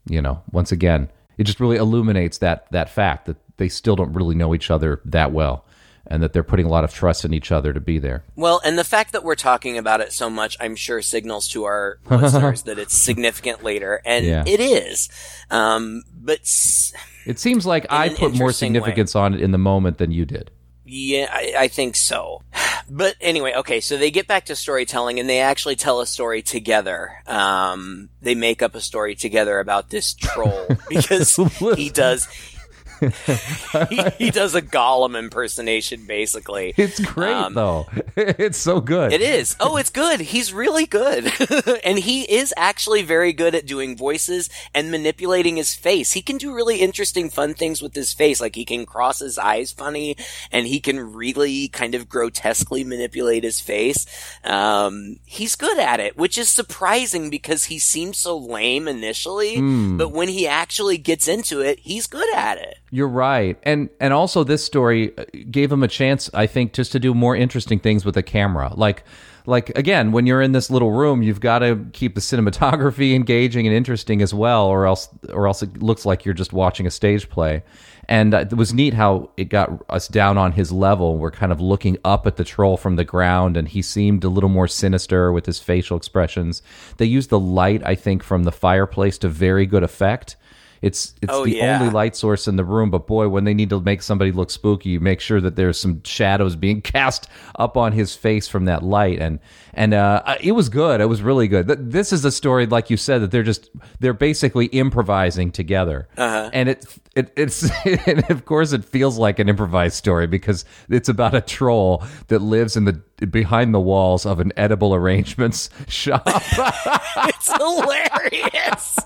you 0.09 0.21
know, 0.21 0.41
once 0.51 0.71
again, 0.71 1.09
it 1.37 1.43
just 1.45 1.59
really 1.59 1.77
illuminates 1.77 2.39
that 2.39 2.69
that 2.71 2.89
fact 2.89 3.25
that 3.25 3.37
they 3.61 3.69
still 3.69 3.95
don't 3.95 4.11
really 4.13 4.33
know 4.35 4.55
each 4.55 4.71
other 4.71 4.99
that 5.05 5.31
well, 5.31 5.63
and 6.07 6.23
that 6.23 6.33
they're 6.33 6.41
putting 6.43 6.65
a 6.65 6.69
lot 6.69 6.83
of 6.83 6.91
trust 6.91 7.23
in 7.23 7.31
each 7.33 7.51
other 7.51 7.71
to 7.73 7.79
be 7.79 7.99
there. 7.99 8.23
Well, 8.35 8.59
and 8.65 8.75
the 8.77 8.83
fact 8.83 9.11
that 9.13 9.23
we're 9.23 9.35
talking 9.35 9.77
about 9.77 10.01
it 10.01 10.11
so 10.11 10.29
much, 10.31 10.57
I'm 10.59 10.75
sure 10.75 11.01
signals 11.03 11.47
to 11.49 11.63
our 11.65 11.99
listeners 12.09 12.63
that 12.67 12.79
it's 12.79 12.97
significant 12.97 13.63
later, 13.63 14.01
and 14.03 14.25
Yeah. 14.25 14.43
it 14.47 14.59
is. 14.59 15.09
Um, 15.51 16.01
but 16.11 16.39
s- 16.39 16.91
It 17.27 17.37
seems 17.39 17.65
like 17.67 17.85
I 17.91 18.09
put 18.09 18.19
more 18.19 18.31
interesting 18.49 18.73
way. 18.73 18.79
significance 18.79 19.15
on 19.15 19.35
it 19.35 19.41
in 19.41 19.51
the 19.51 19.59
moment 19.59 19.99
than 19.99 20.09
you 20.11 20.25
did. 20.25 20.49
Yeah, 20.83 21.27
I, 21.31 21.53
I 21.57 21.67
think 21.67 21.95
so. 21.95 22.41
But 22.93 23.15
anyway, 23.21 23.53
okay, 23.55 23.79
so 23.79 23.95
they 23.95 24.11
get 24.11 24.27
back 24.27 24.45
to 24.47 24.55
storytelling 24.55 25.17
and 25.17 25.29
they 25.29 25.39
actually 25.39 25.77
tell 25.77 26.01
a 26.01 26.05
story 26.05 26.41
together. 26.41 27.13
Um, 27.25 28.09
they 28.21 28.35
make 28.35 28.61
up 28.61 28.75
a 28.75 28.81
story 28.81 29.15
together 29.15 29.59
about 29.59 29.91
this 29.91 30.13
troll 30.13 30.67
because 30.89 31.37
he 31.77 31.89
does, 31.89 32.27
he, 33.89 34.03
he 34.25 34.31
does 34.31 34.55
a 34.55 34.61
Gollum 34.61 35.17
impersonation, 35.17 36.05
basically. 36.05 36.73
It's 36.77 36.99
great 36.99 37.33
Um, 37.33 37.53
though. 37.53 37.87
it's 38.15 38.57
so 38.57 38.79
good. 38.81 39.11
It 39.13 39.21
is. 39.21 39.55
Oh, 39.59 39.77
it's 39.77 39.89
good. 39.89 40.19
He's 40.19 40.53
really 40.53 40.85
good. 40.85 41.31
and 41.83 41.99
he 41.99 42.21
is 42.23 42.53
actually 42.57 43.01
very 43.01 43.33
good 43.33 43.55
at 43.55 43.65
doing 43.65 43.97
voices 43.97 44.49
and 44.73 44.91
manipulating 44.91 45.57
his 45.57 45.73
face. 45.73 46.11
He 46.13 46.21
can 46.21 46.37
do 46.37 46.53
really 46.53 46.77
interesting, 46.77 47.29
fun 47.29 47.53
things 47.53 47.81
with 47.81 47.95
his 47.95 48.13
face. 48.13 48.39
Like 48.41 48.55
he 48.55 48.65
can 48.65 48.85
cross 48.85 49.19
his 49.19 49.37
eyes 49.37 49.71
funny 49.71 50.15
and 50.51 50.67
he 50.67 50.79
can 50.79 51.13
really 51.13 51.67
kind 51.67 51.95
of 51.95 52.07
grotesquely 52.09 52.83
manipulate 52.83 53.43
his 53.43 53.59
face. 53.59 54.05
Um, 54.43 55.17
he's 55.25 55.55
good 55.55 55.79
at 55.79 55.99
it, 55.99 56.17
which 56.17 56.37
is 56.37 56.49
surprising 56.49 57.29
because 57.29 57.65
he 57.65 57.79
seems 57.79 58.17
so 58.17 58.37
lame 58.37 58.87
initially, 58.87 59.55
Hmm. 59.57 59.97
but 59.97 60.11
when 60.11 60.27
he 60.29 60.47
actually 60.47 60.97
gets 60.97 61.27
into 61.27 61.61
it, 61.61 61.79
he's 61.79 62.07
good 62.07 62.33
at 62.35 62.57
it. 62.57 62.77
You're 62.93 63.07
right, 63.07 63.57
and 63.63 63.89
and 64.01 64.13
also 64.13 64.43
this 64.43 64.65
story 64.65 65.17
uh, 65.17 65.23
gave 65.49 65.71
him 65.71 65.81
a 65.81 65.87
chance, 65.87 66.29
I 66.33 66.45
think, 66.45 66.73
just 66.73 66.91
to 66.91 66.99
do 66.99 67.13
more 67.13 67.37
interesting 67.37 67.79
things 67.79 68.03
with 68.03 68.15
the 68.15 68.23
camera. 68.23 68.73
Like, 68.75 69.05
like 69.45 69.69
again, 69.77 70.11
when 70.11 70.27
you're 70.27 70.41
in 70.41 70.51
this 70.51 70.69
little 70.69 70.91
room, 70.91 71.23
you've 71.23 71.39
got 71.39 71.59
to 71.59 71.85
keep 71.93 72.15
the 72.15 72.21
cinematography 72.21 73.15
engaging 73.15 73.65
and 73.65 73.73
interesting 73.73 74.21
as 74.21 74.33
well, 74.33 74.65
or 74.65 74.85
else, 74.85 75.07
or 75.29 75.47
else 75.47 75.63
it 75.63 75.81
looks 75.81 76.05
like 76.05 76.25
you're 76.25 76.33
just 76.33 76.51
watching 76.51 76.85
a 76.85 76.91
stage 76.91 77.29
play. 77.29 77.63
And 78.09 78.33
uh, 78.33 78.39
it 78.39 78.55
was 78.55 78.73
neat 78.73 78.93
how 78.93 79.29
it 79.37 79.45
got 79.45 79.69
us 79.89 80.09
down 80.09 80.37
on 80.37 80.51
his 80.51 80.73
level. 80.73 81.17
We're 81.17 81.31
kind 81.31 81.53
of 81.53 81.61
looking 81.61 81.97
up 82.03 82.27
at 82.27 82.35
the 82.35 82.43
troll 82.43 82.75
from 82.75 82.97
the 82.97 83.05
ground, 83.05 83.55
and 83.55 83.69
he 83.69 83.81
seemed 83.81 84.25
a 84.25 84.29
little 84.29 84.49
more 84.49 84.67
sinister 84.67 85.31
with 85.31 85.45
his 85.45 85.59
facial 85.59 85.95
expressions. 85.95 86.61
They 86.97 87.05
used 87.05 87.29
the 87.29 87.39
light, 87.39 87.83
I 87.85 87.95
think, 87.95 88.21
from 88.21 88.43
the 88.43 88.51
fireplace 88.51 89.17
to 89.19 89.29
very 89.29 89.65
good 89.65 89.83
effect. 89.83 90.35
It's 90.81 91.13
it's 91.21 91.31
Oh, 91.31 91.45
the 91.45 91.57
yeah. 91.57 91.79
only 91.79 91.91
light 91.93 92.15
source 92.15 92.47
in 92.47 92.55
the 92.55 92.63
room, 92.65 92.89
but 92.89 93.05
boy, 93.05 93.29
when 93.29 93.43
they 93.43 93.53
need 93.53 93.69
to 93.69 93.79
make 93.81 94.01
somebody 94.01 94.31
look 94.31 94.49
spooky, 94.49 94.89
you 94.89 94.99
make 94.99 95.19
sure 95.19 95.39
that 95.39 95.55
there's 95.55 95.79
some 95.79 96.01
shadows 96.03 96.55
being 96.55 96.81
cast 96.95 97.27
up 97.59 97.77
on 97.77 97.91
his 97.91 98.15
face 98.15 98.47
from 98.47 98.65
that 98.65 98.81
light, 98.83 99.19
and 99.19 99.39
and 99.73 99.93
uh, 99.93 100.23
it 100.41 100.53
was 100.53 100.69
good. 100.69 100.99
It 100.99 101.05
was 101.05 101.21
really 101.21 101.47
good. 101.47 101.67
This 101.67 102.11
is 102.11 102.25
a 102.25 102.31
story, 102.31 102.65
like 102.65 102.89
you 102.89 102.97
said, 102.97 103.19
that 103.21 103.29
they're 103.31 103.43
just 103.43 103.69
they're 103.99 104.13
basically 104.13 104.65
improvising 104.67 105.51
together, 105.51 106.07
Uh-huh. 106.17 106.49
and 106.51 106.67
it 106.69 106.85
it 107.15 107.31
it's 107.35 107.69
and 108.07 108.29
of 108.29 108.45
course 108.45 108.71
it 108.71 108.85
feels 108.85 109.17
like 109.17 109.39
an 109.39 109.49
improvised 109.49 109.95
story 109.95 110.27
because 110.27 110.65
it's 110.89 111.09
about 111.09 111.33
a 111.33 111.41
troll 111.41 112.03
that 112.27 112.39
lives 112.39 112.77
in 112.77 112.85
the 112.85 113.01
behind 113.29 113.73
the 113.73 113.79
walls 113.79 114.25
of 114.25 114.39
an 114.39 114.51
edible 114.57 114.95
arrangements 114.95 115.69
shop. 115.87 116.23
it's 116.25 117.51
hilarious 117.57 118.97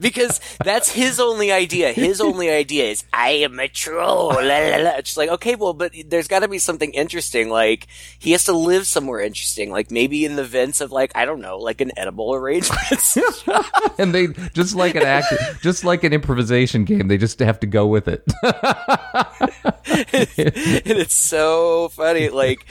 because 0.00 0.40
that's 0.64 0.90
his 0.92 1.20
only 1.20 1.52
idea. 1.52 1.92
His 1.92 2.20
only 2.20 2.50
idea 2.50 2.86
is 2.86 3.04
I 3.12 3.30
am 3.30 3.58
a 3.58 3.68
troll. 3.68 4.28
La, 4.28 4.40
la, 4.40 4.76
la. 4.76 4.90
It's 4.96 5.16
like 5.16 5.28
okay, 5.30 5.54
well, 5.54 5.74
but 5.74 5.92
there's 6.06 6.28
got 6.28 6.40
to 6.40 6.48
be 6.48 6.58
something 6.58 6.92
interesting. 6.92 7.50
Like 7.50 7.86
he 8.18 8.32
has 8.32 8.44
to 8.44 8.52
live 8.52 8.86
somewhere 8.86 9.20
interesting. 9.20 9.70
Like 9.70 9.90
maybe 9.90 10.24
in 10.24 10.36
the 10.36 10.44
vents 10.44 10.80
of 10.80 10.92
like 10.92 11.12
I 11.14 11.24
don't 11.24 11.40
know, 11.40 11.58
like 11.58 11.80
an 11.80 11.92
edible 11.96 12.34
arrangements. 12.34 13.18
and 13.98 14.14
they 14.14 14.28
just 14.54 14.74
like 14.74 14.94
an 14.94 15.02
act, 15.02 15.32
just 15.60 15.84
like 15.84 16.04
an 16.04 16.12
improvisation 16.12 16.84
game. 16.84 17.08
They 17.08 17.18
just 17.18 17.38
have 17.48 17.60
to 17.60 17.66
go 17.66 17.86
with 17.86 18.08
it. 18.08 18.22
and 20.86 20.98
it's 20.98 21.14
so 21.14 21.88
funny. 21.88 22.28
Like, 22.28 22.64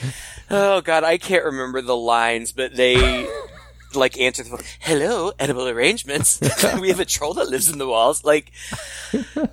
oh 0.49 0.81
god, 0.81 1.03
I 1.03 1.17
can't 1.17 1.45
remember 1.45 1.81
the 1.81 1.95
lines, 1.95 2.51
but 2.51 2.75
they 2.75 3.27
like 3.93 4.19
answer 4.19 4.43
the 4.43 4.49
phone. 4.49 4.61
Hello, 4.79 5.31
edible 5.39 5.67
arrangements. 5.67 6.39
we 6.79 6.89
have 6.89 6.99
a 6.99 7.05
troll 7.05 7.33
that 7.35 7.49
lives 7.49 7.69
in 7.69 7.77
the 7.77 7.87
walls. 7.87 8.23
Like, 8.23 8.51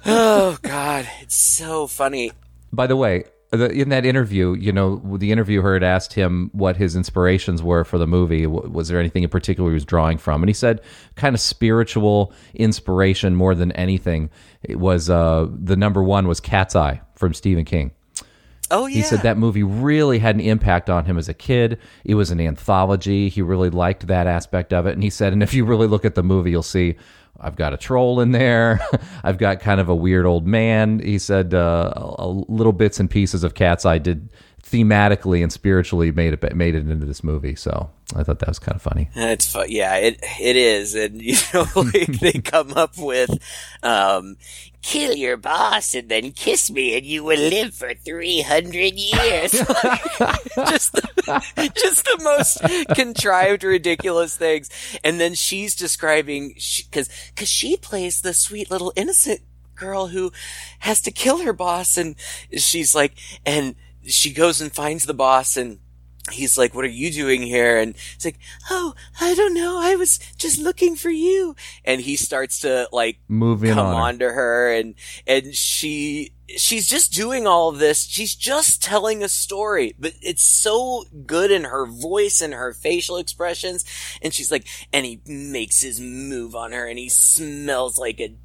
oh 0.06 0.58
god, 0.62 1.08
it's 1.20 1.36
so 1.36 1.86
funny. 1.86 2.30
By 2.72 2.86
the 2.86 2.96
way, 2.96 3.24
the, 3.56 3.70
in 3.70 3.88
that 3.90 4.04
interview, 4.04 4.54
you 4.54 4.72
know, 4.72 4.96
the 5.18 5.32
interviewer 5.32 5.74
had 5.74 5.82
asked 5.82 6.14
him 6.14 6.50
what 6.52 6.76
his 6.76 6.96
inspirations 6.96 7.62
were 7.62 7.84
for 7.84 7.98
the 7.98 8.06
movie. 8.06 8.46
Was 8.46 8.88
there 8.88 8.98
anything 8.98 9.22
in 9.22 9.28
particular 9.28 9.70
he 9.70 9.74
was 9.74 9.84
drawing 9.84 10.18
from? 10.18 10.42
And 10.42 10.48
he 10.48 10.54
said, 10.54 10.80
kind 11.16 11.34
of 11.34 11.40
spiritual 11.40 12.32
inspiration 12.54 13.34
more 13.34 13.54
than 13.54 13.72
anything. 13.72 14.30
It 14.62 14.78
was 14.78 15.10
uh, 15.10 15.48
the 15.50 15.76
number 15.76 16.02
one 16.02 16.28
was 16.28 16.40
Cat's 16.40 16.76
Eye 16.76 17.00
from 17.14 17.34
Stephen 17.34 17.64
King. 17.64 17.92
Oh 18.70 18.86
yeah. 18.86 18.96
He 18.96 19.02
said 19.02 19.20
that 19.20 19.36
movie 19.36 19.62
really 19.62 20.18
had 20.18 20.34
an 20.36 20.40
impact 20.40 20.88
on 20.88 21.04
him 21.04 21.18
as 21.18 21.28
a 21.28 21.34
kid. 21.34 21.78
It 22.04 22.14
was 22.14 22.30
an 22.30 22.40
anthology. 22.40 23.28
He 23.28 23.42
really 23.42 23.70
liked 23.70 24.06
that 24.06 24.26
aspect 24.26 24.72
of 24.72 24.86
it. 24.86 24.92
And 24.92 25.02
he 25.02 25.10
said, 25.10 25.32
and 25.32 25.42
if 25.42 25.54
you 25.54 25.64
really 25.64 25.86
look 25.86 26.04
at 26.04 26.14
the 26.14 26.22
movie, 26.22 26.50
you'll 26.50 26.62
see 26.62 26.96
I've 27.40 27.56
got 27.56 27.72
a 27.72 27.76
troll 27.76 28.20
in 28.20 28.32
there. 28.32 28.80
I've 29.24 29.38
got 29.38 29.60
kind 29.60 29.80
of 29.80 29.88
a 29.88 29.94
weird 29.94 30.24
old 30.24 30.46
man. 30.46 31.00
He 31.00 31.18
said 31.18 31.52
uh, 31.52 31.92
a, 31.96 32.24
a 32.24 32.28
little 32.28 32.72
bits 32.72 33.00
and 33.00 33.10
pieces 33.10 33.44
of 33.44 33.54
Cat's 33.54 33.84
Eye 33.84 33.98
did 33.98 34.28
thematically 34.64 35.42
and 35.42 35.52
spiritually 35.52 36.10
made 36.10 36.32
it 36.32 36.56
made 36.56 36.74
it 36.74 36.88
into 36.88 37.06
this 37.06 37.22
movie. 37.22 37.54
So 37.54 37.90
I 38.16 38.22
thought 38.22 38.38
that 38.40 38.48
was 38.48 38.58
kind 38.58 38.76
of 38.76 38.82
funny. 38.82 39.08
It's 39.14 39.52
fun. 39.52 39.66
Yeah, 39.68 39.96
it 39.96 40.18
it 40.40 40.56
is, 40.56 40.94
and 40.94 41.20
you 41.20 41.36
know, 41.54 41.66
like, 41.76 42.18
they 42.20 42.32
come 42.44 42.72
up 42.72 42.96
with, 42.96 43.30
um, 43.82 44.36
kill 44.82 45.14
your 45.14 45.36
boss 45.36 45.94
and 45.94 46.08
then 46.08 46.32
kiss 46.32 46.70
me, 46.70 46.96
and 46.96 47.04
you 47.06 47.24
will 47.24 47.38
live 47.38 47.74
for 47.74 47.94
three 47.94 48.40
hundred 48.40 48.94
years. 48.94 49.52
just, 49.52 50.92
the, 50.92 51.72
just 51.76 52.04
the 52.04 52.20
most 52.22 52.94
contrived, 52.94 53.64
ridiculous 53.64 54.36
things. 54.36 54.70
And 55.04 55.20
then 55.20 55.34
she's 55.34 55.74
describing 55.74 56.54
because 56.54 57.08
because 57.34 57.48
she 57.48 57.76
plays 57.76 58.22
the 58.22 58.34
sweet 58.34 58.70
little 58.70 58.92
innocent 58.96 59.40
girl 59.74 60.08
who 60.08 60.32
has 60.80 61.00
to 61.02 61.10
kill 61.10 61.38
her 61.38 61.52
boss, 61.52 61.96
and 61.96 62.16
she's 62.56 62.94
like, 62.94 63.12
and 63.44 63.74
she 64.06 64.32
goes 64.32 64.60
and 64.60 64.72
finds 64.72 65.06
the 65.06 65.14
boss 65.14 65.56
and 65.56 65.78
he's 66.32 66.56
like, 66.56 66.74
what 66.74 66.84
are 66.84 66.88
you 66.88 67.10
doing 67.10 67.42
here? 67.42 67.76
And 67.76 67.94
it's 68.14 68.24
like, 68.24 68.38
oh, 68.70 68.94
I 69.20 69.34
don't 69.34 69.54
know. 69.54 69.78
I 69.80 69.96
was 69.96 70.18
just 70.36 70.58
looking 70.58 70.96
for 70.96 71.10
you. 71.10 71.54
And 71.84 72.00
he 72.00 72.16
starts 72.16 72.60
to 72.60 72.88
like 72.92 73.18
Move 73.28 73.62
come 73.62 73.78
on 73.78 73.94
her. 73.94 74.00
onto 74.00 74.24
her 74.26 74.72
and, 74.72 74.94
and 75.26 75.54
she, 75.54 76.32
she's 76.56 76.88
just 76.88 77.12
doing 77.12 77.46
all 77.46 77.68
of 77.68 77.78
this. 77.78 78.06
She's 78.06 78.34
just 78.34 78.82
telling 78.82 79.22
a 79.22 79.28
story, 79.28 79.94
but 79.98 80.14
it's 80.22 80.42
so 80.42 81.04
good 81.26 81.50
in 81.50 81.64
her 81.64 81.86
voice 81.86 82.40
and 82.40 82.54
her 82.54 82.72
facial 82.72 83.16
expressions. 83.18 83.84
And 84.22 84.32
she's 84.32 84.50
like, 84.50 84.66
and 84.92 85.04
he 85.04 85.20
makes 85.26 85.82
his 85.82 86.00
move 86.00 86.54
on 86.54 86.72
her 86.72 86.86
and 86.86 86.98
he 86.98 87.10
smells 87.10 87.98
like 87.98 88.20
a 88.20 88.36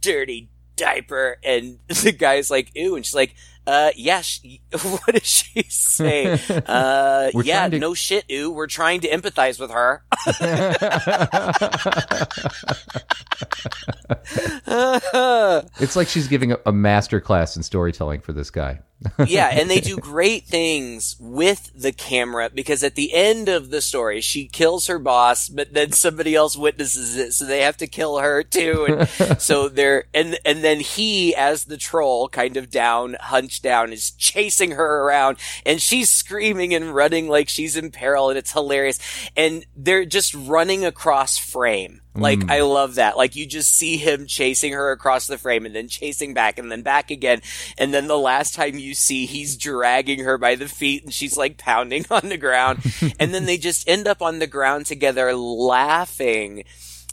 dirty 0.00 0.50
diaper. 0.74 1.38
And 1.44 1.78
the 1.88 2.12
guy's 2.12 2.50
like, 2.50 2.72
ew. 2.74 2.96
And 2.96 3.04
she's 3.04 3.14
like, 3.14 3.34
uh, 3.68 3.90
yeah, 3.96 4.20
sh- 4.22 4.40
what 4.82 5.04
does 5.12 5.26
she 5.26 5.62
say? 5.68 6.38
Uh, 6.66 7.30
yeah, 7.44 7.68
to- 7.68 7.78
no 7.78 7.92
shit, 7.94 8.24
ooh, 8.32 8.50
We're 8.50 8.66
trying 8.66 9.00
to 9.00 9.08
empathize 9.10 9.60
with 9.60 9.70
her. 9.70 10.02
It's 15.80 15.96
like 15.96 16.08
she's 16.08 16.28
giving 16.28 16.52
a, 16.52 16.58
a 16.66 16.72
master 16.72 17.20
class 17.20 17.56
in 17.56 17.62
storytelling 17.62 18.20
for 18.20 18.32
this 18.32 18.50
guy. 18.50 18.80
yeah, 19.28 19.46
and 19.52 19.70
they 19.70 19.78
do 19.78 19.96
great 19.96 20.44
things 20.44 21.14
with 21.20 21.70
the 21.72 21.92
camera 21.92 22.50
because 22.52 22.82
at 22.82 22.96
the 22.96 23.14
end 23.14 23.48
of 23.48 23.70
the 23.70 23.80
story, 23.80 24.20
she 24.20 24.48
kills 24.48 24.88
her 24.88 24.98
boss, 24.98 25.48
but 25.48 25.72
then 25.72 25.92
somebody 25.92 26.34
else 26.34 26.56
witnesses 26.56 27.16
it, 27.16 27.32
so 27.32 27.44
they 27.44 27.62
have 27.62 27.76
to 27.76 27.86
kill 27.86 28.18
her 28.18 28.42
too. 28.42 29.06
And 29.20 29.40
so 29.40 29.68
they're 29.68 30.06
and 30.12 30.36
and 30.44 30.64
then 30.64 30.80
he, 30.80 31.32
as 31.36 31.66
the 31.66 31.76
troll, 31.76 32.28
kind 32.28 32.56
of 32.56 32.70
down, 32.70 33.16
hunched 33.20 33.57
down, 33.62 33.92
is 33.92 34.10
chasing 34.12 34.72
her 34.72 35.02
around, 35.04 35.38
and 35.64 35.80
she's 35.80 36.10
screaming 36.10 36.74
and 36.74 36.94
running 36.94 37.28
like 37.28 37.48
she's 37.48 37.76
in 37.76 37.90
peril, 37.90 38.28
and 38.28 38.38
it's 38.38 38.52
hilarious. 38.52 38.98
And 39.36 39.64
they're 39.76 40.04
just 40.04 40.34
running 40.34 40.84
across 40.84 41.38
frame. 41.38 42.00
Like 42.18 42.40
mm. 42.40 42.50
I 42.50 42.62
love 42.62 42.96
that. 42.96 43.16
Like 43.16 43.36
you 43.36 43.46
just 43.46 43.74
see 43.74 43.96
him 43.96 44.26
chasing 44.26 44.72
her 44.72 44.90
across 44.90 45.26
the 45.26 45.38
frame 45.38 45.64
and 45.64 45.74
then 45.74 45.88
chasing 45.88 46.34
back 46.34 46.58
and 46.58 46.70
then 46.70 46.82
back 46.82 47.10
again. 47.10 47.42
And 47.76 47.94
then 47.94 48.08
the 48.08 48.18
last 48.18 48.54
time 48.54 48.78
you 48.78 48.94
see 48.94 49.26
he's 49.26 49.56
dragging 49.56 50.24
her 50.24 50.36
by 50.36 50.56
the 50.56 50.68
feet 50.68 51.04
and 51.04 51.12
she's 51.12 51.36
like 51.36 51.58
pounding 51.58 52.04
on 52.10 52.28
the 52.28 52.36
ground. 52.36 52.82
and 53.20 53.32
then 53.32 53.44
they 53.46 53.56
just 53.56 53.88
end 53.88 54.06
up 54.06 54.20
on 54.20 54.38
the 54.38 54.46
ground 54.46 54.86
together 54.86 55.34
laughing 55.34 56.64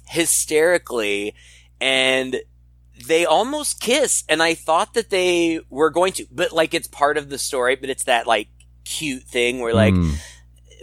hysterically 0.08 1.36
and 1.80 2.42
they 3.08 3.26
almost 3.26 3.80
kiss 3.80 4.24
and 4.30 4.42
I 4.42 4.54
thought 4.54 4.94
that 4.94 5.10
they 5.10 5.60
were 5.70 5.90
going 5.90 6.14
to, 6.14 6.26
but 6.32 6.52
like 6.52 6.74
it's 6.74 6.88
part 6.88 7.18
of 7.18 7.30
the 7.30 7.38
story, 7.38 7.76
but 7.76 7.90
it's 7.90 8.06
that 8.06 8.28
like 8.28 8.48
cute 8.84 9.24
thing 9.24 9.60
where 9.60 9.74
like 9.74 9.94
Mm. 9.94 10.16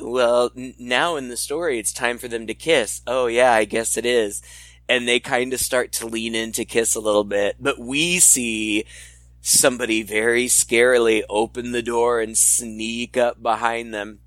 well, 0.02 0.50
n- 0.56 0.74
now 0.78 1.16
in 1.16 1.28
the 1.28 1.36
story, 1.36 1.78
it's 1.78 1.92
time 1.92 2.18
for 2.18 2.28
them 2.28 2.46
to 2.48 2.54
kiss. 2.54 3.00
Oh 3.06 3.26
yeah, 3.26 3.52
I 3.52 3.64
guess 3.64 3.96
it 3.96 4.04
is. 4.06 4.42
And 4.88 5.06
they 5.08 5.20
kind 5.20 5.52
of 5.54 5.60
start 5.60 5.92
to 5.92 6.06
lean 6.06 6.34
in 6.34 6.52
to 6.52 6.64
kiss 6.64 6.94
a 6.94 7.00
little 7.00 7.24
bit, 7.24 7.56
but 7.60 7.78
we 7.78 8.18
see 8.18 8.84
somebody 9.40 10.02
very 10.02 10.46
scarily 10.46 11.22
open 11.28 11.72
the 11.72 11.82
door 11.82 12.20
and 12.20 12.36
sneak 12.36 13.16
up 13.16 13.42
behind 13.42 13.94
them. 13.94 14.20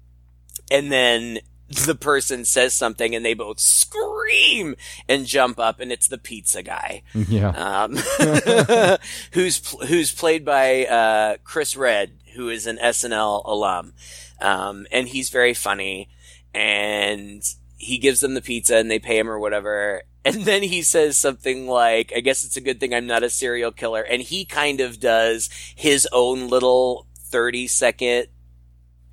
And 0.72 0.92
then 0.92 1.40
the 1.70 1.96
person 1.96 2.46
says 2.46 2.74
something 2.74 3.16
and 3.16 3.26
they 3.26 3.34
both 3.34 3.60
scream 3.60 4.76
and 5.08 5.26
jump 5.26 5.60
up 5.60 5.80
and 5.80 5.92
it's 5.92 6.08
the 6.08 6.18
pizza 6.18 6.62
guy. 6.62 7.02
Yeah. 7.14 7.50
Um, 7.50 7.96
who's, 9.32 9.60
pl- 9.60 9.86
who's 9.88 10.12
played 10.12 10.46
by, 10.46 10.86
uh, 10.86 11.38
Chris 11.44 11.76
Redd, 11.76 12.20
who 12.36 12.50
is 12.50 12.68
an 12.68 12.78
SNL 12.78 13.44
alum. 13.46 13.94
Um, 14.42 14.86
and 14.92 15.08
he's 15.08 15.30
very 15.30 15.54
funny 15.54 16.10
and 16.54 17.44
he 17.78 17.98
gives 17.98 18.20
them 18.20 18.34
the 18.34 18.42
pizza 18.42 18.78
and 18.78 18.90
they 18.90 19.00
pay 19.00 19.18
him 19.18 19.30
or 19.30 19.40
whatever. 19.40 20.04
And 20.24 20.44
then 20.44 20.64
he 20.64 20.82
says 20.82 21.18
something 21.18 21.68
like, 21.68 22.12
I 22.16 22.20
guess 22.20 22.44
it's 22.44 22.58
a 22.58 22.62
good 22.62 22.80
thing 22.80 22.94
I'm 22.94 23.08
not 23.08 23.24
a 23.24 23.30
serial 23.30 23.72
killer. 23.72 24.02
And 24.02 24.22
he 24.22 24.46
kind 24.46 24.82
of 24.82 25.00
does 25.00 25.50
his 25.76 26.08
own 26.12 26.48
little 26.48 27.08
30 27.18 27.68
second 27.68 28.28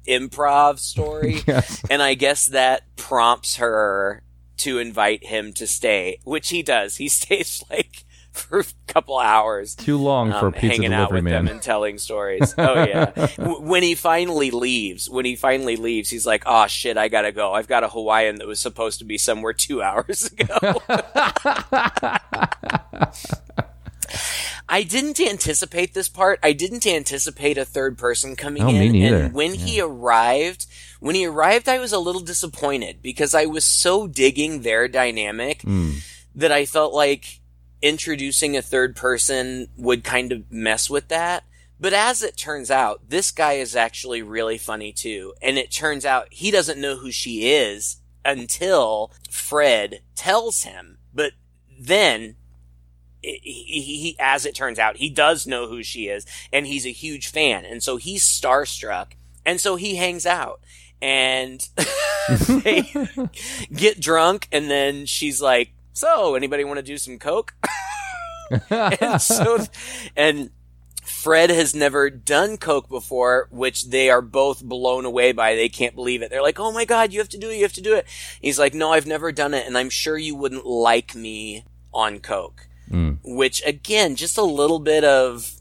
improv 0.06 0.78
story. 0.80 1.42
Yes. 1.46 1.82
And 1.90 2.02
I 2.02 2.14
guess 2.14 2.46
that 2.46 2.82
prompts 2.96 3.56
her 3.56 4.22
to 4.58 4.78
invite 4.78 5.24
him 5.26 5.52
to 5.54 5.66
stay, 5.66 6.18
which 6.24 6.50
he 6.50 6.62
does. 6.62 6.96
He 6.96 7.08
stays 7.08 7.64
like 7.70 8.04
for 8.32 8.60
a 8.60 8.64
couple 8.86 9.18
hours. 9.18 9.74
Too 9.74 9.98
long 9.98 10.30
for 10.30 10.46
um, 10.46 10.52
pizza 10.52 10.68
hanging 10.68 10.92
out 10.94 11.08
delivery 11.10 11.22
with 11.24 11.32
them 11.32 11.44
man. 11.46 11.54
and 11.54 11.62
telling 11.62 11.98
stories. 11.98 12.54
Oh 12.56 12.84
yeah. 12.84 13.06
W- 13.36 13.60
when 13.60 13.82
he 13.82 13.94
finally 13.94 14.50
leaves, 14.50 15.10
when 15.10 15.24
he 15.26 15.36
finally 15.36 15.76
leaves, 15.76 16.08
he's 16.10 16.24
like, 16.26 16.42
"Oh 16.46 16.66
shit, 16.66 16.96
I 16.96 17.08
gotta 17.08 17.30
go. 17.32 17.52
I've 17.52 17.68
got 17.68 17.84
a 17.84 17.88
Hawaiian 17.88 18.36
that 18.36 18.46
was 18.46 18.58
supposed 18.60 19.00
to 19.00 19.04
be 19.04 19.18
somewhere 19.18 19.52
two 19.52 19.82
hours 19.82 20.30
ago." 20.38 20.80
I 24.68 24.82
didn't 24.82 25.20
anticipate 25.20 25.92
this 25.94 26.08
part. 26.08 26.38
I 26.42 26.52
didn't 26.52 26.86
anticipate 26.86 27.58
a 27.58 27.64
third 27.64 27.98
person 27.98 28.36
coming 28.36 28.62
Oh, 28.62 28.68
in. 28.68 28.78
me 28.78 28.88
neither. 28.90 29.24
And 29.24 29.34
when 29.34 29.54
he 29.54 29.80
arrived, 29.80 30.66
when 31.00 31.14
he 31.14 31.26
arrived, 31.26 31.68
I 31.68 31.78
was 31.78 31.92
a 31.92 31.98
little 31.98 32.20
disappointed 32.22 33.02
because 33.02 33.34
I 33.34 33.46
was 33.46 33.64
so 33.64 34.06
digging 34.06 34.62
their 34.62 34.88
dynamic 34.88 35.62
Hmm. 35.62 35.94
that 36.34 36.52
I 36.52 36.64
felt 36.64 36.94
like 36.94 37.40
introducing 37.82 38.56
a 38.56 38.62
third 38.62 38.94
person 38.96 39.68
would 39.76 40.04
kind 40.04 40.32
of 40.32 40.50
mess 40.50 40.88
with 40.88 41.08
that. 41.08 41.44
But 41.80 41.92
as 41.92 42.22
it 42.22 42.36
turns 42.36 42.70
out, 42.70 43.08
this 43.08 43.32
guy 43.32 43.54
is 43.54 43.74
actually 43.74 44.22
really 44.22 44.56
funny 44.56 44.92
too. 44.92 45.34
And 45.42 45.58
it 45.58 45.72
turns 45.72 46.04
out 46.06 46.28
he 46.30 46.52
doesn't 46.52 46.80
know 46.80 46.96
who 46.96 47.10
she 47.10 47.48
is 47.50 47.96
until 48.24 49.10
Fred 49.28 50.00
tells 50.14 50.62
him. 50.62 50.98
But 51.12 51.32
then 51.76 52.36
he, 53.22 53.40
he, 53.42 54.16
as 54.18 54.44
it 54.44 54.54
turns 54.54 54.78
out, 54.78 54.96
he 54.96 55.08
does 55.08 55.46
know 55.46 55.68
who 55.68 55.82
she 55.82 56.08
is 56.08 56.26
and 56.52 56.66
he's 56.66 56.86
a 56.86 56.90
huge 56.90 57.28
fan. 57.28 57.64
And 57.64 57.82
so 57.82 57.96
he's 57.96 58.24
starstruck. 58.24 59.12
And 59.44 59.60
so 59.60 59.76
he 59.76 59.96
hangs 59.96 60.26
out 60.26 60.60
and 61.00 61.68
they 62.48 62.92
get 63.72 64.00
drunk. 64.00 64.48
And 64.52 64.70
then 64.70 65.06
she's 65.06 65.40
like, 65.40 65.72
so 65.92 66.34
anybody 66.34 66.64
want 66.64 66.78
to 66.78 66.82
do 66.82 66.98
some 66.98 67.18
coke? 67.18 67.54
and 68.70 69.20
so, 69.20 69.66
and 70.16 70.50
Fred 71.02 71.50
has 71.50 71.74
never 71.74 72.10
done 72.10 72.56
coke 72.56 72.88
before, 72.88 73.48
which 73.50 73.90
they 73.90 74.10
are 74.10 74.22
both 74.22 74.62
blown 74.62 75.04
away 75.04 75.32
by. 75.32 75.54
They 75.54 75.68
can't 75.68 75.94
believe 75.94 76.22
it. 76.22 76.30
They're 76.30 76.42
like, 76.42 76.60
"Oh 76.60 76.72
my 76.72 76.84
god, 76.84 77.12
you 77.12 77.20
have 77.20 77.28
to 77.30 77.38
do 77.38 77.50
it! 77.50 77.56
You 77.56 77.62
have 77.62 77.72
to 77.74 77.80
do 77.80 77.94
it!" 77.94 78.06
He's 78.40 78.58
like, 78.58 78.74
"No, 78.74 78.92
I've 78.92 79.06
never 79.06 79.32
done 79.32 79.54
it, 79.54 79.66
and 79.66 79.76
I'm 79.76 79.90
sure 79.90 80.18
you 80.18 80.34
wouldn't 80.34 80.66
like 80.66 81.14
me 81.14 81.64
on 81.92 82.20
coke." 82.20 82.68
Mm. 82.92 83.18
Which 83.24 83.62
again, 83.66 84.16
just 84.16 84.38
a 84.38 84.42
little 84.42 84.78
bit 84.78 85.04
of 85.04 85.52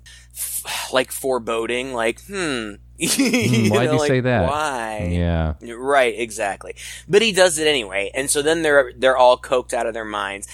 like 0.93 1.11
foreboding, 1.11 1.93
like, 1.93 2.21
hmm. 2.25 2.73
Hmm, 3.03 3.69
why'd 3.69 3.91
you 3.91 3.97
like, 3.97 4.07
say 4.07 4.19
that? 4.19 4.47
Why? 4.47 5.09
Yeah. 5.11 5.55
Right, 5.75 6.13
exactly. 6.19 6.75
But 7.07 7.23
he 7.23 7.31
does 7.31 7.57
it 7.57 7.65
anyway. 7.65 8.11
And 8.13 8.29
so 8.29 8.43
then 8.43 8.61
they're 8.61 8.93
they're 8.95 9.17
all 9.17 9.39
coked 9.39 9.73
out 9.73 9.87
of 9.87 9.95
their 9.95 10.05
minds. 10.05 10.47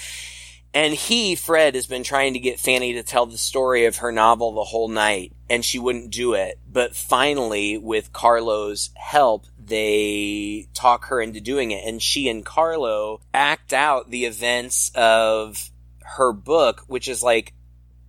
And 0.72 0.94
he, 0.94 1.34
Fred, 1.34 1.74
has 1.74 1.86
been 1.86 2.04
trying 2.04 2.34
to 2.34 2.38
get 2.38 2.60
Fanny 2.60 2.92
to 2.94 3.02
tell 3.02 3.26
the 3.26 3.38
story 3.38 3.86
of 3.86 3.96
her 3.96 4.12
novel 4.12 4.52
the 4.52 4.64
whole 4.64 4.88
night, 4.88 5.32
and 5.48 5.64
she 5.64 5.78
wouldn't 5.78 6.10
do 6.10 6.34
it. 6.34 6.58
But 6.70 6.94
finally, 6.94 7.78
with 7.78 8.12
Carlo's 8.12 8.90
help, 8.94 9.46
they 9.58 10.68
talk 10.74 11.06
her 11.06 11.20
into 11.20 11.40
doing 11.40 11.70
it. 11.70 11.86
And 11.86 12.02
she 12.02 12.28
and 12.28 12.44
Carlo 12.44 13.20
act 13.32 13.72
out 13.72 14.10
the 14.10 14.26
events 14.26 14.90
of 14.94 15.70
her 16.16 16.32
book, 16.32 16.84
which 16.86 17.08
is 17.08 17.22
like 17.22 17.54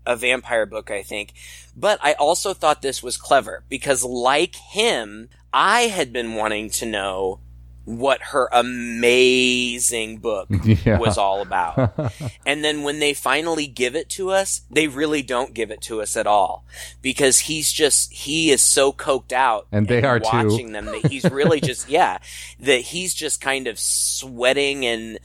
a 0.06 0.16
vampire 0.16 0.66
book, 0.66 0.89
I 0.91 1.04
think. 1.04 1.34
But 1.76 2.00
I 2.02 2.14
also 2.14 2.54
thought 2.54 2.82
this 2.82 3.04
was 3.04 3.18
clever 3.18 3.64
because 3.70 4.04
like 4.04 4.56
him, 4.56 5.30
I 5.54 5.82
had 5.82 6.12
been 6.12 6.36
wanting 6.36 6.70
to 6.72 6.86
know 6.86 7.39
what 7.86 8.22
her 8.22 8.47
amazing 8.52 10.18
book 10.18 10.47
Yeah. 10.64 11.00
was 11.00 11.18
all 11.18 11.41
about. 11.41 11.97
and 12.45 12.64
then 12.64 12.84
when 12.84 13.00
they 13.00 13.14
finally 13.14 13.66
give 13.66 13.95
it 13.95 14.10
to 14.12 14.30
us, 14.30 14.62
they 14.70 14.88
really 14.88 15.24
don't 15.24 15.54
give 15.56 15.72
it 15.72 15.82
to 15.84 16.02
us 16.02 16.16
at 16.16 16.28
all 16.28 16.66
because 17.02 17.39
he's 17.39 17.72
just, 17.72 18.14
he 18.14 18.52
is 18.52 18.62
so 18.62 18.91
coked 18.93 19.32
out. 19.32 19.68
And 19.72 19.88
they 19.88 20.04
are 20.04 20.20
too. 20.20 20.30
watching 20.32 20.72
them 20.72 20.86
that 20.86 21.08
he's 21.08 21.26
really 21.32 21.60
just, 21.70 21.89
yeah, 21.89 22.20
that 22.60 22.82
he's 22.82 23.14
just 23.14 23.41
kind 23.41 23.66
of 23.68 23.80
sweating 23.80 24.86
and, 24.86 25.20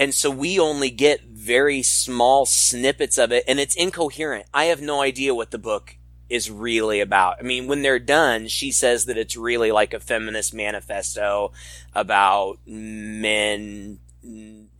and 0.00 0.14
so 0.14 0.30
we 0.30 0.58
only 0.58 0.90
get 0.90 1.24
very 1.24 1.82
small 1.82 2.46
snippets 2.46 3.18
of 3.18 3.32
it 3.32 3.44
and 3.46 3.60
it's 3.60 3.76
incoherent. 3.76 4.46
I 4.52 4.64
have 4.64 4.80
no 4.80 5.02
idea 5.02 5.34
what 5.34 5.50
the 5.50 5.58
book 5.58 5.96
is 6.30 6.50
really 6.50 7.00
about. 7.00 7.36
I 7.38 7.42
mean, 7.42 7.66
when 7.66 7.82
they're 7.82 7.98
done, 7.98 8.48
she 8.48 8.72
says 8.72 9.04
that 9.04 9.18
it's 9.18 9.36
really 9.36 9.70
like 9.70 9.92
a 9.92 10.00
feminist 10.00 10.54
manifesto 10.54 11.52
about 11.94 12.58
men 12.64 13.98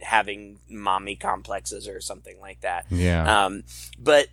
having 0.01 0.59
mommy 0.71 1.17
complexes 1.17 1.87
or 1.87 2.01
something 2.01 2.41
like 2.41 2.63
that. 2.63 2.87
Yeah. 2.89 3.45
Um, 3.45 3.65
but 3.99 4.29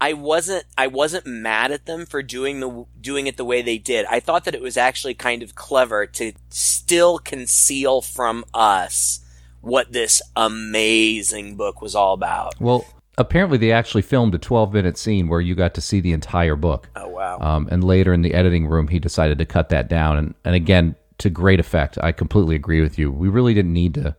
I 0.00 0.14
wasn't, 0.14 0.64
I 0.76 0.88
wasn't 0.88 1.26
mad 1.26 1.70
at 1.70 1.86
them 1.86 2.06
for 2.06 2.24
doing 2.24 2.58
the, 2.58 2.86
doing 3.00 3.28
it 3.28 3.36
the 3.36 3.44
way 3.44 3.62
they 3.62 3.78
did. 3.78 4.04
I 4.06 4.18
thought 4.18 4.46
that 4.46 4.54
it 4.56 4.62
was 4.62 4.76
actually 4.76 5.14
kind 5.14 5.44
of 5.44 5.54
clever 5.54 6.06
to 6.06 6.32
still 6.48 7.20
conceal 7.20 8.00
from 8.00 8.44
us 8.52 9.20
what 9.64 9.92
this 9.92 10.22
amazing 10.36 11.56
book 11.56 11.80
was 11.80 11.94
all 11.94 12.14
about. 12.14 12.54
well, 12.60 12.84
apparently 13.16 13.58
they 13.58 13.72
actually 13.72 14.02
filmed 14.02 14.34
a 14.34 14.38
12 14.38 14.72
minute 14.72 14.98
scene 14.98 15.28
where 15.28 15.40
you 15.40 15.54
got 15.54 15.74
to 15.74 15.80
see 15.80 16.00
the 16.00 16.12
entire 16.12 16.56
book. 16.56 16.88
Oh 16.96 17.08
wow. 17.08 17.38
Um, 17.40 17.68
and 17.70 17.84
later 17.84 18.12
in 18.12 18.22
the 18.22 18.34
editing 18.34 18.66
room, 18.66 18.88
he 18.88 18.98
decided 18.98 19.38
to 19.38 19.44
cut 19.44 19.68
that 19.68 19.88
down. 19.88 20.16
And, 20.16 20.34
and 20.44 20.54
again, 20.54 20.96
to 21.18 21.30
great 21.30 21.60
effect. 21.60 21.98
I 22.02 22.12
completely 22.12 22.56
agree 22.56 22.80
with 22.80 22.98
you. 22.98 23.10
We 23.12 23.28
really 23.28 23.54
didn't 23.54 23.72
need 23.72 23.94
to. 23.94 24.16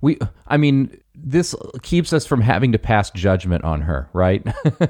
We, 0.00 0.18
I 0.46 0.56
mean, 0.56 1.00
this 1.14 1.54
keeps 1.82 2.12
us 2.12 2.26
from 2.26 2.40
having 2.40 2.72
to 2.72 2.78
pass 2.78 3.10
judgment 3.10 3.62
on 3.64 3.82
her, 3.82 4.08
right? 4.12 4.44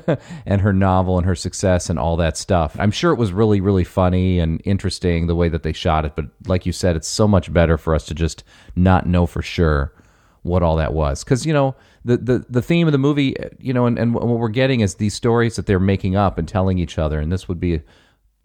and 0.46 0.60
her 0.60 0.72
novel 0.72 1.18
and 1.18 1.26
her 1.26 1.34
success 1.34 1.90
and 1.90 1.98
all 1.98 2.16
that 2.16 2.36
stuff. 2.38 2.76
I'm 2.78 2.90
sure 2.90 3.12
it 3.12 3.18
was 3.18 3.32
really, 3.32 3.60
really 3.60 3.84
funny 3.84 4.38
and 4.38 4.62
interesting 4.64 5.26
the 5.26 5.34
way 5.34 5.50
that 5.50 5.62
they 5.62 5.72
shot 5.72 6.06
it. 6.06 6.16
But 6.16 6.26
like 6.46 6.64
you 6.64 6.72
said, 6.72 6.96
it's 6.96 7.08
so 7.08 7.28
much 7.28 7.52
better 7.52 7.76
for 7.76 7.94
us 7.94 8.06
to 8.06 8.14
just 8.14 8.42
not 8.74 9.06
know 9.06 9.26
for 9.26 9.42
sure 9.42 9.92
what 10.42 10.62
all 10.62 10.76
that 10.76 10.94
was. 10.94 11.24
Because, 11.24 11.44
you 11.44 11.52
know, 11.52 11.74
the, 12.06 12.16
the, 12.16 12.46
the 12.48 12.62
theme 12.62 12.88
of 12.88 12.92
the 12.92 12.98
movie, 12.98 13.36
you 13.58 13.74
know, 13.74 13.84
and, 13.84 13.98
and 13.98 14.14
what 14.14 14.26
we're 14.26 14.48
getting 14.48 14.80
is 14.80 14.94
these 14.94 15.14
stories 15.14 15.56
that 15.56 15.66
they're 15.66 15.80
making 15.80 16.16
up 16.16 16.38
and 16.38 16.48
telling 16.48 16.78
each 16.78 16.98
other. 16.98 17.20
And 17.20 17.30
this 17.30 17.48
would 17.48 17.60
be 17.60 17.82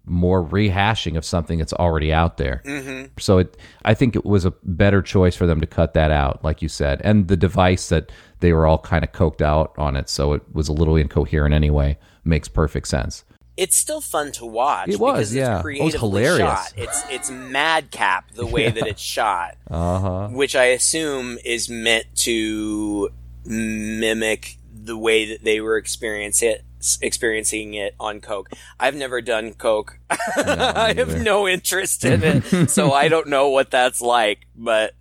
more 0.10 0.44
rehashing 0.44 1.16
of 1.16 1.24
something 1.24 1.60
that's 1.60 1.74
already 1.74 2.12
out 2.12 2.38
there. 2.38 2.62
Mm-hmm. 2.66 3.14
So 3.20 3.38
it, 3.38 3.56
I 3.86 3.94
think 3.94 4.16
it 4.16 4.26
was 4.26 4.44
a 4.44 4.52
better 4.64 5.02
choice 5.02 5.36
for 5.36 5.46
them 5.46 5.62
to 5.62 5.68
cut 5.68 5.94
that 5.94 6.12
out, 6.12 6.44
like 6.44 6.62
you 6.62 6.68
said, 6.70 7.00
and 7.04 7.28
the 7.28 7.38
device 7.38 7.90
that 7.90 8.12
they 8.40 8.52
were 8.54 8.66
all 8.66 8.80
kind 8.80 9.04
of 9.04 9.12
coked 9.12 9.42
out 9.42 9.74
on 9.78 9.96
it, 9.96 10.10
so 10.10 10.34
it 10.34 10.42
was 10.54 10.68
a 10.68 10.74
little 10.74 10.96
incoherent 10.96 11.54
anyway. 11.54 11.98
Makes 12.26 12.48
perfect 12.50 12.88
sense. 12.88 13.24
it's 13.58 13.76
still 13.76 14.00
fun 14.02 14.32
to 14.34 14.46
watch. 14.46 14.88
It 14.90 15.00
was, 15.00 15.32
because 15.32 15.36
yeah. 15.36 15.60
It's 15.60 15.80
It 15.80 15.84
was 15.84 15.94
hilarious. 15.96 16.38
Shot. 16.40 16.74
It's 16.78 17.04
it's 17.10 17.30
madcap 17.30 18.32
the 18.32 18.46
way 18.46 18.70
that 18.78 18.88
it's 18.88 19.02
shot, 19.02 19.58
Uh-huh. 19.70 20.30
which 20.30 20.56
I 20.56 20.66
assume 20.66 21.38
is 21.44 21.70
meant 21.70 22.06
to 22.24 23.10
mimic 23.46 24.58
the 24.74 24.98
way 24.98 25.26
that 25.30 25.44
they 25.44 25.60
were 25.62 25.78
experiencing 25.78 26.50
it, 26.52 26.64
experiencing 27.02 27.74
it 27.74 27.96
on 28.00 28.22
coke. 28.22 28.50
I've 28.80 28.96
never 28.96 29.22
done 29.22 29.54
coke. 29.54 30.00
I 30.10 30.94
have 30.96 31.22
no 31.22 31.48
interest 31.48 32.06
in 32.06 32.24
it, 32.24 32.70
so 32.70 32.92
I 32.92 33.08
don't 33.08 33.28
know 33.28 33.50
what 33.50 33.72
that's 33.72 34.02
like. 34.02 34.48
But 34.56 34.96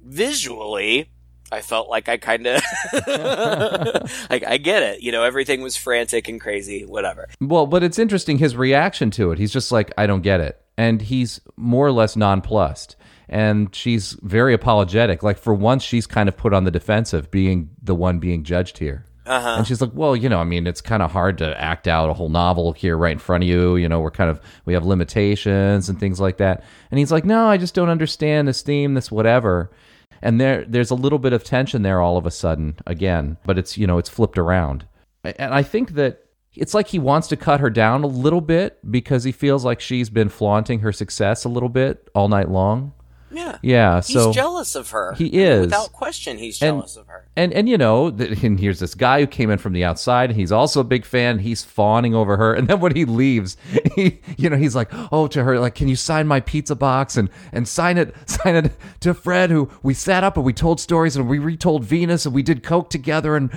visually, 0.00 1.10
I 1.50 1.60
felt 1.60 1.88
like 1.88 2.08
I 2.08 2.16
kind 2.16 2.46
of 2.46 2.62
like 4.30 4.44
I 4.46 4.58
get 4.62 4.82
it. 4.82 5.00
You 5.02 5.12
know, 5.12 5.24
everything 5.24 5.62
was 5.62 5.76
frantic 5.76 6.28
and 6.28 6.40
crazy, 6.40 6.84
whatever. 6.84 7.28
Well, 7.40 7.66
but 7.66 7.82
it's 7.82 7.98
interesting 7.98 8.38
his 8.38 8.56
reaction 8.56 9.10
to 9.12 9.32
it. 9.32 9.38
He's 9.38 9.52
just 9.52 9.72
like, 9.72 9.92
I 9.96 10.06
don't 10.06 10.22
get 10.22 10.40
it. 10.40 10.60
And 10.76 11.02
he's 11.02 11.40
more 11.56 11.86
or 11.86 11.92
less 11.92 12.16
nonplussed. 12.16 12.96
And 13.28 13.74
she's 13.74 14.12
very 14.22 14.54
apologetic. 14.54 15.22
Like, 15.22 15.36
for 15.36 15.52
once, 15.52 15.82
she's 15.82 16.06
kind 16.06 16.28
of 16.28 16.36
put 16.36 16.54
on 16.54 16.64
the 16.64 16.70
defensive, 16.70 17.30
being 17.30 17.70
the 17.82 17.94
one 17.94 18.20
being 18.20 18.42
judged 18.42 18.78
here. 18.78 19.04
Uh-huh. 19.28 19.56
And 19.58 19.66
she's 19.66 19.80
like, 19.80 19.90
well, 19.92 20.16
you 20.16 20.28
know, 20.28 20.40
I 20.40 20.44
mean, 20.44 20.66
it's 20.66 20.80
kind 20.80 21.02
of 21.02 21.12
hard 21.12 21.38
to 21.38 21.60
act 21.60 21.86
out 21.86 22.08
a 22.08 22.14
whole 22.14 22.30
novel 22.30 22.72
here 22.72 22.96
right 22.96 23.12
in 23.12 23.18
front 23.18 23.44
of 23.44 23.48
you. 23.48 23.76
You 23.76 23.88
know, 23.88 24.00
we're 24.00 24.10
kind 24.10 24.30
of, 24.30 24.40
we 24.64 24.72
have 24.72 24.86
limitations 24.86 25.88
and 25.88 26.00
things 26.00 26.18
like 26.18 26.38
that. 26.38 26.64
And 26.90 26.98
he's 26.98 27.12
like, 27.12 27.24
no, 27.24 27.46
I 27.46 27.58
just 27.58 27.74
don't 27.74 27.90
understand 27.90 28.48
this 28.48 28.62
theme, 28.62 28.94
this 28.94 29.10
whatever. 29.10 29.70
And 30.22 30.40
there, 30.40 30.64
there's 30.64 30.90
a 30.90 30.96
little 30.96 31.18
bit 31.18 31.32
of 31.32 31.44
tension 31.44 31.82
there 31.82 32.00
all 32.00 32.16
of 32.16 32.26
a 32.26 32.30
sudden 32.30 32.76
again, 32.86 33.36
but 33.44 33.58
it's, 33.58 33.76
you 33.76 33.86
know, 33.86 33.98
it's 33.98 34.08
flipped 34.08 34.38
around. 34.38 34.86
And 35.22 35.52
I 35.52 35.62
think 35.62 35.92
that 35.92 36.24
it's 36.54 36.74
like 36.74 36.88
he 36.88 36.98
wants 36.98 37.28
to 37.28 37.36
cut 37.36 37.60
her 37.60 37.70
down 37.70 38.02
a 38.02 38.08
little 38.08 38.40
bit 38.40 38.78
because 38.90 39.24
he 39.24 39.32
feels 39.32 39.64
like 39.64 39.80
she's 39.80 40.10
been 40.10 40.28
flaunting 40.28 40.80
her 40.80 40.92
success 40.92 41.44
a 41.44 41.48
little 41.48 41.68
bit 41.68 42.08
all 42.14 42.28
night 42.28 42.48
long. 42.48 42.94
Yeah. 43.30 43.58
Yeah, 43.62 43.96
He's 43.96 44.06
so 44.14 44.32
jealous 44.32 44.74
of 44.74 44.90
her. 44.90 45.14
He 45.14 45.26
is. 45.26 45.62
Without 45.62 45.92
question, 45.92 46.38
he's 46.38 46.60
And- 46.62 46.78
jealous 46.78 46.96
of 46.96 47.06
her. 47.08 47.26
and 47.36 47.52
and 47.52 47.68
you 47.68 47.76
know, 47.76 48.10
th- 48.10 48.42
and 48.42 48.58
here's 48.58 48.78
this 48.78 48.94
guy 48.94 49.20
who 49.20 49.26
came 49.26 49.50
in 49.50 49.58
from 49.58 49.72
the 49.74 49.84
outside. 49.84 50.30
And 50.30 50.38
he's 50.38 50.50
also 50.52 50.80
a 50.80 50.84
big 50.84 51.04
fan. 51.04 51.38
He's 51.40 51.62
fawning 51.62 52.14
over 52.14 52.36
her, 52.36 52.54
and 52.54 52.68
then 52.68 52.80
when 52.80 52.94
he 52.96 53.04
leaves, 53.04 53.56
he 53.96 54.20
you 54.36 54.48
know 54.48 54.56
he's 54.56 54.74
like, 54.74 54.88
oh, 55.12 55.26
to 55.28 55.44
her, 55.44 55.58
like, 55.60 55.74
can 55.74 55.88
you 55.88 55.96
sign 55.96 56.26
my 56.26 56.40
pizza 56.40 56.74
box 56.74 57.16
and 57.16 57.28
and 57.52 57.68
sign 57.68 57.98
it 57.98 58.14
sign 58.26 58.56
it 58.56 58.72
to 59.00 59.12
Fred, 59.14 59.50
who 59.50 59.70
we 59.82 59.94
sat 59.94 60.24
up 60.24 60.36
and 60.36 60.44
we 60.46 60.52
told 60.52 60.80
stories 60.80 61.16
and 61.16 61.28
we 61.28 61.38
retold 61.38 61.84
Venus 61.84 62.24
and 62.26 62.34
we 62.34 62.42
did 62.42 62.62
coke 62.62 62.88
together 62.90 63.36
and 63.36 63.50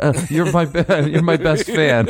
uh, 0.00 0.12
you're 0.30 0.50
my 0.52 0.64
be- 0.64 0.84
you're 1.10 1.22
my 1.22 1.36
best 1.36 1.66
fan. 1.66 2.08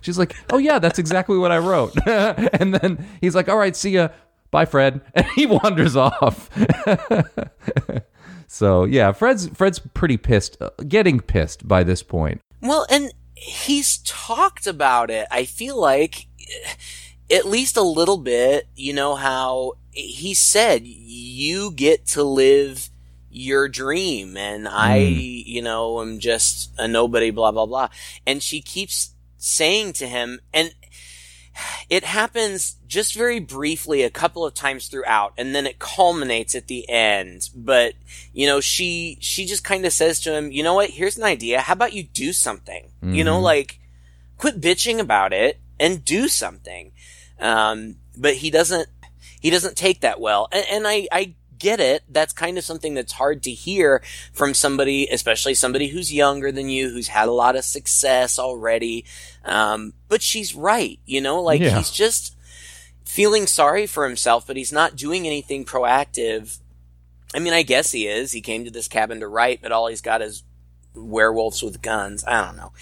She's 0.00 0.18
like, 0.18 0.34
oh 0.50 0.58
yeah, 0.58 0.78
that's 0.78 0.98
exactly 0.98 1.36
what 1.38 1.52
I 1.52 1.58
wrote. 1.58 1.94
and 2.06 2.74
then 2.74 3.04
he's 3.20 3.34
like, 3.34 3.48
all 3.48 3.56
right, 3.58 3.76
see 3.76 3.90
ya. 3.90 4.08
Bye, 4.50 4.64
Fred. 4.64 5.00
And 5.14 5.26
he 5.26 5.46
wanders 5.46 5.96
off. 5.96 6.50
So 8.52 8.82
yeah, 8.82 9.12
Fred's 9.12 9.46
Fred's 9.50 9.78
pretty 9.78 10.16
pissed, 10.16 10.60
uh, 10.60 10.70
getting 10.88 11.20
pissed 11.20 11.68
by 11.68 11.84
this 11.84 12.02
point. 12.02 12.40
Well, 12.60 12.84
and 12.90 13.14
he's 13.36 13.98
talked 13.98 14.66
about 14.66 15.08
it. 15.08 15.28
I 15.30 15.44
feel 15.44 15.80
like 15.80 16.26
at 17.30 17.46
least 17.46 17.76
a 17.76 17.82
little 17.82 18.18
bit, 18.18 18.66
you 18.74 18.92
know 18.92 19.14
how 19.14 19.74
he 19.92 20.34
said 20.34 20.82
you 20.84 21.70
get 21.70 22.06
to 22.06 22.24
live 22.24 22.90
your 23.30 23.68
dream 23.68 24.36
and 24.36 24.66
I, 24.66 24.96
you 24.96 25.62
know, 25.62 26.00
am 26.00 26.18
just 26.18 26.72
a 26.76 26.88
nobody 26.88 27.30
blah 27.30 27.52
blah 27.52 27.66
blah. 27.66 27.88
And 28.26 28.42
she 28.42 28.60
keeps 28.60 29.14
saying 29.38 29.92
to 29.94 30.08
him 30.08 30.40
and 30.52 30.74
it 31.88 32.04
happens 32.04 32.76
just 32.86 33.14
very 33.14 33.40
briefly 33.40 34.02
a 34.02 34.10
couple 34.10 34.44
of 34.44 34.54
times 34.54 34.88
throughout 34.88 35.32
and 35.38 35.54
then 35.54 35.66
it 35.66 35.78
culminates 35.78 36.54
at 36.54 36.66
the 36.66 36.88
end. 36.88 37.48
But 37.54 37.94
you 38.32 38.46
know 38.46 38.60
she 38.60 39.18
she 39.20 39.46
just 39.46 39.64
kind 39.64 39.84
of 39.84 39.92
says 39.92 40.20
to 40.20 40.32
him 40.34 40.52
you 40.52 40.62
know 40.62 40.74
what? 40.74 40.90
Here's 40.90 41.16
an 41.18 41.24
idea. 41.24 41.60
How 41.60 41.72
about 41.74 41.92
you 41.92 42.02
do 42.04 42.32
something? 42.32 42.90
You 43.02 43.24
know 43.24 43.38
Mhm. 43.38 43.42
like 43.42 43.78
quit 44.38 44.60
bitching 44.60 44.98
about 44.98 45.32
it 45.32 45.58
and 45.78 46.04
do 46.04 46.28
something. 46.28 46.92
Um 47.38 47.96
but 48.16 48.34
he 48.36 48.50
doesn't 48.50 48.88
he 49.40 49.50
doesn't 49.50 49.76
take 49.76 50.00
that 50.00 50.20
well. 50.20 50.48
And, 50.52 50.66
and 50.70 50.86
i 50.86 51.08
i 51.12 51.34
get 51.60 51.78
it 51.78 52.02
that's 52.08 52.32
kind 52.32 52.58
of 52.58 52.64
something 52.64 52.94
that's 52.94 53.12
hard 53.12 53.42
to 53.44 53.50
hear 53.52 54.02
from 54.32 54.52
somebody 54.54 55.06
especially 55.12 55.54
somebody 55.54 55.88
who's 55.88 56.12
younger 56.12 56.50
than 56.50 56.68
you 56.68 56.88
who's 56.90 57.08
had 57.08 57.28
a 57.28 57.32
lot 57.32 57.54
of 57.54 57.64
success 57.64 58.38
already. 58.38 59.04
Um 59.44 59.92
but 60.08 60.22
she's 60.22 60.54
right 60.56 60.98
you 61.06 61.20
know 61.20 61.40
like 61.40 61.60
Yeah. 61.60 61.76
he's 61.78 61.90
just 61.92 62.34
feeling 63.04 63.46
sorry 63.46 63.86
for 63.86 64.04
himself 64.08 64.46
but 64.46 64.56
he's 64.56 64.72
not 64.72 64.96
doing 64.96 65.26
anything 65.26 65.64
proactive. 65.64 66.58
I 67.34 67.38
mean 67.38 67.52
i 67.52 67.62
guess 67.62 67.92
he 67.92 68.08
is. 68.08 68.32
He 68.32 68.40
came 68.40 68.64
to 68.64 68.70
this 68.72 68.88
cabin 68.88 69.20
to 69.20 69.28
write 69.28 69.62
but 69.62 69.70
all 69.72 69.86
he's 69.86 70.00
got 70.00 70.22
is 70.22 70.42
werewolves 70.94 71.62
with 71.62 71.80
guns. 71.82 72.24
I 72.26 72.44
don't 72.44 72.56
know. 72.56 72.72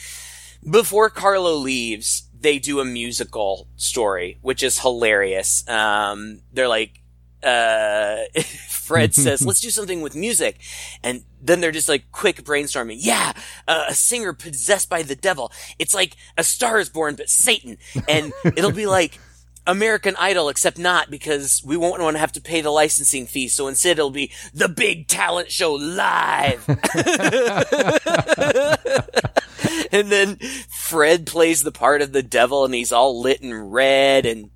Before 0.68 1.08
Carlo 1.10 1.54
leaves, 1.54 2.24
they 2.40 2.58
do 2.58 2.80
a 2.80 2.84
musical 2.84 3.68
story, 3.76 4.38
which 4.42 4.62
is 4.62 4.80
hilarious. 4.80 5.66
Um, 5.68 6.40
they're 6.52 6.68
like, 6.68 7.00
uh, 7.42 8.22
Fred 8.88 9.14
says, 9.24 9.44
let's 9.44 9.60
do 9.60 9.70
something 9.70 10.00
with 10.00 10.16
music. 10.16 10.58
And 11.04 11.22
then 11.40 11.60
they're 11.60 11.70
just 11.70 11.88
like 11.88 12.10
quick 12.10 12.42
brainstorming. 12.42 12.96
Yeah, 12.98 13.34
uh, 13.68 13.84
a 13.88 13.94
singer 13.94 14.32
possessed 14.32 14.88
by 14.88 15.02
the 15.02 15.14
devil. 15.14 15.52
It's 15.78 15.94
like 15.94 16.16
a 16.36 16.42
star 16.42 16.80
is 16.80 16.88
born, 16.88 17.14
but 17.14 17.28
Satan. 17.28 17.76
And 18.08 18.32
it'll 18.56 18.72
be 18.72 18.86
like, 18.86 19.20
American 19.66 20.16
Idol, 20.18 20.48
except 20.48 20.78
not 20.78 21.10
because 21.10 21.62
we 21.62 21.76
won't 21.76 22.00
want 22.00 22.14
to 22.14 22.20
have 22.20 22.32
to 22.32 22.40
pay 22.40 22.62
the 22.62 22.70
licensing 22.70 23.26
fee. 23.26 23.48
So 23.48 23.68
instead, 23.68 23.98
it'll 23.98 24.08
be 24.08 24.32
the 24.54 24.68
big 24.68 25.08
talent 25.08 25.52
show 25.52 25.74
live. 25.74 26.66
and 29.92 30.10
then 30.10 30.36
Fred 30.70 31.26
plays 31.26 31.62
the 31.62 31.72
part 31.72 32.00
of 32.00 32.12
the 32.12 32.22
devil, 32.22 32.64
and 32.64 32.74
he's 32.74 32.92
all 32.92 33.20
lit 33.20 33.42
in 33.42 33.52
red, 33.52 34.24
and 34.24 34.48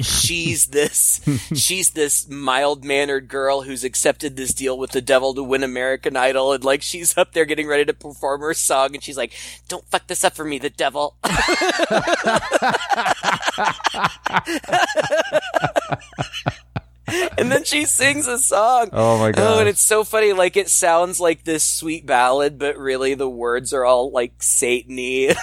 she's 0.00 0.66
this 0.66 1.20
she's 1.54 1.90
this 1.90 2.28
mild 2.28 2.84
mannered 2.84 3.28
girl 3.28 3.62
who's 3.62 3.84
accepted 3.84 4.36
this 4.36 4.54
deal 4.54 4.78
with 4.78 4.92
the 4.92 5.00
devil 5.00 5.34
to 5.34 5.42
win 5.42 5.62
American 5.62 6.16
Idol, 6.16 6.52
and 6.52 6.64
like 6.64 6.82
she's 6.82 7.16
up 7.16 7.32
there 7.32 7.44
getting 7.44 7.66
ready 7.66 7.84
to 7.84 7.94
perform 7.94 8.40
her 8.40 8.54
song, 8.54 8.94
and 8.94 9.02
she's 9.02 9.16
like, 9.16 9.32
"Don't 9.68 9.84
fuck 9.86 10.06
this 10.06 10.24
up 10.24 10.34
for 10.34 10.44
me, 10.44 10.58
the 10.58 10.70
devil." 10.70 11.16
and 17.38 17.50
then 17.50 17.64
she 17.64 17.84
sings 17.84 18.26
a 18.28 18.38
song. 18.38 18.88
Oh 18.92 19.18
my 19.18 19.32
god! 19.32 19.56
Oh, 19.56 19.58
and 19.60 19.68
it's 19.68 19.80
so 19.82 20.04
funny. 20.04 20.32
Like 20.32 20.56
it 20.56 20.68
sounds 20.68 21.18
like 21.20 21.42
this 21.44 21.64
sweet 21.64 22.06
ballad, 22.06 22.58
but 22.58 22.76
really 22.78 23.14
the 23.14 23.28
words 23.28 23.72
are 23.72 23.84
all 23.84 24.10
like 24.12 24.38
Satany. 24.38 25.34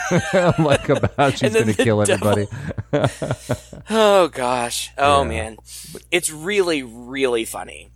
like 0.59 0.87
about 0.89 1.33
she's 1.37 1.53
gonna 1.53 1.73
kill 1.73 2.03
devil- 2.05 2.27
everybody. 2.29 2.47
oh 3.89 4.29
gosh. 4.29 4.91
Oh 4.97 5.23
Yeah. 5.23 5.27
man. 5.27 5.57
It's 6.11 6.29
really, 6.29 6.83
really 6.83 7.45
funny. 7.45 7.89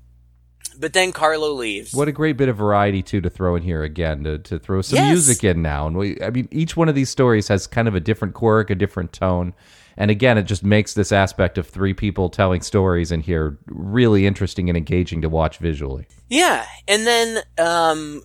But 0.79 0.93
then 0.93 1.11
Carlo 1.11 1.53
leaves. 1.53 1.93
What 1.93 2.07
a 2.07 2.11
great 2.11 2.35
bit 2.35 2.49
of 2.49 2.57
variety 2.57 3.03
too 3.03 3.21
to 3.21 3.29
throw 3.29 3.55
in 3.55 3.61
here 3.63 3.83
again 3.83 4.23
to, 4.23 4.39
to 4.39 4.59
throw 4.59 4.81
some 4.81 4.97
Yes. 4.97 5.09
music 5.11 5.43
in 5.43 5.61
now, 5.61 5.87
and 5.87 5.95
we 5.95 6.19
I 6.21 6.31
mean 6.31 6.47
each 6.51 6.75
one 6.75 6.89
of 6.89 6.95
these 6.95 7.09
stories 7.09 7.47
has 7.47 7.67
kind 7.67 7.87
of 7.87 7.95
a 7.95 7.99
different 7.99 8.33
quirk, 8.33 8.69
a 8.71 8.75
different 8.75 9.13
tone, 9.13 9.53
and 9.97 10.11
again 10.11 10.37
it 10.37 10.43
just 10.43 10.63
makes 10.63 10.93
this 10.93 11.11
aspect 11.11 11.57
of 11.57 11.67
three 11.67 11.93
people 11.93 12.29
telling 12.29 12.61
stories 12.61 13.11
in 13.11 13.21
here 13.21 13.57
really 13.67 14.25
interesting 14.25 14.69
and 14.69 14.77
engaging 14.77 15.21
to 15.21 15.29
watch 15.29 15.57
visually. 15.57 16.07
Yeah, 16.29 16.65
and 16.87 17.05
then 17.05 17.43
um 17.57 18.23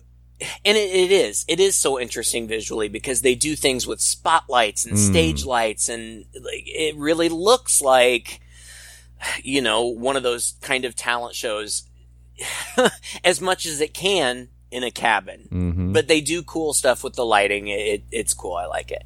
and 0.65 0.77
it, 0.77 0.89
it 0.89 1.11
is 1.11 1.45
it 1.47 1.59
is 1.59 1.75
so 1.75 1.99
interesting 1.99 2.47
visually 2.47 2.87
because 2.87 3.21
they 3.21 3.35
do 3.35 3.55
things 3.55 3.85
with 3.85 4.01
spotlights 4.01 4.85
and 4.85 4.97
stage 4.97 5.45
lights 5.45 5.89
and 5.89 6.25
like 6.33 6.63
it 6.65 6.95
really 6.95 7.29
looks 7.29 7.81
like 7.81 8.39
you 9.43 9.61
know 9.61 9.85
one 9.85 10.15
of 10.15 10.23
those 10.23 10.55
kind 10.61 10.85
of 10.85 10.95
talent 10.95 11.35
shows 11.35 11.83
as 13.23 13.41
much 13.41 13.65
as 13.65 13.81
it 13.81 13.93
can 13.93 14.47
in 14.71 14.83
a 14.83 14.91
cabin. 14.91 15.47
Hmm 15.49 15.69
but 15.91 16.07
they 16.07 16.21
do 16.21 16.43
cool 16.43 16.73
stuff 16.73 17.03
with 17.03 17.15
the 17.15 17.25
lighting. 17.25 17.67
It, 17.67 17.79
it, 17.79 18.03
it's 18.11 18.33
cool. 18.35 18.53
I 18.53 18.65
like 18.65 18.91
it. 18.91 19.03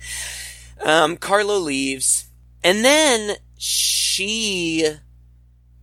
Um 0.85 1.17
carlo 1.17 1.57
leaves 1.57 2.25
and 2.63 2.83
then 2.83 3.37
she 3.57 4.87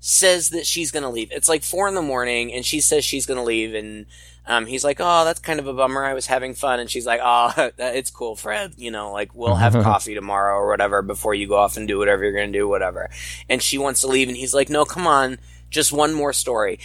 says 0.01 0.49
that 0.51 0.67
she's 0.67 0.91
gonna 0.91 1.11
leave. 1.11 1.31
It's 1.31 1.49
like 1.49 1.63
four 1.63 1.87
in 1.87 1.95
the 1.95 2.03
morning, 2.03 2.53
and 2.53 2.65
she 2.65 2.81
says 2.81 3.05
she's 3.05 3.27
gonna 3.27 3.45
leave, 3.45 3.75
and 3.75 4.07
um, 4.47 4.67
he's 4.67 4.83
like, 4.83 4.97
"Oh, 4.99 5.25
that's 5.25 5.41
kind 5.41 5.61
of 5.61 5.67
a 5.67 5.75
bummer. 5.75 6.05
I 6.05 6.15
was 6.15 6.27
having 6.27 6.55
fun," 6.55 6.81
and 6.81 6.91
she's 6.91 7.07
like, 7.07 7.21
"Oh, 7.25 7.53
it's 7.79 8.11
cool, 8.11 8.35
Fred. 8.35 8.75
You 8.77 8.91
know, 8.91 9.13
like 9.13 9.35
we'll 9.35 9.55
have 9.55 9.73
coffee 9.85 10.15
tomorrow 10.15 10.57
or 10.57 10.69
whatever 10.69 11.03
before 11.03 11.35
you 11.35 11.47
go 11.47 11.57
off 11.57 11.77
and 11.77 11.87
do 11.87 11.99
whatever 11.99 12.25
you're 12.25 12.33
gonna 12.33 12.53
do, 12.53 12.69
whatever." 12.69 13.11
And 13.49 13.63
she 13.63 13.79
wants 13.79 14.01
to 14.01 14.09
leave, 14.09 14.29
and 14.29 14.37
he's 14.37 14.55
like, 14.55 14.71
"No, 14.71 14.85
come 14.85 15.07
on, 15.07 15.39
just 15.69 15.93
one 15.93 16.15
more 16.15 16.33
story." 16.33 16.81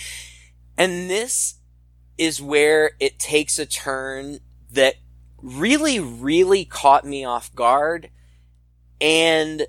And 0.77 1.09
this 1.09 1.55
is 2.17 2.41
where 2.41 2.91
it 2.99 3.17
takes 3.17 3.57
a 3.59 3.65
turn 3.65 4.39
that 4.71 4.95
really, 5.41 5.99
really 5.99 6.65
caught 6.65 7.05
me 7.05 7.23
off 7.23 7.53
guard, 7.55 8.09
and 8.99 9.65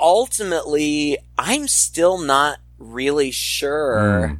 ultimately, 0.00 1.18
I'm 1.38 1.68
still 1.68 2.18
not 2.18 2.58
really 2.78 3.30
sure 3.30 4.30
Mm. 4.34 4.38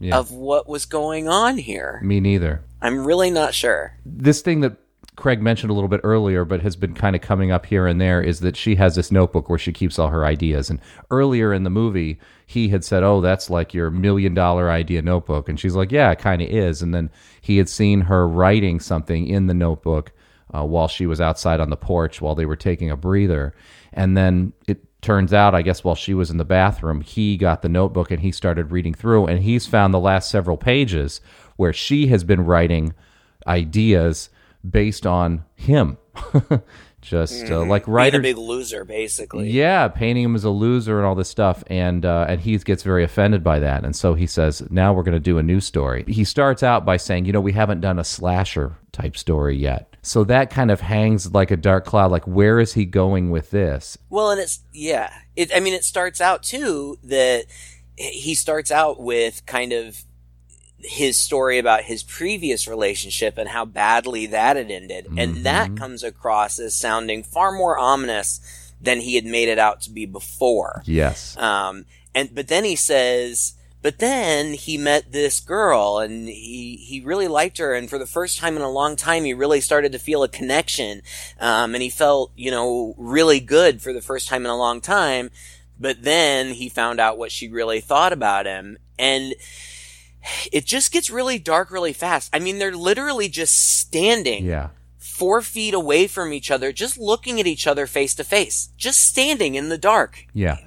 Yeah. 0.00 0.16
of 0.18 0.32
what 0.32 0.68
was 0.68 0.84
going 0.86 1.28
on 1.28 1.58
here. 1.58 2.00
Me 2.02 2.18
neither. 2.20 2.62
I'm 2.80 3.04
really 3.06 3.30
not 3.30 3.54
sure. 3.54 3.94
this 4.04 4.40
thing 4.42 4.60
that 4.60 4.76
Craig 5.14 5.40
mentioned 5.42 5.70
a 5.70 5.74
little 5.74 5.88
bit 5.88 6.00
earlier, 6.02 6.44
but 6.44 6.62
has 6.62 6.74
been 6.74 6.94
kind 6.94 7.14
of 7.14 7.20
coming 7.22 7.52
up 7.52 7.66
here 7.66 7.86
and 7.86 8.00
there, 8.00 8.20
is 8.22 8.40
that 8.40 8.56
she 8.56 8.74
has 8.76 8.96
this 8.96 9.12
notebook 9.12 9.48
where 9.48 9.58
she 9.58 9.70
keeps 9.72 9.98
all 9.98 10.08
her 10.08 10.24
ideas. 10.24 10.70
And 10.70 10.80
earlier 11.10 11.52
in 11.52 11.62
the 11.64 11.70
movie, 11.70 12.18
he 12.46 12.68
had 12.70 12.82
said, 12.82 13.02
"Oh, 13.02 13.20
that's 13.20 13.50
like 13.50 13.74
your 13.74 13.90
million 13.90 14.32
dollar 14.34 14.70
idea 14.70 15.02
notebook," 15.02 15.48
and 15.50 15.60
she's 15.60 15.76
like, 15.76 15.92
"Yeah, 15.92 16.10
it 16.10 16.18
kind 16.18 16.40
of 16.42 16.48
is." 16.48 16.80
And 16.82 16.94
then 16.94 17.10
he 17.42 17.58
had 17.58 17.68
seen 17.68 18.00
her 18.02 18.26
writing 18.26 18.80
something 18.80 19.26
in 19.28 19.46
the 19.48 19.54
notebook 19.54 20.12
uh, 20.52 20.64
while 20.64 20.88
she 20.88 21.06
was 21.06 21.20
outside 21.20 21.60
on 21.60 21.68
the 21.70 21.76
porch 21.76 22.20
while 22.22 22.34
they 22.34 22.46
were 22.46 22.56
taking 22.56 22.90
a 22.90 22.96
breather, 22.96 23.54
and 23.92 24.16
then 24.16 24.52
it 24.66 24.84
turns 25.02 25.32
out, 25.32 25.54
I 25.54 25.62
guess, 25.62 25.84
while 25.84 25.94
she 25.94 26.14
was 26.14 26.30
in 26.30 26.38
the 26.38 26.44
bathroom, 26.44 27.00
he 27.00 27.36
got 27.36 27.62
the 27.62 27.68
notebook 27.68 28.10
and 28.10 28.20
he 28.20 28.32
started 28.32 28.70
reading 28.70 28.94
through, 28.94 29.26
and 29.26 29.42
he's 29.42 29.66
found 29.66 29.92
the 29.92 30.00
last 30.00 30.30
several 30.30 30.56
pages 30.56 31.20
where 31.56 31.72
she 31.72 32.06
has 32.06 32.24
been 32.24 32.44
writing 32.44 32.94
ideas 33.46 34.30
based 34.68 35.06
on 35.06 35.44
him. 35.54 35.98
Just 37.02 37.50
uh, 37.50 37.64
like 37.64 37.86
Being 37.86 38.14
a 38.14 38.18
big 38.20 38.38
loser, 38.38 38.84
basically. 38.84 39.50
yeah, 39.50 39.88
painting 39.88 40.22
him 40.24 40.34
as 40.36 40.44
a 40.44 40.50
loser 40.50 40.98
and 40.98 41.06
all 41.06 41.16
this 41.16 41.28
stuff, 41.28 41.64
and 41.66 42.06
uh, 42.06 42.26
and 42.28 42.40
he 42.40 42.56
gets 42.58 42.84
very 42.84 43.02
offended 43.02 43.42
by 43.42 43.58
that, 43.58 43.84
and 43.84 43.94
so 43.94 44.14
he 44.14 44.26
says, 44.26 44.62
"Now 44.70 44.92
we're 44.92 45.02
going 45.02 45.12
to 45.14 45.20
do 45.20 45.36
a 45.38 45.42
new 45.42 45.60
story." 45.60 46.04
He 46.06 46.22
starts 46.22 46.62
out 46.62 46.84
by 46.86 46.96
saying, 46.96 47.24
"You 47.24 47.32
know, 47.32 47.40
we 47.40 47.52
haven't 47.52 47.80
done 47.80 47.98
a 47.98 48.04
slasher 48.04 48.76
type 48.92 49.16
story 49.16 49.56
yet," 49.56 49.96
so 50.02 50.22
that 50.24 50.50
kind 50.50 50.70
of 50.70 50.80
hangs 50.80 51.32
like 51.34 51.50
a 51.50 51.56
dark 51.56 51.84
cloud. 51.84 52.12
Like, 52.12 52.26
where 52.26 52.60
is 52.60 52.72
he 52.72 52.84
going 52.84 53.30
with 53.30 53.50
this? 53.50 53.98
Well, 54.08 54.30
and 54.30 54.40
it's 54.40 54.60
yeah. 54.72 55.12
It, 55.34 55.50
I 55.54 55.58
mean, 55.58 55.74
it 55.74 55.82
starts 55.84 56.20
out 56.20 56.44
too 56.44 56.98
that 57.02 57.46
he 57.96 58.34
starts 58.36 58.70
out 58.70 59.00
with 59.00 59.44
kind 59.44 59.72
of 59.72 60.04
his 60.82 61.16
story 61.16 61.58
about 61.58 61.84
his 61.84 62.02
previous 62.02 62.66
relationship 62.66 63.38
and 63.38 63.48
how 63.48 63.64
badly 63.64 64.26
that 64.26 64.56
had 64.56 64.70
ended, 64.70 65.06
and 65.16 65.36
that 65.44 65.76
comes 65.76 66.02
across 66.02 66.58
as 66.58 66.74
sounding 66.74 67.22
far 67.22 67.52
more 67.52 67.78
ominous 67.78 68.40
than 68.80 69.00
he 69.00 69.14
had 69.14 69.24
made 69.24 69.48
it 69.48 69.58
out 69.58 69.80
to 69.82 69.90
be 69.90 70.06
before. 70.06 70.82
Yes, 70.84 71.36
Um, 71.36 71.84
and 72.14 72.34
but 72.34 72.48
then 72.48 72.64
he 72.64 72.74
says, 72.76 73.54
but 73.80 73.98
then 73.98 74.54
he 74.54 74.76
met 74.78 75.12
this 75.12 75.40
girl 75.40 75.98
and 75.98 76.28
he 76.28 76.76
he 76.76 77.00
really 77.00 77.28
liked 77.28 77.58
her, 77.58 77.74
and 77.74 77.88
for 77.88 77.98
the 77.98 78.06
first 78.06 78.38
time 78.38 78.56
in 78.56 78.62
a 78.62 78.70
long 78.70 78.96
time, 78.96 79.24
he 79.24 79.34
really 79.34 79.60
started 79.60 79.92
to 79.92 79.98
feel 79.98 80.22
a 80.22 80.28
connection, 80.28 81.02
um, 81.40 81.74
and 81.74 81.82
he 81.82 81.90
felt 81.90 82.32
you 82.36 82.50
know 82.50 82.94
really 82.98 83.40
good 83.40 83.80
for 83.82 83.92
the 83.92 84.02
first 84.02 84.28
time 84.28 84.44
in 84.44 84.50
a 84.50 84.56
long 84.56 84.80
time. 84.80 85.30
But 85.80 86.02
then 86.02 86.54
he 86.54 86.68
found 86.68 87.00
out 87.00 87.18
what 87.18 87.32
she 87.32 87.48
really 87.48 87.80
thought 87.80 88.12
about 88.12 88.46
him, 88.46 88.78
and 88.98 89.34
it 90.52 90.66
just 90.66 90.92
gets 90.92 91.10
really 91.10 91.38
dark 91.38 91.70
really 91.70 91.92
fast. 91.92 92.30
I 92.32 92.38
mean, 92.38 92.58
they're 92.58 92.76
literally 92.76 93.28
just 93.28 93.78
standing 93.78 94.44
yeah, 94.44 94.70
four 94.98 95.42
feet 95.42 95.74
away 95.74 96.06
from 96.06 96.32
each 96.32 96.50
other, 96.50 96.72
just 96.72 96.98
looking 96.98 97.40
at 97.40 97.46
each 97.46 97.66
other 97.66 97.86
face 97.86 98.14
to 98.16 98.24
face, 98.24 98.70
just 98.76 99.00
standing 99.00 99.54
in 99.54 99.68
the 99.68 99.78
dark. 99.78 100.26
yeah, 100.32 100.58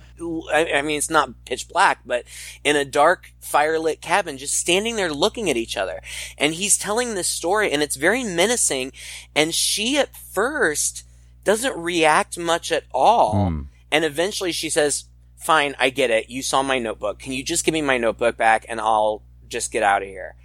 I, 0.51 0.71
I 0.75 0.81
mean, 0.81 0.97
it's 0.97 1.09
not 1.09 1.45
pitch 1.45 1.67
black, 1.67 1.99
but 2.05 2.25
in 2.63 2.75
a 2.75 2.85
dark, 2.85 3.33
firelit 3.41 4.01
cabin, 4.01 4.37
just 4.37 4.55
standing 4.55 4.95
there 4.95 5.11
looking 5.11 5.49
at 5.49 5.57
each 5.57 5.75
other. 5.75 6.01
And 6.37 6.53
he's 6.53 6.77
telling 6.77 7.15
this 7.15 7.27
story, 7.27 7.71
and 7.71 7.83
it's 7.83 7.95
very 7.95 8.23
menacing. 8.23 8.93
And 9.35 9.53
she, 9.53 9.97
at 9.97 10.15
first, 10.15 11.03
doesn't 11.43 11.77
react 11.77 12.37
much 12.37 12.71
at 12.71 12.85
all. 12.93 13.49
Hmm. 13.49 13.61
And 13.91 14.05
eventually 14.05 14.51
she 14.51 14.69
says, 14.69 15.05
Fine, 15.37 15.75
I 15.77 15.91
get 15.91 16.09
it. 16.09 16.29
You 16.29 16.41
saw 16.41 16.63
my 16.63 16.79
notebook. 16.79 17.19
Can 17.19 17.31
you 17.31 17.43
just 17.43 17.65
give 17.65 17.73
me 17.73 17.81
my 17.81 17.99
notebook 17.99 18.35
back 18.35 18.65
and 18.67 18.81
I'll 18.81 19.21
just 19.49 19.71
get 19.71 19.83
out 19.83 20.01
of 20.01 20.07
here? 20.07 20.35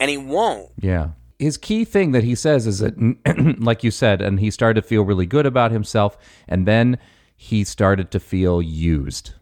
And 0.00 0.10
he 0.10 0.16
won't. 0.16 0.70
yeah. 0.80 1.10
His 1.38 1.56
key 1.56 1.84
thing 1.84 2.10
that 2.12 2.24
he 2.24 2.34
says 2.34 2.66
is 2.66 2.80
that, 2.80 2.96
like 3.60 3.84
you 3.84 3.92
said, 3.92 4.20
and 4.20 4.40
he 4.40 4.50
started 4.50 4.82
to 4.82 4.86
feel 4.88 5.04
really 5.04 5.26
good 5.26 5.46
about 5.46 5.70
himself, 5.70 6.18
and 6.48 6.66
then 6.66 6.98
he 7.36 7.62
started 7.62 8.10
to 8.10 8.18
feel 8.18 8.60
used, 8.60 9.34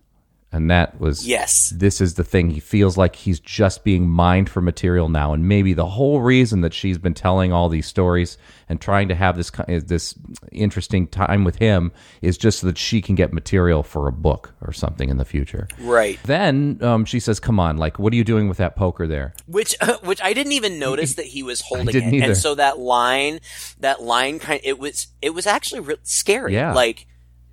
and 0.57 0.71
that 0.71 0.99
was 1.01 1.27
Yes. 1.27 1.73
this 1.77 2.01
is 2.01 2.15
the 2.15 2.25
thing. 2.25 2.51
He 2.51 2.61
feels 2.61 2.97
like 2.97 3.15
he's 3.15 3.39
just 3.39 3.85
being 3.85 4.09
mined 4.09 4.49
for 4.51 4.61
material 4.61 5.09
now, 5.09 5.33
and 5.33 5.47
maybe 5.47 5.73
the 5.75 5.87
whole 5.87 6.21
reason 6.23 6.63
that 6.63 6.73
she's 6.75 6.99
been 6.99 7.15
telling 7.15 7.53
all 7.53 7.69
these 7.69 7.87
stories 7.87 8.39
and 8.69 8.81
trying 8.81 9.07
to 9.09 9.15
have 9.15 9.37
this 9.37 9.51
this 9.85 10.15
interesting 10.51 11.07
time 11.07 11.45
with 11.45 11.57
him 11.57 11.93
is 12.23 12.37
just 12.37 12.61
so 12.61 12.67
that 12.67 12.79
she 12.79 13.01
can 13.01 13.15
get 13.15 13.33
material 13.33 13.83
for 13.83 14.09
a 14.09 14.13
book 14.13 14.55
or 14.61 14.73
something 14.73 15.09
in 15.09 15.19
the 15.19 15.25
future. 15.25 15.69
Right. 15.79 16.19
Then 16.25 16.79
um, 16.81 17.05
she 17.05 17.21
says, 17.21 17.39
"Come 17.39 17.61
on, 17.61 17.77
like, 17.77 17.99
what 17.99 18.13
are 18.13 18.17
you 18.17 18.25
doing 18.25 18.49
with 18.49 18.59
that 18.59 18.75
poker 18.77 19.07
there?" 19.07 19.35
which 19.47 19.77
which 20.03 20.21
I 20.23 20.33
didn't 20.33 20.53
even 20.53 20.79
notice 20.79 21.15
that 21.15 21.27
he 21.27 21.43
was 21.43 21.61
holding 21.69 21.89
it, 21.95 22.15
either. 22.15 22.25
and 22.27 22.37
so 22.37 22.55
that 22.57 22.79
line, 22.79 23.41
that 23.81 24.03
line 24.03 24.39
kind, 24.39 24.61
it 24.65 24.79
was 24.79 25.09
it 25.23 25.31
was 25.35 25.47
actually 25.47 25.81
re- 25.81 25.97
scary. 26.03 26.55
Yeah. 26.55 26.73
like. 26.73 27.07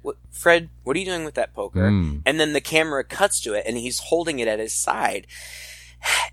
What, 0.04 0.18
Fred, 0.30 0.70
what 0.84 0.95
are 0.95 0.99
you 0.99 1.06
doing 1.06 1.26
with 1.26 1.34
that 1.34 1.56
poker? 1.56 1.89
Mm. 1.89 2.22
And 2.26 2.39
then 2.39 2.54
the 2.54 2.62
camera 2.62 3.04
cuts 3.04 3.41
to 3.41 3.54
it, 3.54 3.64
and 3.66 3.78
he's 3.78 3.99
holding 3.99 4.38
it 4.39 4.47
at 4.47 4.60
his 4.60 4.74
side, 4.74 5.26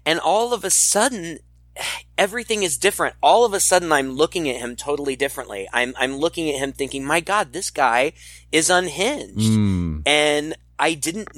and 0.04 0.20
all 0.20 0.52
of 0.52 0.64
a 0.64 0.70
sudden, 0.70 1.38
everything 2.18 2.62
is 2.62 2.76
different. 2.76 3.16
All 3.22 3.44
of 3.44 3.54
a 3.54 3.60
sudden, 3.60 3.92
I'm 3.92 4.12
looking 4.12 4.48
at 4.48 4.56
him 4.56 4.76
totally 4.76 5.16
differently. 5.16 5.68
I'm 5.72 5.94
I'm 5.98 6.16
looking 6.16 6.50
at 6.50 6.58
him 6.58 6.72
thinking, 6.72 7.04
"My 7.04 7.20
God, 7.20 7.52
this 7.52 7.70
guy 7.70 8.12
is 8.52 8.68
unhinged." 8.68 9.52
Mm. 9.52 10.02
and 10.04 10.56
I 10.78 10.94
didn't 10.94 11.28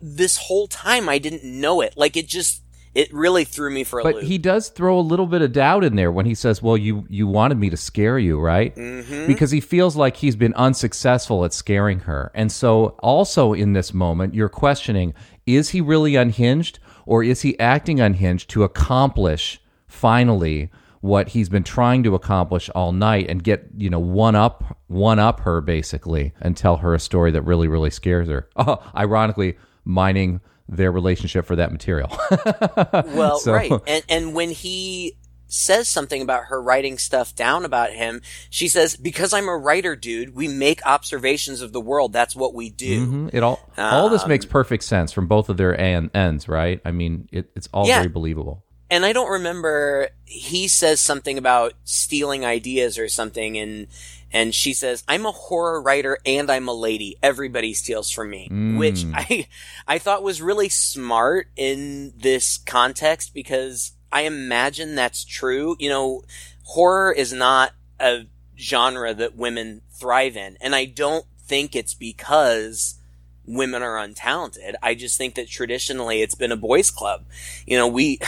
this 0.00 0.36
whole 0.36 0.68
time 0.68 1.08
I 1.08 1.18
didn't 1.18 1.44
know 1.44 1.80
it. 1.80 1.94
Like 1.96 2.16
it 2.16 2.28
just 2.28 2.62
it 2.94 3.12
really 3.12 3.44
threw 3.44 3.70
me 3.70 3.84
for 3.84 4.00
a 4.00 4.04
loop. 4.04 4.14
But 4.14 4.20
loop. 4.20 4.30
he 4.30 4.38
does 4.38 4.68
throw 4.68 4.98
a 4.98 5.00
little 5.00 5.26
bit 5.26 5.40
of 5.40 5.52
doubt 5.52 5.82
in 5.84 5.96
there 5.96 6.12
when 6.12 6.26
he 6.26 6.34
says, 6.34 6.62
"Well, 6.62 6.76
you 6.76 7.06
you 7.08 7.26
wanted 7.26 7.58
me 7.58 7.70
to 7.70 7.76
scare 7.76 8.18
you, 8.18 8.38
right?" 8.38 8.74
Mm-hmm. 8.74 9.26
Because 9.26 9.50
he 9.50 9.60
feels 9.60 9.96
like 9.96 10.16
he's 10.16 10.36
been 10.36 10.54
unsuccessful 10.54 11.44
at 11.44 11.52
scaring 11.52 12.00
her. 12.00 12.30
And 12.34 12.52
so 12.52 12.96
also 12.98 13.52
in 13.54 13.72
this 13.72 13.94
moment, 13.94 14.34
you're 14.34 14.48
questioning, 14.48 15.14
is 15.46 15.70
he 15.70 15.80
really 15.80 16.16
unhinged 16.16 16.78
or 17.06 17.24
is 17.24 17.42
he 17.42 17.58
acting 17.58 18.00
unhinged 18.00 18.50
to 18.50 18.62
accomplish 18.62 19.60
finally 19.86 20.70
what 21.00 21.30
he's 21.30 21.48
been 21.48 21.64
trying 21.64 22.02
to 22.04 22.14
accomplish 22.14 22.70
all 22.70 22.92
night 22.92 23.26
and 23.28 23.42
get, 23.42 23.66
you 23.76 23.90
know, 23.90 23.98
one 23.98 24.36
up 24.36 24.78
one 24.86 25.18
up 25.18 25.40
her 25.40 25.60
basically 25.60 26.32
and 26.40 26.56
tell 26.56 26.76
her 26.76 26.94
a 26.94 27.00
story 27.00 27.30
that 27.30 27.42
really 27.42 27.68
really 27.68 27.90
scares 27.90 28.28
her. 28.28 28.48
Oh, 28.56 28.82
ironically, 28.94 29.56
mining 29.84 30.40
their 30.76 30.90
relationship 30.92 31.46
for 31.46 31.56
that 31.56 31.70
material. 31.72 32.10
well, 33.14 33.38
so- 33.38 33.52
right. 33.52 33.72
And 33.86 34.04
and 34.08 34.34
when 34.34 34.50
he 34.50 35.16
says 35.54 35.86
something 35.86 36.22
about 36.22 36.44
her 36.44 36.62
writing 36.62 36.96
stuff 36.96 37.34
down 37.34 37.64
about 37.66 37.92
him, 37.92 38.22
she 38.48 38.68
says, 38.68 38.96
"Because 38.96 39.34
I'm 39.34 39.48
a 39.48 39.56
writer, 39.56 39.94
dude. 39.94 40.34
We 40.34 40.48
make 40.48 40.80
observations 40.86 41.60
of 41.60 41.72
the 41.74 41.80
world. 41.80 42.12
That's 42.12 42.34
what 42.34 42.54
we 42.54 42.70
do." 42.70 43.06
Mhm. 43.06 43.30
It 43.34 43.42
all 43.42 43.60
all 43.76 44.08
this 44.08 44.22
Um, 44.22 44.28
makes 44.30 44.46
perfect 44.46 44.82
sense 44.84 45.12
from 45.12 45.26
both 45.26 45.48
of 45.50 45.58
their 45.58 45.78
an- 45.78 46.10
ends, 46.14 46.48
right? 46.48 46.80
I 46.86 46.90
mean, 46.90 47.28
it, 47.32 47.50
it's 47.54 47.68
all 47.74 47.86
Yeah. 47.86 47.98
very 47.98 48.08
believable. 48.08 48.64
and 48.90 49.06
I 49.06 49.14
don't 49.14 49.30
remember 49.30 50.08
he 50.26 50.68
says 50.68 51.00
something 51.00 51.38
about 51.38 51.72
stealing 51.84 52.44
ideas 52.44 52.98
or 52.98 53.08
something 53.08 53.56
and 53.56 53.86
and 54.32 54.54
she 54.54 54.72
says 54.72 55.04
I'm 55.06 55.26
a 55.26 55.32
horror 55.32 55.80
writer 55.80 56.18
and 56.24 56.50
I'm 56.50 56.68
a 56.68 56.74
lady. 56.74 57.16
Everybody 57.22 57.74
steals 57.74 58.10
from 58.10 58.30
me 58.30 58.48
mm. 58.50 58.78
which 58.78 59.04
I 59.14 59.46
I 59.86 59.98
thought 59.98 60.22
was 60.22 60.42
really 60.42 60.68
smart 60.68 61.48
in 61.56 62.12
this 62.16 62.58
context 62.58 63.34
because 63.34 63.92
I 64.10 64.22
imagine 64.22 64.94
that's 64.94 65.24
true. 65.24 65.76
You 65.78 65.90
know 65.90 66.24
horror 66.64 67.12
is 67.12 67.32
not 67.32 67.72
a 68.00 68.26
genre 68.58 69.14
that 69.14 69.36
women 69.36 69.82
thrive 69.92 70.36
in. 70.36 70.56
And 70.60 70.74
I 70.74 70.84
don't 70.84 71.26
think 71.40 71.74
it's 71.74 71.94
because 71.94 72.98
women 73.44 73.82
are 73.82 73.96
untalented. 73.96 74.74
I 74.82 74.94
just 74.94 75.18
think 75.18 75.34
that 75.34 75.48
traditionally 75.48 76.22
it's 76.22 76.34
been 76.34 76.52
a 76.52 76.56
boys 76.56 76.90
club. 76.90 77.24
You 77.66 77.76
know 77.76 77.88
we 77.88 78.18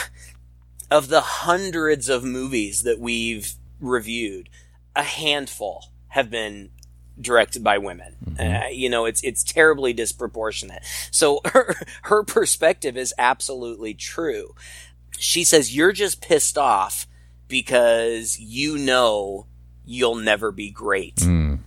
of 0.91 1.09
the 1.09 1.21
hundreds 1.21 2.09
of 2.09 2.25
movies 2.25 2.83
that 2.83 3.01
we've 3.01 3.55
reviewed, 3.81 4.49
a 4.95 5.03
handful 5.03 5.87
have 6.15 6.31
been 6.31 6.71
directed 7.21 7.65
by 7.65 7.77
women. 7.79 8.15
Uh, 8.39 8.69
you 8.71 8.89
know, 8.89 9.05
it's 9.05 9.21
it's 9.23 9.43
terribly 9.43 9.93
disproportionate. 9.93 10.83
So 11.11 11.41
her 11.47 11.75
her 12.05 12.23
perspective 12.23 12.97
is 12.97 13.13
absolutely 13.19 13.95
true. 13.95 14.55
She 15.19 15.43
says 15.43 15.75
you're 15.75 15.93
just 15.93 16.21
pissed 16.23 16.57
off 16.57 17.09
because 17.49 18.39
you 18.39 18.79
know 18.79 19.47
you'll 19.85 20.15
never 20.17 20.53
be 20.53 20.71
great. 20.71 21.17
Mm. 21.17 21.59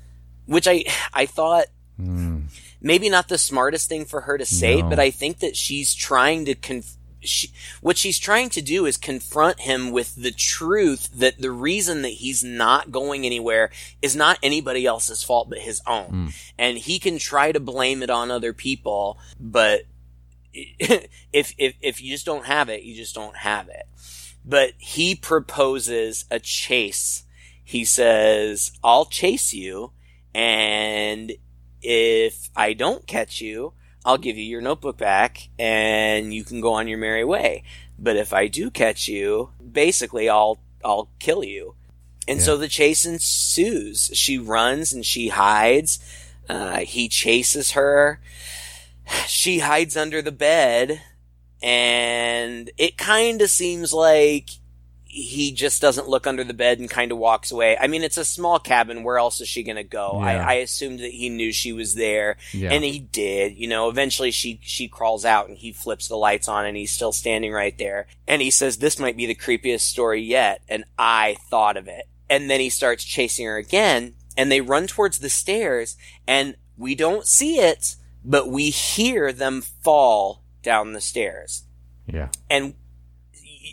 Which 0.45 0.67
I 0.67 0.85
I 1.13 1.25
thought 1.25 1.65
Mm. 1.99 2.43
maybe 2.79 3.09
not 3.09 3.27
the 3.27 3.39
smartest 3.39 3.89
thing 3.89 4.05
for 4.05 4.21
her 4.21 4.37
to 4.37 4.45
say, 4.45 4.83
No. 4.83 4.89
but 4.89 4.99
I 4.99 5.09
think 5.09 5.39
that 5.39 5.55
she's 5.57 5.95
trying 5.95 6.45
to 6.45 6.53
conf- 6.53 6.95
she, 7.21 7.51
what 7.81 7.97
she's 7.97 8.19
trying 8.19 8.49
to 8.49 8.61
do 8.61 8.85
is 8.85 8.97
confront 8.97 9.61
him 9.61 9.91
with 9.91 10.15
the 10.15 10.31
truth 10.31 11.09
that 11.13 11.39
the 11.39 11.51
reason 11.51 12.01
that 12.03 12.09
he's 12.09 12.43
not 12.43 12.91
going 12.91 13.25
anywhere 13.25 13.71
is 14.01 14.15
not 14.15 14.39
anybody 14.43 14.85
else's 14.85 15.23
fault 15.23 15.49
but 15.49 15.59
his 15.59 15.81
own. 15.87 16.09
Hmm. 16.09 16.27
And 16.57 16.77
he 16.77 16.99
can 16.99 17.17
try 17.17 17.51
to 17.51 17.59
blame 17.59 18.03
it 18.03 18.09
on 18.09 18.31
other 18.31 18.53
people, 18.53 19.19
but 19.39 19.81
if 20.53 21.53
if 21.57 21.75
if 21.81 22.01
you 22.01 22.11
just 22.11 22.25
don't 22.25 22.45
have 22.45 22.69
it, 22.69 22.83
you 22.83 22.95
just 22.95 23.15
don't 23.15 23.37
have 23.37 23.69
it. 23.69 23.87
But 24.45 24.73
he 24.77 25.13
proposes 25.15 26.25
a 26.31 26.39
chase. 26.39 27.23
He 27.63 27.83
says, 27.83 28.71
"I'll 28.83 29.05
chase 29.05 29.53
you 29.53 29.91
and 30.33 31.31
if 31.81 32.49
I 32.55 32.73
don't 32.73 33.07
catch 33.07 33.41
you, 33.41 33.73
I'll 34.07 34.17
give 34.17 34.37
you 34.37 34.45
your 34.45 34.61
notebook 34.61 34.97
back 34.97 35.49
and 35.59 36.33
you 36.33 36.45
can 36.45 36.61
go 36.61 36.73
on 36.73 36.87
your 36.87 36.97
merry 36.97 37.25
way. 37.25 37.63
But 37.99 38.15
if 38.15 38.31
I 38.31 38.47
do 38.47 38.71
catch 38.71 39.09
you, 39.09 39.49
basically 39.69 40.29
I'll 40.29 40.59
I'll 40.83 41.09
kill 41.19 41.43
you." 41.43 41.75
And 42.25 42.41
so 42.41 42.55
the 42.55 42.67
chase 42.67 43.05
ensues. 43.05 44.09
She 44.13 44.37
runs 44.37 44.93
and 44.93 45.05
she 45.05 45.27
hides. 45.29 45.99
Uh, 46.47 46.79
he 46.79 47.09
chases 47.09 47.71
her. 47.71 48.21
She 49.27 49.59
hides 49.59 49.95
under 49.95 50.21
the 50.21 50.33
bed, 50.33 51.01
and 51.61 52.69
it 52.77 52.97
kind 52.97 53.41
of 53.41 53.49
seems 53.49 53.93
like 53.93 54.49
he 55.09 55.51
just 55.51 55.81
doesn't 55.81 56.07
look 56.09 56.27
under 56.27 56.43
the 56.43 56.53
bed 56.53 56.79
and 56.79 56.89
kind 56.89 57.11
of 57.11 57.17
walks 57.17 57.51
away. 57.51 57.77
I 57.79 57.87
mean, 57.87 58.03
it's 58.03 58.17
a 58.17 58.25
small 58.25 58.59
cabin. 58.59 59.03
Where 59.03 59.17
else 59.17 59.41
is 59.41 59.47
she 59.47 59.63
going 59.63 59.75
to 59.77 59.83
go? 59.83 60.11
Yeah. 60.19 60.25
I, 60.25 60.33
I 60.33 60.53
assumed 60.55 60.99
that 60.99 61.11
he 61.11 61.29
knew 61.29 61.51
she 61.51 61.73
was 61.73 61.95
there, 61.95 62.37
Yeah. 62.53 62.71
and 62.73 62.83
he 62.83 62.99
did. 62.99 63.57
You 63.57 63.67
know, 63.67 63.89
eventually 63.89 64.31
she 64.31 64.59
she 64.61 64.87
crawls 64.87 65.25
out 65.25 65.47
and 65.49 65.57
he 65.57 65.71
flips 65.71 66.07
the 66.07 66.15
lights 66.17 66.47
on, 66.47 66.65
and 66.65 66.77
he's 66.77 66.91
still 66.91 67.11
standing 67.11 67.51
right 67.51 67.77
there. 67.77 68.07
And 68.27 68.41
he 68.41 68.51
says, 68.51 68.77
"This 68.77 68.99
might 68.99 69.17
be 69.17 69.25
the 69.25 69.35
creepiest 69.35 69.81
story 69.81 70.21
yet," 70.21 70.61
and 70.69 70.83
I 70.97 71.37
thought 71.49 71.77
of 71.77 71.87
it. 71.87 72.07
And 72.29 72.49
then 72.49 72.59
he 72.59 72.69
starts 72.69 73.03
chasing 73.05 73.45
her 73.45 73.57
again, 73.57 74.15
and 74.35 74.51
they 74.51 74.61
run 74.61 74.87
towards 74.87 75.19
the 75.19 75.29
stairs, 75.29 75.95
and 76.27 76.55
we 76.77 76.93
don't 76.93 77.25
see 77.25 77.59
it, 77.59 77.95
but 78.23 78.49
we 78.49 78.69
hear 78.69 79.31
them 79.31 79.61
fall 79.61 80.43
down 80.61 80.91
the 80.91 80.99
stairs 81.01 81.63
Yeah. 82.05 82.27
and 82.49 82.73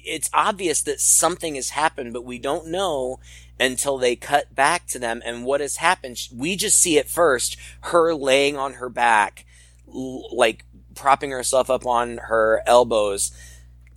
it's 0.05 0.31
obvious 0.33 0.83
that 0.83 1.01
something 1.01 1.55
has 1.55 1.71
happened, 1.71 2.13
but 2.13 2.25
we 2.25 2.39
don't 2.39 2.69
know 2.69 3.21
until 3.59 3.99
they 3.99 4.17
cut 4.17 4.55
back 4.55 4.87
to 4.89 4.99
them 4.99 5.23
and 5.25 5.45
what 5.45 5.61
has 5.61 5.77
happened. 5.77 6.29
We 6.35 6.57
just 6.57 6.81
see 6.81 6.99
it 6.99 7.09
first, 7.09 7.57
her 7.83 8.15
laying 8.15 8.57
on 8.57 8.75
her 8.75 8.89
back, 8.89 9.47
like 9.87 10.65
propping 10.95 11.31
herself 11.31 11.71
up 11.71 11.87
on 11.87 12.19
her 12.19 12.63
elbows, 12.67 13.33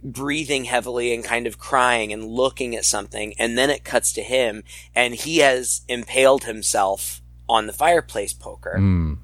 breathing 0.04 0.66
heavily 0.66 1.14
and 1.14 1.24
kind 1.24 1.48
of 1.48 1.58
crying 1.58 2.14
and 2.14 2.26
looking 2.26 2.76
at 2.76 2.86
something. 2.86 3.34
And 3.40 3.58
then 3.58 3.70
it 3.70 3.84
cuts 3.84 4.14
to 4.14 4.24
him 4.24 4.64
and 4.96 5.16
he 5.16 5.40
has 5.40 5.82
impaled 5.88 6.44
himself 6.44 7.22
on 7.50 7.68
the 7.68 7.74
fireplace 7.74 8.34
poker. 8.34 8.76
Mm. 8.78 9.18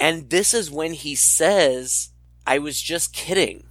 And 0.00 0.30
this 0.30 0.52
is 0.52 0.70
when 0.70 0.94
he 0.94 1.14
says, 1.14 2.10
I 2.46 2.58
was 2.58 2.80
just 2.80 3.12
kidding. 3.12 3.64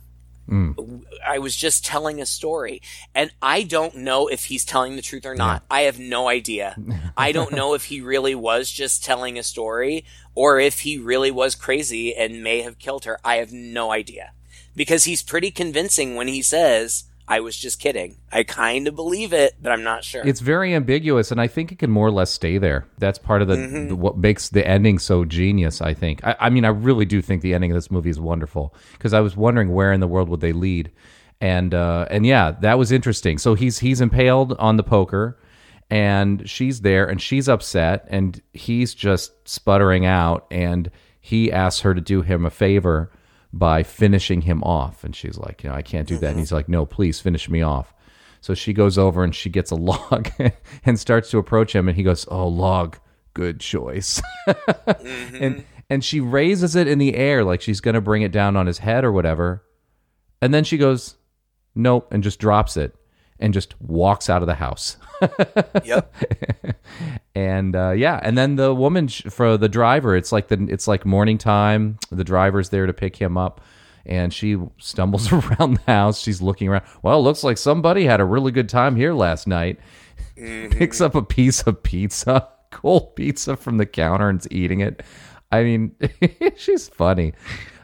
Mm. 0.49 1.03
I 1.25 1.39
was 1.39 1.55
just 1.55 1.85
telling 1.85 2.19
a 2.19 2.25
story. 2.25 2.81
And 3.15 3.31
I 3.41 3.63
don't 3.63 3.95
know 3.95 4.27
if 4.27 4.45
he's 4.45 4.65
telling 4.65 4.95
the 4.95 5.01
truth 5.01 5.25
or 5.25 5.35
not. 5.35 5.63
I 5.69 5.81
have 5.81 5.99
no 5.99 6.27
idea. 6.27 6.75
I 7.15 7.31
don't 7.31 7.53
know 7.53 7.73
if 7.73 7.85
he 7.85 8.01
really 8.01 8.35
was 8.35 8.69
just 8.69 9.03
telling 9.03 9.37
a 9.37 9.43
story 9.43 10.05
or 10.35 10.59
if 10.59 10.81
he 10.81 10.97
really 10.97 11.31
was 11.31 11.55
crazy 11.55 12.15
and 12.15 12.43
may 12.43 12.61
have 12.61 12.79
killed 12.79 13.05
her. 13.05 13.19
I 13.23 13.37
have 13.37 13.51
no 13.51 13.91
idea. 13.91 14.31
Because 14.75 15.03
he's 15.03 15.21
pretty 15.21 15.51
convincing 15.51 16.15
when 16.15 16.27
he 16.27 16.41
says, 16.41 17.05
I 17.31 17.39
was 17.39 17.55
just 17.55 17.79
kidding. 17.79 18.17
I 18.31 18.43
kind 18.43 18.87
of 18.87 18.95
believe 18.95 19.31
it, 19.31 19.53
but 19.61 19.71
I'm 19.71 19.83
not 19.83 20.03
sure. 20.03 20.21
It's 20.27 20.41
very 20.41 20.75
ambiguous, 20.75 21.31
and 21.31 21.39
I 21.39 21.47
think 21.47 21.71
it 21.71 21.79
can 21.79 21.89
more 21.89 22.07
or 22.07 22.11
less 22.11 22.29
stay 22.29 22.57
there. 22.57 22.85
That's 22.97 23.17
part 23.19 23.41
of 23.41 23.47
the, 23.47 23.55
Mm-hmm. 23.55 23.87
the- 23.87 23.95
what 23.95 24.17
makes 24.17 24.49
the 24.49 24.67
ending 24.67 24.99
so 24.99 25.23
genius. 25.25 25.81
I 25.81 25.93
think. 25.93 26.23
I, 26.25 26.35
I 26.39 26.49
mean, 26.49 26.65
I 26.65 26.69
really 26.69 27.05
do 27.05 27.21
think 27.21 27.41
the 27.41 27.53
ending 27.53 27.71
of 27.71 27.75
this 27.75 27.89
movie 27.89 28.09
is 28.09 28.19
wonderful 28.19 28.75
because 28.93 29.13
I 29.13 29.21
was 29.21 29.35
wondering 29.37 29.73
where 29.73 29.93
in 29.93 29.99
the 30.01 30.07
world 30.07 30.27
would 30.29 30.41
they 30.41 30.51
lead, 30.53 30.91
and 31.39 31.73
uh, 31.73 32.05
and 32.09 32.25
yeah, 32.25 32.51
that 32.61 32.77
was 32.77 32.91
interesting. 32.91 33.37
So 33.37 33.53
he's 33.55 33.79
he's 33.79 34.01
impaled 34.01 34.53
on 34.59 34.75
the 34.77 34.83
poker, 34.83 35.39
and 35.89 36.49
she's 36.49 36.81
there, 36.81 37.05
and 37.07 37.21
she's 37.21 37.47
upset, 37.49 38.05
and 38.09 38.41
he's 38.53 38.93
just 38.93 39.31
sputtering 39.47 40.05
out, 40.05 40.47
and 40.51 40.91
he 41.19 41.51
asks 41.51 41.81
her 41.81 41.93
to 41.93 42.01
do 42.01 42.21
him 42.23 42.45
a 42.45 42.49
favor 42.49 43.11
by 43.53 43.83
finishing 43.83 44.41
him 44.41 44.63
off, 44.63 45.03
and 45.03 45.15
she's 45.15 45.37
like, 45.37 45.63
you 45.63 45.69
know, 45.69 45.75
I 45.75 45.81
can't 45.81 46.07
do 46.07 46.17
that, 46.17 46.27
and 46.27 46.33
mm-hmm. 46.33 46.39
he's 46.39 46.51
like, 46.51 46.69
no, 46.69 46.85
please 46.85 47.19
finish 47.19 47.49
me 47.49 47.61
off. 47.61 47.93
So 48.41 48.55
she 48.55 48.73
goes 48.73 48.97
over 48.97 49.23
and 49.23 49.33
she 49.33 49.49
gets 49.49 49.71
a 49.71 49.75
log 49.75 50.29
and 50.85 50.99
starts 50.99 51.29
to 51.31 51.37
approach 51.37 51.73
him, 51.75 51.87
and 51.87 51.95
he 51.95 52.03
goes, 52.03 52.25
"Oh, 52.29 52.47
log, 52.47 52.97
good 53.33 53.59
choice." 53.59 54.21
Mm-hmm. 54.47 55.43
And 55.43 55.65
and 55.89 56.03
she 56.03 56.19
raises 56.19 56.75
it 56.75 56.87
in 56.87 56.97
the 56.97 57.15
air 57.15 57.43
like 57.43 57.61
she's 57.61 57.81
going 57.81 57.93
to 57.93 58.01
bring 58.01 58.21
it 58.23 58.31
down 58.31 58.55
on 58.55 58.65
his 58.65 58.79
head 58.79 59.03
or 59.03 59.11
whatever, 59.11 59.63
and 60.41 60.53
then 60.53 60.63
she 60.63 60.77
goes, 60.77 61.15
"Nope," 61.75 62.07
and 62.11 62.23
just 62.23 62.39
drops 62.39 62.75
it 62.77 62.95
and 63.41 63.53
just 63.53 63.79
walks 63.81 64.29
out 64.29 64.41
of 64.41 64.47
the 64.47 64.55
house. 64.55 64.97
yep. 65.83 66.13
and 67.35 67.75
uh, 67.75 67.91
yeah, 67.91 68.19
and 68.23 68.37
then 68.37 68.55
the 68.55 68.73
woman 68.73 69.07
sh- 69.07 69.23
for 69.29 69.57
the 69.57 69.67
driver, 69.67 70.15
it's 70.15 70.31
like 70.31 70.47
the 70.47 70.67
it's 70.69 70.87
like 70.87 71.05
morning 71.05 71.37
time. 71.37 71.97
The 72.11 72.23
driver's 72.23 72.69
there 72.69 72.85
to 72.85 72.93
pick 72.93 73.15
him 73.17 73.37
up, 73.37 73.59
and 74.05 74.33
she 74.33 74.57
stumbles 74.77 75.31
around 75.33 75.77
the 75.77 75.91
house. 75.91 76.21
She's 76.21 76.41
looking 76.41 76.69
around. 76.69 76.85
Well, 77.01 77.19
it 77.19 77.23
looks 77.23 77.43
like 77.43 77.57
somebody 77.57 78.05
had 78.05 78.21
a 78.21 78.25
really 78.25 78.51
good 78.51 78.69
time 78.69 78.95
here 78.95 79.13
last 79.13 79.47
night. 79.47 79.79
Picks 80.35 81.01
up 81.01 81.15
a 81.15 81.21
piece 81.21 81.61
of 81.63 81.83
pizza, 81.83 82.47
cold 82.71 83.15
pizza 83.15 83.57
from 83.57 83.77
the 83.77 83.85
counter, 83.85 84.29
and's 84.29 84.47
eating 84.49 84.79
it. 84.79 85.03
I 85.51 85.63
mean, 85.63 85.95
she's 86.55 86.87
funny. 86.87 87.33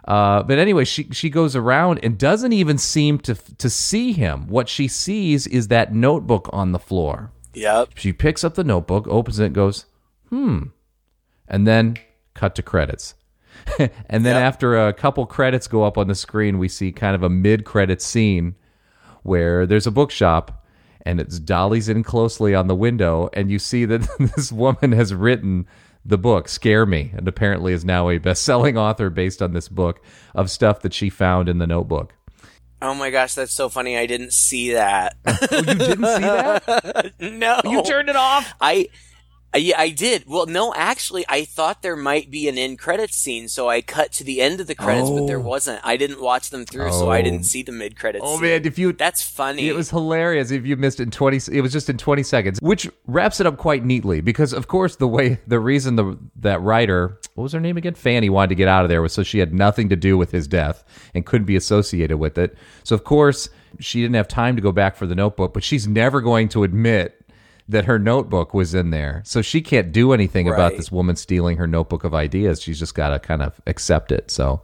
Uh, 0.08 0.42
but 0.42 0.58
anyway, 0.58 0.86
she 0.86 1.10
she 1.12 1.30
goes 1.30 1.56
around 1.56 2.00
and 2.02 2.18
doesn't 2.18 2.54
even 2.54 2.78
seem 2.78 3.20
to 3.20 3.36
to 3.36 3.70
see 3.70 4.14
him. 4.14 4.48
What 4.48 4.70
she 4.70 4.88
sees 4.88 5.46
is 5.48 5.68
that 5.68 5.94
notebook 5.94 6.50
on 6.54 6.72
the 6.72 6.80
floor. 6.80 7.32
Yep. 7.54 7.90
She 7.96 8.14
picks 8.14 8.44
up 8.44 8.56
the 8.56 8.64
notebook, 8.64 9.08
opens 9.08 9.40
it, 9.40 9.48
and 9.48 9.56
goes, 9.56 9.86
hmm. 10.30 10.64
And 11.48 11.68
then 11.68 11.98
cut 12.34 12.56
to 12.56 12.62
credits. 12.62 13.16
and 13.80 14.26
then 14.26 14.36
Yep. 14.36 14.44
after 14.44 14.88
a 14.88 14.94
couple 14.94 15.26
credits 15.26 15.68
go 15.68 15.84
up 15.84 15.98
on 15.98 16.08
the 16.08 16.16
screen, 16.16 16.58
we 16.60 16.70
see 16.70 16.92
kind 16.92 17.16
of 17.16 17.24
a 17.24 17.30
mid 17.30 17.66
credit 17.66 18.02
scene 18.02 18.56
where 19.24 19.66
there's 19.66 19.88
a 19.88 19.92
bookshop 19.92 20.66
and 21.02 21.20
it's 21.20 21.40
dollies 21.40 21.90
in 21.90 22.04
closely 22.04 22.54
on 22.54 22.68
the 22.68 22.76
window. 22.76 23.30
And 23.34 23.50
you 23.50 23.60
see 23.60 23.86
that 23.86 24.08
this 24.36 24.52
woman 24.52 24.92
has 24.92 25.14
written 25.14 25.68
the 26.08 26.18
book, 26.18 26.48
Scare 26.48 26.86
Me, 26.86 27.12
and 27.16 27.28
apparently 27.28 27.74
is 27.74 27.84
now 27.84 28.10
a 28.10 28.18
best 28.18 28.44
selling 28.44 28.78
author 28.78 29.10
based 29.10 29.42
on 29.42 29.54
this 29.54 29.68
book 29.68 30.02
of 30.34 30.50
stuff 30.50 30.82
that 30.82 30.94
she 30.94 31.10
found 31.10 31.50
in 31.50 31.60
the 31.60 31.68
notebook. 31.68 32.14
Oh 32.82 32.94
my 32.94 33.10
gosh, 33.10 33.34
that's 33.34 33.54
so 33.54 33.70
funny. 33.70 33.98
I 33.98 34.06
didn't 34.06 34.34
see 34.34 34.74
that. 34.74 35.18
Oh, 35.26 35.58
you 35.58 35.64
didn't 35.64 36.06
see 36.06 36.22
that? 36.22 37.14
no. 37.20 37.62
You 37.66 37.84
turned 37.84 38.10
it 38.10 38.16
off? 38.16 38.54
I, 38.62 38.88
I 39.54 39.60
yeah, 39.60 39.80
I 39.80 39.90
did. 39.90 40.26
Well, 40.28 40.46
no, 40.46 40.74
actually, 40.76 41.24
I 41.30 41.46
thought 41.46 41.82
there 41.82 41.96
might 41.96 42.30
be 42.30 42.50
an 42.50 42.58
end 42.58 42.80
credits 42.80 43.16
scene, 43.16 43.48
so 43.48 43.70
I 43.70 43.82
cut 43.82 44.12
to 44.14 44.24
the 44.26 44.42
end 44.42 44.60
of 44.60 44.68
the 44.68 44.76
credits, 44.76 45.10
but 45.10 45.26
there 45.26 45.40
Oh. 45.40 45.42
wasn't. 45.42 45.80
I 45.86 45.96
didn't 45.96 46.22
watch 46.22 46.50
them 46.50 46.66
through, 46.66 46.92
so 46.92 47.10
I 47.10 47.20
Oh. 47.20 47.22
didn't 47.24 47.44
see 47.46 47.64
the 47.64 47.72
mid 47.72 47.98
credits. 47.98 48.24
Oh, 48.28 48.38
man, 48.38 48.66
if 48.66 48.78
you. 48.78 48.92
that's 48.92 49.24
funny. 49.24 49.68
It 49.70 49.74
was 49.76 49.90
hilarious 49.90 50.52
if 50.52 50.66
you 50.66 50.76
missed 50.76 51.00
it 51.00 51.04
in 51.04 51.12
20 51.12 51.40
it 51.52 51.62
was 51.62 51.72
just 51.72 51.90
in 51.90 51.98
20 51.98 52.24
seconds 52.24 52.60
which 52.62 52.90
wraps 53.06 53.40
it 53.40 53.46
up 53.48 53.58
quite 53.58 53.86
neatly 53.86 54.22
because 54.22 54.52
of 54.54 54.68
course 54.68 54.96
the 54.98 55.08
way 55.08 55.40
the 55.48 55.60
reason 55.60 55.96
the 55.96 56.18
that 56.36 56.62
writer 56.62 57.18
what 57.36 57.44
was 57.44 57.54
her 57.54 57.60
name 57.60 57.78
again 57.78 57.94
Fanny 57.94 58.30
wanted 58.30 58.50
to 58.50 58.56
get 58.56 58.68
out 58.68 58.84
of 58.84 58.90
there 58.90 59.02
was 59.02 59.14
so 59.14 59.24
she 59.24 59.40
had 59.40 59.54
nothing 59.54 59.88
to 59.90 59.96
do 59.96 60.18
with 60.18 60.32
his 60.32 60.48
death 60.48 60.84
and 61.14 61.26
couldn't 61.26 61.46
be 61.46 61.56
associated 61.56 62.18
with 62.18 62.38
it 62.38 62.58
so 62.84 62.96
of 62.96 63.04
course 63.04 63.50
she 63.80 64.02
didn't 64.02 64.16
have 64.16 64.28
time 64.28 64.56
to 64.56 64.62
go 64.62 64.72
back 64.72 64.96
for 64.96 65.06
the 65.06 65.16
notebook 65.16 65.54
but 65.54 65.64
she's 65.64 65.88
never 65.88 66.22
going 66.22 66.50
to 66.50 66.64
admit 66.64 67.24
that 67.68 67.86
her 67.86 68.00
notebook 68.00 68.54
was 68.54 68.74
in 68.74 68.92
there 68.92 69.22
so 69.26 69.42
she 69.42 69.62
can't 69.62 69.92
do 69.92 70.14
anything 70.14 70.48
about 70.48 70.76
this 70.78 70.92
woman 70.92 71.16
stealing 71.16 71.58
her 71.58 71.68
notebook 71.68 72.04
of 72.04 72.14
ideas 72.14 72.62
she's 72.62 72.80
just 72.80 72.96
got 72.96 73.10
to 73.10 73.20
kind 73.20 73.42
of 73.42 73.60
accept 73.68 74.12
it 74.12 74.32
so 74.32 74.62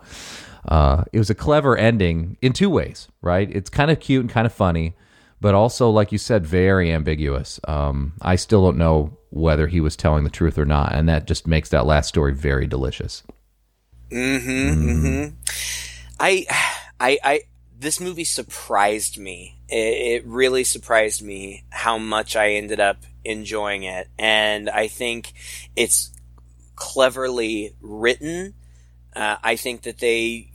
uh, 0.67 1.03
it 1.11 1.19
was 1.19 1.29
a 1.29 1.35
clever 1.35 1.75
ending 1.77 2.37
in 2.41 2.53
two 2.53 2.69
ways, 2.69 3.07
right? 3.21 3.49
It's 3.51 3.69
kind 3.69 3.91
of 3.91 3.99
cute 3.99 4.21
and 4.21 4.29
kind 4.29 4.45
of 4.45 4.53
funny, 4.53 4.95
but 5.41 5.53
also, 5.55 5.89
like 5.89 6.11
you 6.11 6.17
said, 6.17 6.45
very 6.45 6.91
ambiguous. 6.91 7.59
Um, 7.67 8.13
I 8.21 8.37
still 8.37 8.63
don't 8.63 8.77
know 8.77 9.17
whether 9.29 9.67
he 9.67 9.81
was 9.81 9.95
telling 9.95 10.23
the 10.23 10.29
truth 10.29 10.57
or 10.57 10.65
not, 10.65 10.93
and 10.93 11.09
that 11.09 11.27
just 11.27 11.47
makes 11.47 11.69
that 11.69 11.85
last 11.85 12.07
story 12.07 12.33
very 12.33 12.67
delicious. 12.67 13.23
Mhm. 14.11 15.33
I, 16.19 16.45
I, 16.99 17.19
I, 17.23 17.41
this 17.77 17.99
movie 17.99 18.23
surprised 18.23 19.17
me. 19.17 19.59
It, 19.67 20.23
it 20.23 20.25
really 20.25 20.63
surprised 20.63 21.21
me 21.21 21.63
how 21.69 21.97
much 21.97 22.35
I 22.35 22.51
ended 22.51 22.79
up 22.79 23.03
enjoying 23.25 23.83
it. 23.83 24.09
And 24.17 24.69
I 24.69 24.87
think 24.87 25.33
it's 25.75 26.11
cleverly 26.75 27.75
written. 27.81 28.53
Uh, 29.15 29.37
I 29.43 29.55
think 29.55 29.83
that 29.83 29.99
they 29.99 30.51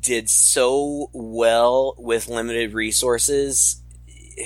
did 0.00 0.30
so 0.30 1.10
well 1.12 1.94
with 1.98 2.28
limited 2.28 2.72
resources. 2.72 3.82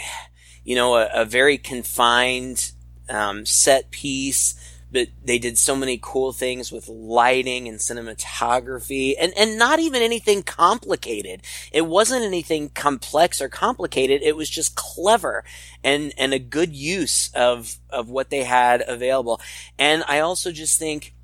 You 0.63 0.77
know, 0.77 0.95
a, 0.97 1.09
a 1.15 1.25
very 1.25 1.57
confined 1.57 2.73
um, 3.09 3.47
set 3.47 3.91
piece, 3.91 4.55
but 4.93 5.09
they 5.25 5.39
did 5.39 5.59
so 5.59 5.77
many 5.77 5.99
cool 6.03 6.33
things 6.33 6.73
with 6.73 6.89
lighting 6.89 7.69
and 7.69 7.79
cinematography 7.79 9.15
and, 9.19 9.33
and 9.37 9.59
not 9.59 9.79
even 9.79 10.03
anything 10.03 10.43
complicated. 10.43 11.43
It 11.73 11.87
wasn't 11.87 12.25
anything 12.25 12.71
complex 12.71 13.41
or 13.41 13.49
complicated. 13.49 14.23
It 14.23 14.37
was 14.37 14.51
just 14.51 14.75
clever 14.75 15.45
and, 15.85 16.13
and 16.19 16.35
a 16.35 16.39
good 16.39 16.75
use 16.75 17.33
of, 17.35 17.77
of 17.91 18.09
what 18.09 18.31
they 18.31 18.45
had 18.45 18.83
available. 18.87 19.41
And 19.79 20.05
I 20.09 20.21
also 20.21 20.53
just 20.53 20.79
think 20.79 21.15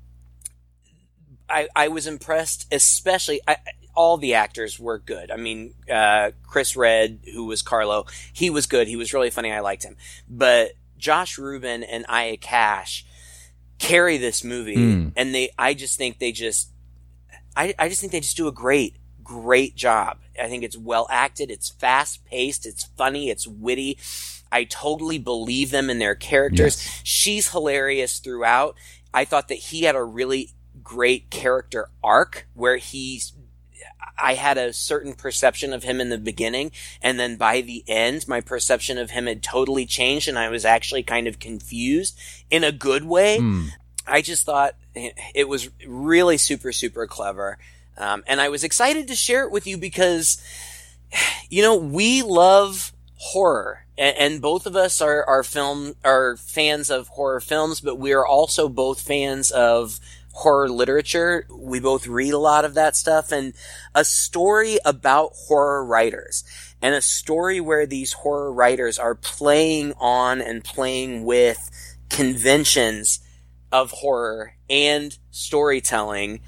I, 1.49 1.67
I 1.75 1.87
was 1.87 2.07
impressed, 2.07 2.67
especially 2.71 3.41
I, 3.47 3.57
all 3.95 4.17
the 4.17 4.35
actors 4.35 4.79
were 4.79 4.99
good. 4.99 5.31
I 5.31 5.37
mean, 5.37 5.73
uh, 5.91 6.31
Chris 6.43 6.75
Redd, 6.75 7.19
who 7.33 7.45
was 7.45 7.61
Carlo, 7.61 8.05
he 8.31 8.49
was 8.49 8.67
good. 8.67 8.87
He 8.87 8.95
was 8.95 9.13
really 9.13 9.31
funny. 9.31 9.51
I 9.51 9.61
liked 9.61 9.83
him. 9.83 9.97
But 10.29 10.73
Josh 10.97 11.37
Ruben 11.37 11.83
and 11.83 12.05
Aya 12.07 12.37
Cash 12.37 13.05
carry 13.79 14.17
this 14.17 14.43
movie, 14.43 14.75
Mm. 14.75 15.13
and 15.15 15.33
they. 15.33 15.49
I 15.57 15.73
just 15.73 15.97
think 15.97 16.19
they 16.19 16.31
just. 16.31 16.69
I, 17.55 17.73
I 17.79 17.89
just 17.89 17.99
think 18.01 18.11
they 18.11 18.19
just 18.19 18.37
do 18.37 18.47
a 18.47 18.51
great, 18.51 18.97
great 19.23 19.75
job. 19.75 20.19
I 20.41 20.47
think 20.47 20.63
it's 20.63 20.77
well 20.77 21.07
acted, 21.09 21.49
it's 21.49 21.69
fast 21.69 22.23
paced, 22.25 22.65
it's 22.65 22.85
funny, 22.97 23.29
it's 23.29 23.47
witty. 23.47 23.97
I 24.51 24.63
totally 24.63 25.17
believe 25.17 25.71
them 25.71 25.89
in 25.89 25.99
their 25.99 26.15
characters. 26.15 26.77
Yes. 26.85 27.01
She's 27.03 27.51
hilarious 27.51 28.19
throughout. 28.19 28.75
I 29.13 29.25
thought 29.25 29.47
that 29.49 29.55
he 29.55 29.83
had 29.83 29.95
a 29.95 30.03
really 30.03 30.51
great 30.83 31.29
character 31.31 31.89
arc 32.03 32.47
where 32.53 32.77
he's 32.77 33.31
I 34.19 34.33
had 34.33 34.57
a 34.57 34.73
certain 34.73 35.13
perception 35.13 35.73
of 35.73 35.83
him 35.83 36.01
in 36.01 36.09
the 36.09 36.17
beginning, 36.17 36.71
and 37.01 37.19
then 37.19 37.35
by 37.35 37.61
the 37.61 37.83
end, 37.87 38.27
my 38.27 38.41
perception 38.41 38.97
of 38.97 39.11
him 39.11 39.27
had 39.27 39.43
totally 39.43 39.85
changed, 39.85 40.27
and 40.27 40.39
I 40.39 40.49
was 40.49 40.65
actually 40.65 41.03
kind 41.03 41.27
of 41.27 41.39
confused 41.39 42.17
in 42.49 42.63
a 42.63 42.71
good 42.71 43.05
way. 43.05 43.39
Hmm. 43.39 43.67
I 44.05 44.21
just 44.21 44.45
thought 44.45 44.75
it 44.95 45.47
was 45.47 45.69
really 45.85 46.37
super, 46.37 46.71
super 46.71 47.05
clever. 47.07 47.57
Um, 47.97 48.23
and 48.27 48.39
I 48.39 48.49
was 48.49 48.63
excited 48.63 49.07
to 49.07 49.15
share 49.15 49.43
it 49.43 49.51
with 49.51 49.67
you 49.67 49.77
because, 49.77 50.41
you 51.49 51.61
know, 51.61 51.75
we 51.75 52.21
love 52.21 52.93
horror 53.15 53.87
and, 53.97 54.15
and 54.17 54.41
both 54.41 54.65
of 54.65 54.75
us 54.75 55.01
are, 55.01 55.25
are 55.25 55.43
film, 55.43 55.95
are 56.03 56.37
fans 56.37 56.89
of 56.89 57.07
horror 57.09 57.39
films, 57.39 57.81
but 57.81 57.95
we 57.95 58.13
are 58.13 58.25
also 58.25 58.69
both 58.69 59.01
fans 59.01 59.51
of 59.51 59.99
horror 60.37 60.69
literature. 60.69 61.47
We 61.51 61.79
both 61.79 62.05
read 62.05 62.31
a 62.33 62.37
lot 62.37 62.63
of 62.63 62.75
that 62.75 62.95
stuff 62.95 63.31
and 63.31 63.53
a 63.95 64.05
story 64.05 64.77
about 64.85 65.31
horror 65.33 65.83
writers 65.83 66.43
and 66.79 66.93
a 66.93 67.01
story 67.01 67.59
where 67.59 67.87
these 67.87 68.13
horror 68.13 68.53
writers 68.53 68.99
are 68.99 69.15
playing 69.15 69.93
on 69.99 70.39
and 70.39 70.63
playing 70.63 71.25
with 71.25 71.57
conventions 72.09 73.19
of 73.71 73.89
horror 73.91 74.53
and 74.69 75.17
storytelling. 75.31 76.41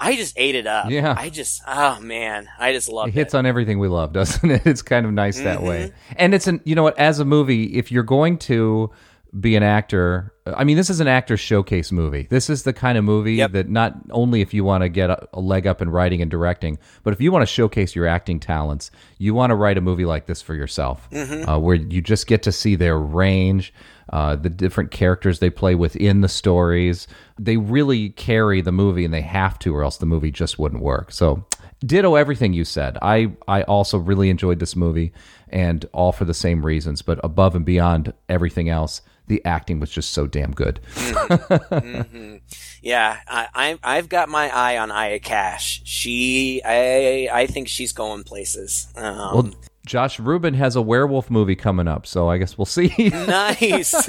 I 0.00 0.16
just 0.16 0.34
ate 0.38 0.54
it 0.56 0.66
up. 0.66 0.90
Yeah. 0.90 1.14
I 1.16 1.28
just, 1.28 1.62
oh 1.66 2.00
man, 2.00 2.48
I 2.58 2.72
just 2.72 2.88
love 2.88 3.08
It 3.08 3.10
it. 3.10 3.14
hits 3.14 3.34
on 3.34 3.44
everything 3.46 3.78
we 3.78 3.88
love, 3.88 4.12
doesn't 4.14 4.50
it? 4.50 4.66
It's 4.66 4.82
kind 4.82 5.04
of 5.06 5.12
nice 5.12 5.38
that 5.40 5.58
Mm-hmm. 5.58 5.66
way. 5.68 5.92
And 6.16 6.34
it's 6.34 6.46
an 6.46 6.60
you 6.64 6.74
know 6.74 6.82
what, 6.82 6.98
as 6.98 7.18
a 7.20 7.24
movie, 7.24 7.76
if 7.78 7.92
you're 7.92 8.02
going 8.02 8.38
to 8.38 8.90
be 9.38 9.54
an 9.54 9.62
actor, 9.62 10.32
I 10.46 10.64
mean, 10.64 10.76
this 10.76 10.90
is 10.90 10.98
an 10.98 11.06
actor 11.06 11.36
showcase 11.36 11.92
movie. 11.92 12.26
This 12.30 12.50
is 12.50 12.64
the 12.64 12.72
kind 12.72 12.98
of 12.98 13.04
movie 13.04 13.34
Yep. 13.34 13.52
that 13.52 13.68
not 13.68 13.94
only 14.10 14.40
if 14.40 14.52
you 14.52 14.64
want 14.64 14.82
to 14.82 14.88
get 14.88 15.08
a, 15.10 15.28
a 15.32 15.40
leg 15.40 15.66
up 15.68 15.80
in 15.80 15.88
writing 15.88 16.20
and 16.20 16.28
directing, 16.30 16.78
but 17.04 17.12
if 17.12 17.20
you 17.20 17.30
want 17.30 17.42
to 17.42 17.46
showcase 17.46 17.94
your 17.94 18.06
acting 18.08 18.40
talents, 18.40 18.90
you 19.18 19.32
want 19.32 19.50
to 19.50 19.54
write 19.54 19.78
a 19.78 19.80
movie 19.80 20.04
like 20.04 20.26
this 20.26 20.42
for 20.42 20.54
yourself, 20.54 21.08
Mm-hmm. 21.10 21.48
uh, 21.48 21.58
where 21.58 21.76
you 21.76 22.00
just 22.02 22.26
get 22.26 22.42
to 22.42 22.50
see 22.52 22.74
their 22.74 22.98
range, 22.98 23.72
uh, 24.12 24.34
the 24.34 24.50
different 24.50 24.90
characters 24.90 25.38
they 25.38 25.50
play 25.50 25.76
within 25.76 26.22
the 26.22 26.28
stories. 26.28 27.06
They 27.38 27.56
really 27.56 28.10
carry 28.10 28.60
the 28.62 28.72
movie, 28.72 29.04
and 29.04 29.14
they 29.14 29.20
have 29.22 29.58
to, 29.60 29.74
or 29.76 29.84
else 29.84 29.98
the 29.98 30.06
movie 30.06 30.32
just 30.32 30.58
wouldn't 30.58 30.82
work. 30.82 31.12
So, 31.12 31.44
ditto 31.86 32.16
everything 32.16 32.52
you 32.52 32.64
said. 32.64 32.98
I 33.00 33.32
I 33.46 33.62
also 33.62 33.96
really 33.98 34.28
enjoyed 34.28 34.58
this 34.58 34.74
movie, 34.74 35.12
and 35.50 35.86
all 35.92 36.10
for 36.10 36.24
the 36.24 36.34
same 36.34 36.66
reasons. 36.66 37.02
But 37.02 37.20
above 37.22 37.54
and 37.54 37.64
beyond 37.64 38.12
everything 38.28 38.68
else, 38.68 39.00
the 39.30 39.42
acting 39.44 39.78
was 39.78 39.90
just 39.90 40.12
so 40.12 40.26
damn 40.26 40.50
good. 40.52 40.80
Yeah, 42.82 43.18
I, 43.28 43.46
I, 43.54 43.78
I've 43.82 44.08
got 44.08 44.30
my 44.30 44.48
eye 44.48 44.78
on 44.78 44.90
Aya 44.90 45.18
Cash. 45.18 45.82
She, 45.84 46.62
I, 46.64 47.28
I 47.30 47.46
think 47.46 47.68
she's 47.68 47.92
going 47.92 48.24
places. 48.24 48.88
Um, 48.96 49.34
Well, 49.34 49.50
Josh 49.86 50.20
Ruben 50.20 50.54
has 50.54 50.76
a 50.76 50.82
werewolf 50.82 51.30
movie 51.30 51.56
coming 51.56 51.88
up, 51.88 52.06
so 52.06 52.28
I 52.28 52.36
guess 52.38 52.58
we'll 52.58 52.66
see. 52.66 52.92
nice 53.08 53.92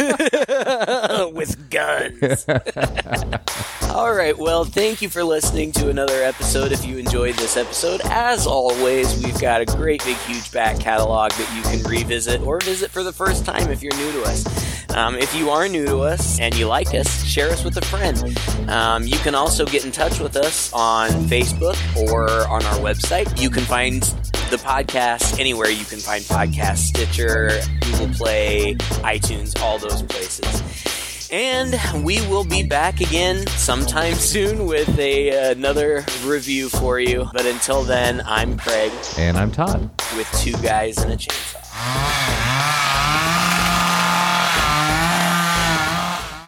with 1.34 1.70
guns. 1.70 2.46
All 3.90 4.14
right. 4.14 4.38
Well, 4.38 4.66
thank 4.66 5.02
you 5.02 5.10
for 5.10 5.24
listening 5.24 5.72
to 5.74 5.90
another 5.90 6.24
episode. 6.24 6.72
If 6.72 6.86
you 6.86 6.98
enjoyed 6.98 7.36
this 7.36 7.56
episode, 7.56 8.02
as 8.06 8.46
always, 8.48 9.24
we've 9.24 9.40
got 9.40 9.62
a 9.62 9.66
great, 9.66 10.04
big, 10.04 10.18
huge 10.18 10.52
back 10.52 10.78
catalog 10.80 11.32
that 11.32 11.56
you 11.56 11.62
can 11.64 11.90
revisit 11.90 12.42
or 12.42 12.60
visit 12.60 12.92
for 12.92 13.04
the 13.04 13.14
first 13.14 13.46
time 13.46 13.70
if 13.72 13.82
you're 13.82 13.96
new 13.96 14.12
to 14.12 14.24
us. 14.24 14.92
Um, 14.96 15.16
if 15.16 15.34
you 15.34 15.50
are 15.50 15.70
new 15.70 15.86
to 15.86 16.00
us 16.00 16.38
and 16.40 16.54
you 16.58 16.68
like 16.68 16.94
us, 16.94 17.24
share 17.24 17.50
us 17.50 17.64
with 17.64 17.78
a 17.78 17.86
friend. 17.86 18.38
Um, 18.70 19.08
you 19.08 19.18
can 19.20 19.36
also 19.36 19.66
get 19.66 19.86
in 19.86 19.92
touch 19.92 20.20
with 20.20 20.36
us 20.36 20.72
on 20.74 21.10
Facebook 21.28 21.78
or 22.12 22.30
on 22.50 22.64
our 22.66 22.78
website. 22.80 23.42
You 23.42 23.50
can 23.50 23.64
find 23.64 24.04
the 24.52 24.58
podcast 24.58 25.40
anywhere 25.40 25.70
you 25.70 25.86
can 25.86 25.98
find 25.98 26.22
podcasts 26.26 26.80
Stitcher, 26.80 27.62
Google 27.80 28.10
Play, 28.16 28.76
iTunes, 29.02 29.58
all 29.62 29.80
those 29.80 30.04
places. 30.04 31.30
And 31.32 31.80
we 32.04 32.20
will 32.28 32.44
be 32.44 32.62
back 32.62 33.00
again 33.00 33.48
sometime 33.48 34.16
soon 34.16 34.66
with 34.66 35.00
a, 35.00 35.52
another 35.52 36.04
review 36.26 36.68
for 36.68 37.00
you. 37.00 37.30
But 37.32 37.46
until 37.46 37.84
then, 37.84 38.22
I'm 38.26 38.58
Craig 38.58 38.92
and 39.18 39.38
I'm 39.38 39.52
Todd. 39.52 39.90
with 40.18 40.30
two 40.42 40.52
guys 40.62 40.98
and 40.98 41.14
a 41.14 41.16
chainsaw. 41.16 41.62